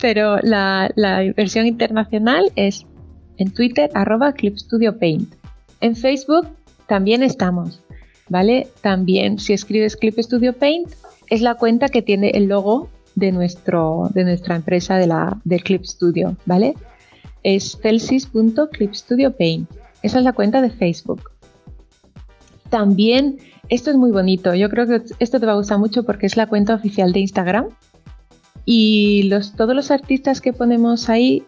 Pero 0.01 0.38
la, 0.41 0.91
versión 1.38 1.65
internacional 1.65 2.51
es 2.57 2.86
en 3.38 3.53
Twitter, 3.53 3.89
arroba 3.93 4.34
Clip 4.34 4.57
Studio 4.57 4.97
Paint. 4.99 5.34
En 5.80 5.95
Facebook 5.95 6.47
también 6.88 7.24
estamos, 7.24 7.82
¿vale? 8.28 8.68
También, 8.82 9.39
si 9.39 9.53
escribes 9.53 9.95
Clip 9.95 10.20
Studio 10.20 10.51
Paint, 10.51 10.89
es 11.30 11.41
la 11.41 11.55
cuenta 11.55 11.88
que 11.88 12.01
tiene 12.01 12.32
el 12.32 12.47
logo 12.47 12.89
de, 13.18 13.32
nuestro, 13.32 14.09
de 14.13 14.24
nuestra 14.24 14.55
empresa 14.55 14.95
de, 14.95 15.07
la, 15.07 15.41
de 15.43 15.59
Clip 15.59 15.84
Studio, 15.84 16.38
¿vale? 16.45 16.76
Es 17.41 17.78
celsis.clipstudiopaint. 17.82 19.68
Esa 20.03 20.20
es 20.20 20.24
la 20.24 20.34
cuenta 20.34 20.61
de 20.61 20.70
Facebook. 20.70 21.32
También, 22.70 23.39
esto 23.70 23.89
es 23.89 23.97
muy 23.97 24.11
bonito, 24.11 24.53
yo 24.53 24.70
creo 24.70 24.86
que 24.86 25.01
esto 25.18 25.39
te 25.39 25.47
va 25.47 25.53
a 25.53 25.55
gustar 25.55 25.80
mucho 25.80 26.03
porque 26.03 26.28
es 26.28 26.38
la 26.38 26.45
cuenta 26.45 26.76
oficial 26.76 27.11
de 27.11 27.22
Instagram. 27.22 27.70
Y 28.65 29.24
los, 29.24 29.55
todos 29.55 29.76
los 29.76 29.89
artistas 29.89 30.39
que 30.39 30.53
ponemos 30.53 31.09
ahí 31.09 31.43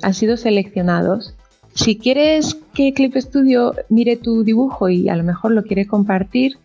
han 0.00 0.14
sido 0.14 0.38
seleccionados. 0.38 1.34
Si 1.74 1.98
quieres 1.98 2.56
que 2.72 2.94
Clip 2.94 3.14
Studio 3.16 3.74
mire 3.90 4.16
tu 4.16 4.44
dibujo 4.44 4.88
y 4.88 5.10
a 5.10 5.16
lo 5.16 5.24
mejor 5.24 5.50
lo 5.50 5.62
quiere 5.64 5.86
compartir, 5.86 6.56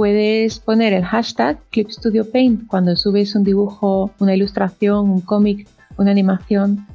puedes 0.00 0.58
poner 0.60 0.94
el 0.94 1.04
hashtag 1.04 1.58
Clip 1.68 1.90
Studio 1.90 2.24
Paint 2.24 2.66
cuando 2.68 2.96
subes 2.96 3.34
un 3.34 3.44
dibujo, 3.44 4.10
una 4.18 4.34
ilustración, 4.34 5.10
un 5.10 5.20
cómic, 5.20 5.68
una 5.98 6.10
animación, 6.10 6.86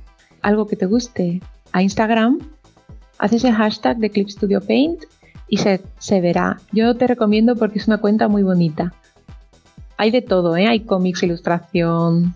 algo 0.41 0.65
que 0.65 0.75
te 0.75 0.87
guste 0.87 1.39
a 1.71 1.83
Instagram, 1.83 2.39
haces 3.19 3.43
el 3.43 3.53
hashtag 3.53 3.97
de 3.97 4.09
Clip 4.09 4.27
Studio 4.27 4.59
Paint 4.59 5.03
y 5.47 5.57
se, 5.57 5.79
verá. 6.19 6.59
Yo 6.71 6.95
te 6.95 7.05
recomiendo 7.05 7.55
porque 7.55 7.77
es 7.77 7.85
una 7.85 7.99
cuenta 7.99 8.27
muy 8.27 8.41
bonita. 8.41 8.91
Hay 9.97 10.09
de 10.09 10.23
todo, 10.23 10.57
¿eh? 10.57 10.65
hay 10.65 10.79
cómics, 10.79 11.21
ilustración. 11.21 12.33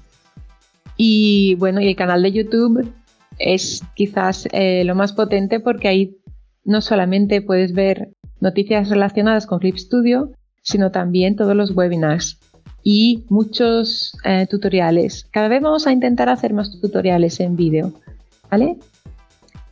Y 0.98 1.56
bueno, 1.56 1.82
y 1.82 1.88
el 1.88 1.96
canal 1.96 2.22
de 2.22 2.32
YouTube 2.32 2.94
es 3.40 3.82
quizás 3.96 4.48
eh, 4.52 4.84
lo 4.84 4.94
más 4.94 5.14
potente 5.14 5.60
porque 5.60 5.88
ahí 5.88 6.18
no 6.64 6.82
solamente 6.82 7.42
puedes 7.42 7.74
ver 7.74 8.12
noticias 8.40 8.90
relacionadas 8.90 9.48
con 9.48 9.58
Clip 9.58 9.76
Studio, 9.76 10.32
sino 10.62 10.92
también 10.92 11.36
todos 11.36 11.56
los 11.56 11.76
webinars 11.76 12.38
y 12.84 13.24
muchos 13.30 14.18
eh, 14.24 14.48
tutoriales. 14.50 15.26
Cada 15.32 15.48
vez 15.48 15.62
vamos 15.62 15.88
a 15.88 15.92
intentar 15.92 16.30
hacer 16.30 16.54
más 16.54 16.80
tutoriales 16.80 17.40
en 17.40 17.56
vídeo, 17.56 17.94
¿vale? 18.50 18.78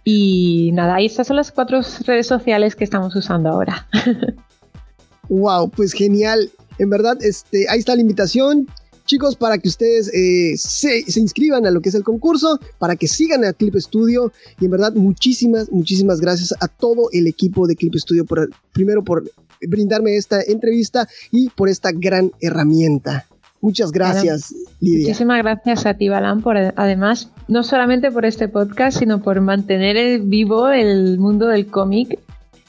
Y 0.04 0.72
nada, 0.74 0.96
ahí 0.96 1.06
estas 1.06 1.28
son 1.28 1.36
las 1.36 1.52
cuatro 1.52 1.82
redes 2.06 2.28
sociales 2.28 2.76
que 2.76 2.84
estamos 2.84 3.16
usando 3.16 3.50
ahora. 3.50 3.88
wow, 5.30 5.70
pues 5.70 5.94
genial. 5.94 6.50
En 6.80 6.90
verdad, 6.90 7.18
este, 7.22 7.68
ahí 7.70 7.80
está 7.80 7.96
la 7.96 8.02
invitación 8.02 8.68
chicos, 9.08 9.36
para 9.36 9.58
que 9.58 9.70
ustedes 9.70 10.14
eh, 10.14 10.56
se, 10.58 11.04
inscriban 11.20 11.66
a 11.66 11.72
lo 11.72 11.82
que 11.82 11.90
es 11.90 11.96
el 11.96 12.04
concurso, 12.04 12.60
para 12.78 12.96
que 12.96 13.08
sigan 13.08 13.44
a 13.44 13.54
Clip 13.54 13.76
Studio. 13.78 14.32
Y 14.60 14.66
en 14.66 14.72
verdad, 14.72 14.94
muchísimas, 14.94 15.72
muchísimas 15.72 16.22
gracias 16.22 16.54
a 16.60 16.68
todo 16.68 17.10
el 17.12 17.26
equipo 17.26 17.66
de 17.66 17.76
Clip 17.76 17.96
Studio, 17.96 18.26
por, 18.26 18.50
primero 18.74 19.04
por 19.04 19.24
brindarme 19.62 20.16
esta 20.16 20.42
entrevista 20.42 21.08
y 21.32 21.50
por 21.50 21.70
esta 21.70 21.92
gran 21.92 22.32
herramienta. 22.40 23.26
Muchas 23.60 23.92
gracias, 23.92 24.54
Lidia. 24.80 25.08
Muchísimas 25.08 25.42
gracias 25.42 25.86
a 25.86 25.96
ti, 25.96 26.10
Balán, 26.10 26.42
por 26.42 26.58
además, 26.58 27.32
no 27.48 27.64
solamente 27.64 28.12
por 28.12 28.26
este 28.26 28.48
podcast, 28.48 29.00
sino 29.00 29.22
por 29.22 29.42
mantener 29.42 30.20
vivo 30.20 30.70
el 30.70 31.18
mundo 31.18 31.48
del 31.48 31.68
cómic 31.68 32.20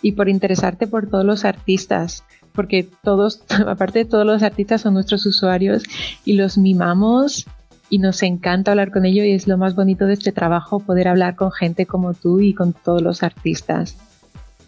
y 0.01 0.13
por 0.13 0.29
interesarte 0.29 0.87
por 0.87 1.09
todos 1.09 1.25
los 1.25 1.45
artistas 1.45 2.25
porque 2.59 2.89
todos, 3.05 3.43
aparte 3.69 4.01
de 4.01 4.05
todos 4.05 4.27
los 4.27 4.43
artistas, 4.43 4.81
son 4.81 4.95
nuestros 4.95 5.25
usuarios 5.27 5.85
y 6.25 6.33
los 6.33 6.59
mimamos 6.59 7.47
y 7.89 7.99
nos 7.99 8.21
encanta 8.25 8.73
hablar 8.73 8.91
con 8.91 9.05
ellos 9.05 9.25
y 9.27 9.31
es 9.31 9.47
lo 9.47 9.57
más 9.57 9.77
bonito 9.77 10.07
de 10.07 10.15
este 10.15 10.33
trabajo, 10.33 10.81
poder 10.81 11.07
hablar 11.07 11.37
con 11.37 11.53
gente 11.53 11.87
como 11.87 12.15
tú 12.15 12.41
y 12.41 12.55
con 12.55 12.73
todos 12.73 13.01
los 13.01 13.23
artistas. 13.23 13.95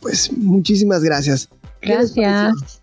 Pues 0.00 0.32
muchísimas 0.32 1.02
gracias. 1.02 1.48
Gracias. 1.82 2.80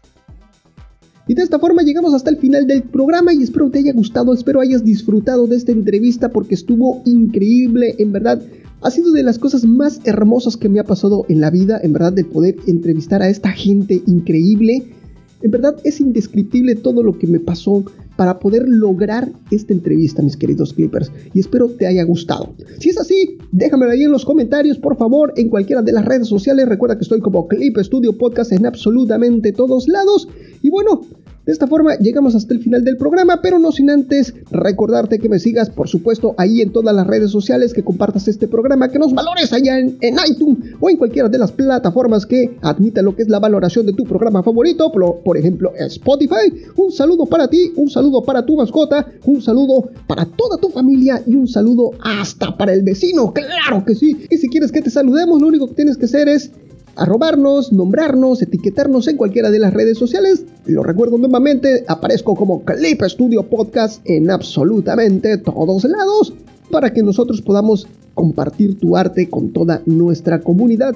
Y 1.28 1.34
de 1.34 1.44
esta 1.44 1.60
forma 1.60 1.84
llegamos 1.84 2.14
hasta 2.14 2.30
el 2.30 2.38
final 2.38 2.68
del 2.68 2.84
programa 2.84 3.34
y 3.34 3.44
espero 3.44 3.70
te 3.70 3.80
haya 3.80 3.92
gustado, 3.92 4.34
espero 4.34 4.62
hayas 4.62 4.84
disfrutado 4.84 5.46
de 5.46 5.58
esta 5.58 5.74
entrevista 5.74 6.30
porque 6.30 6.56
estuvo 6.56 7.02
increíble, 7.06 7.96
en 8.00 8.14
verdad. 8.14 8.42
Ha 8.82 8.92
sido 8.92 9.12
de 9.12 9.24
las 9.24 9.40
cosas 9.40 9.66
más 9.66 10.00
hermosas 10.06 10.56
que 10.56 10.70
me 10.70 10.80
ha 10.80 10.84
pasado 10.84 11.26
en 11.28 11.42
la 11.42 11.50
vida, 11.50 11.80
en 11.82 11.94
verdad, 11.94 12.14
de 12.14 12.24
poder 12.24 12.56
entrevistar 12.68 13.22
a 13.22 13.28
esta 13.28 13.52
gente 13.52 14.02
increíble 14.06 14.94
en 15.42 15.52
verdad 15.52 15.76
es 15.84 16.00
indescriptible 16.00 16.76
todo 16.76 17.04
lo 17.04 17.18
que 17.18 17.28
me 17.28 17.40
pasó 17.40 17.84
para 18.16 18.40
poder 18.40 18.64
lograr 18.68 19.32
esta 19.52 19.74
entrevista, 19.74 20.24
mis 20.24 20.36
queridos 20.36 20.74
Clippers, 20.74 21.12
y 21.34 21.40
espero 21.40 21.70
te 21.70 21.86
haya 21.86 22.04
gustado. 22.04 22.54
Si 22.80 22.90
es 22.90 22.98
así, 22.98 23.38
déjamelo 23.52 23.92
ahí 23.92 24.04
en 24.04 24.12
los 24.12 24.26
comentarios, 24.26 24.80
por 24.80 24.98
favor, 24.98 25.34
en 25.38 25.50
cualquiera 25.50 25.84
de 25.84 25.92
las 25.92 26.04
redes 26.04 26.28
sociales. 26.28 26.68
Recuerda 26.68 26.98
que 26.98 27.04
estoy 27.04 27.22
como 27.22 27.48
Clip 27.48 27.78
Studio 27.78 28.18
Podcast 28.18 28.52
en 28.52 28.66
absolutamente 28.66 29.52
todos 29.52 29.88
lados. 29.88 30.28
Y 30.64 30.72
bueno, 30.72 31.02
de 31.48 31.54
esta 31.54 31.66
forma 31.66 31.96
llegamos 31.96 32.36
hasta 32.36 32.54
el 32.54 32.60
final 32.60 32.84
del 32.84 32.98
programa, 32.98 33.40
pero 33.42 33.58
no 33.58 33.72
sin 33.72 33.90
antes 33.90 34.34
recordarte 34.52 35.18
que 35.18 35.30
me 35.30 35.40
sigas, 35.40 35.70
por 35.70 35.88
supuesto, 35.88 36.36
ahí 36.38 36.62
en 36.62 36.74
todas 36.74 36.94
las 36.94 37.08
redes 37.08 37.32
sociales, 37.32 37.74
que 37.74 37.84
compartas 37.84 38.28
este 38.28 38.50
programa, 38.50 38.90
que 38.90 39.00
nos 39.00 39.14
valores 39.14 39.54
allá 39.54 39.80
en, 39.80 39.98
iTunes 40.30 40.76
o 40.82 40.90
en 40.90 40.98
cualquiera 40.98 41.30
de 41.30 41.38
las 41.38 41.54
plataformas 41.54 42.26
que 42.26 42.58
admita 42.62 43.02
lo 43.02 43.16
que 43.16 43.22
es 43.22 43.30
la 43.30 43.40
valoración 43.40 43.86
de 43.86 43.94
tu 43.94 44.04
programa 44.04 44.44
favorito, 44.44 44.92
por, 44.92 45.24
por 45.24 45.38
ejemplo 45.38 45.72
Spotify. 45.78 46.54
Un 46.76 46.92
saludo 46.92 47.26
para 47.26 47.48
ti, 47.48 47.72
un 47.78 47.90
saludo 47.90 48.24
para 48.24 48.46
tu 48.46 48.58
mascota, 48.58 49.08
un 49.24 49.42
saludo 49.42 49.90
para 50.06 50.26
toda 50.26 50.58
tu 50.58 50.68
familia 50.68 51.24
y 51.26 51.34
un 51.36 51.48
saludo 51.48 51.92
hasta 52.02 52.58
para 52.58 52.74
el 52.74 52.82
vecino, 52.82 53.32
claro 53.32 53.86
que 53.86 53.96
sí. 53.96 54.18
Y 54.30 54.36
si 54.36 54.50
quieres 54.50 54.70
que 54.70 54.82
te 54.82 54.90
saludemos, 54.90 55.42
lo 55.42 55.48
único 55.48 55.70
que 55.70 55.76
tienes 55.76 55.96
que 55.96 56.06
hacer 56.06 56.28
es 56.28 56.52
arrobarnos, 56.98 57.72
nombrarnos, 57.72 58.42
etiquetarnos 58.42 59.08
en 59.08 59.18
cualquiera 59.18 59.52
de 59.52 59.60
las 59.60 59.74
redes 59.74 59.98
sociales. 59.98 60.46
Lo 60.66 60.84
recuerdo 60.84 61.18
nuevamente, 61.18 61.86
aparezco 61.88 62.36
como 62.36 62.64
Clip 62.66 63.02
Studio 63.04 63.44
Podcast 63.44 64.02
en 64.06 64.30
absolutamente 64.30 65.38
todos 65.38 65.84
lados 65.86 66.34
para 66.72 66.92
que 66.92 67.04
nosotros 67.04 67.42
podamos 67.42 67.88
compartir 68.14 68.80
tu 68.80 68.98
arte 68.98 69.30
con 69.30 69.54
toda 69.54 69.82
nuestra 69.86 70.42
comunidad. 70.42 70.96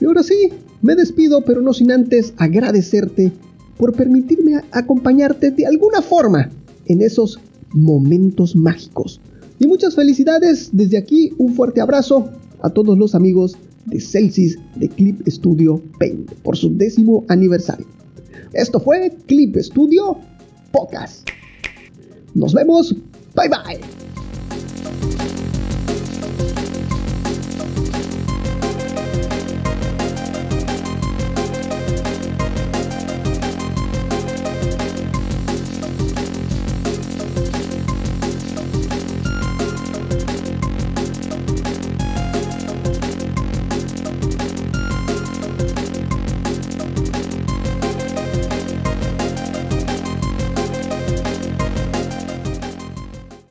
Y 0.00 0.06
ahora 0.06 0.22
sí, 0.22 0.50
me 0.80 0.96
despido, 0.96 1.42
pero 1.42 1.60
no 1.60 1.72
sin 1.72 1.92
antes 1.92 2.34
agradecerte 2.38 3.30
por 3.76 3.92
permitirme 3.92 4.60
acompañarte 4.72 5.50
de 5.50 5.66
alguna 5.66 6.02
forma 6.02 6.50
en 6.86 7.02
esos 7.02 7.38
momentos 7.72 8.56
mágicos. 8.56 9.20
Y 9.58 9.66
muchas 9.66 9.94
felicidades 9.94 10.70
desde 10.72 10.96
aquí, 10.96 11.32
un 11.38 11.54
fuerte 11.54 11.80
abrazo 11.80 12.30
a 12.62 12.70
todos 12.70 12.98
los 12.98 13.14
amigos 13.14 13.56
de 13.86 14.00
Celsius 14.00 14.58
de 14.76 14.88
Clip 14.88 15.26
Studio 15.28 15.82
Paint 15.98 16.30
por 16.42 16.56
su 16.56 16.74
décimo 16.76 17.24
aniversario. 17.28 17.86
Esto 18.52 18.80
fue 18.80 19.10
Clip 19.26 19.56
Studio 19.56 20.18
Podcast. 20.72 21.28
Nos 22.34 22.54
vemos. 22.54 22.94
Bye 23.34 23.48
bye. 23.48 24.01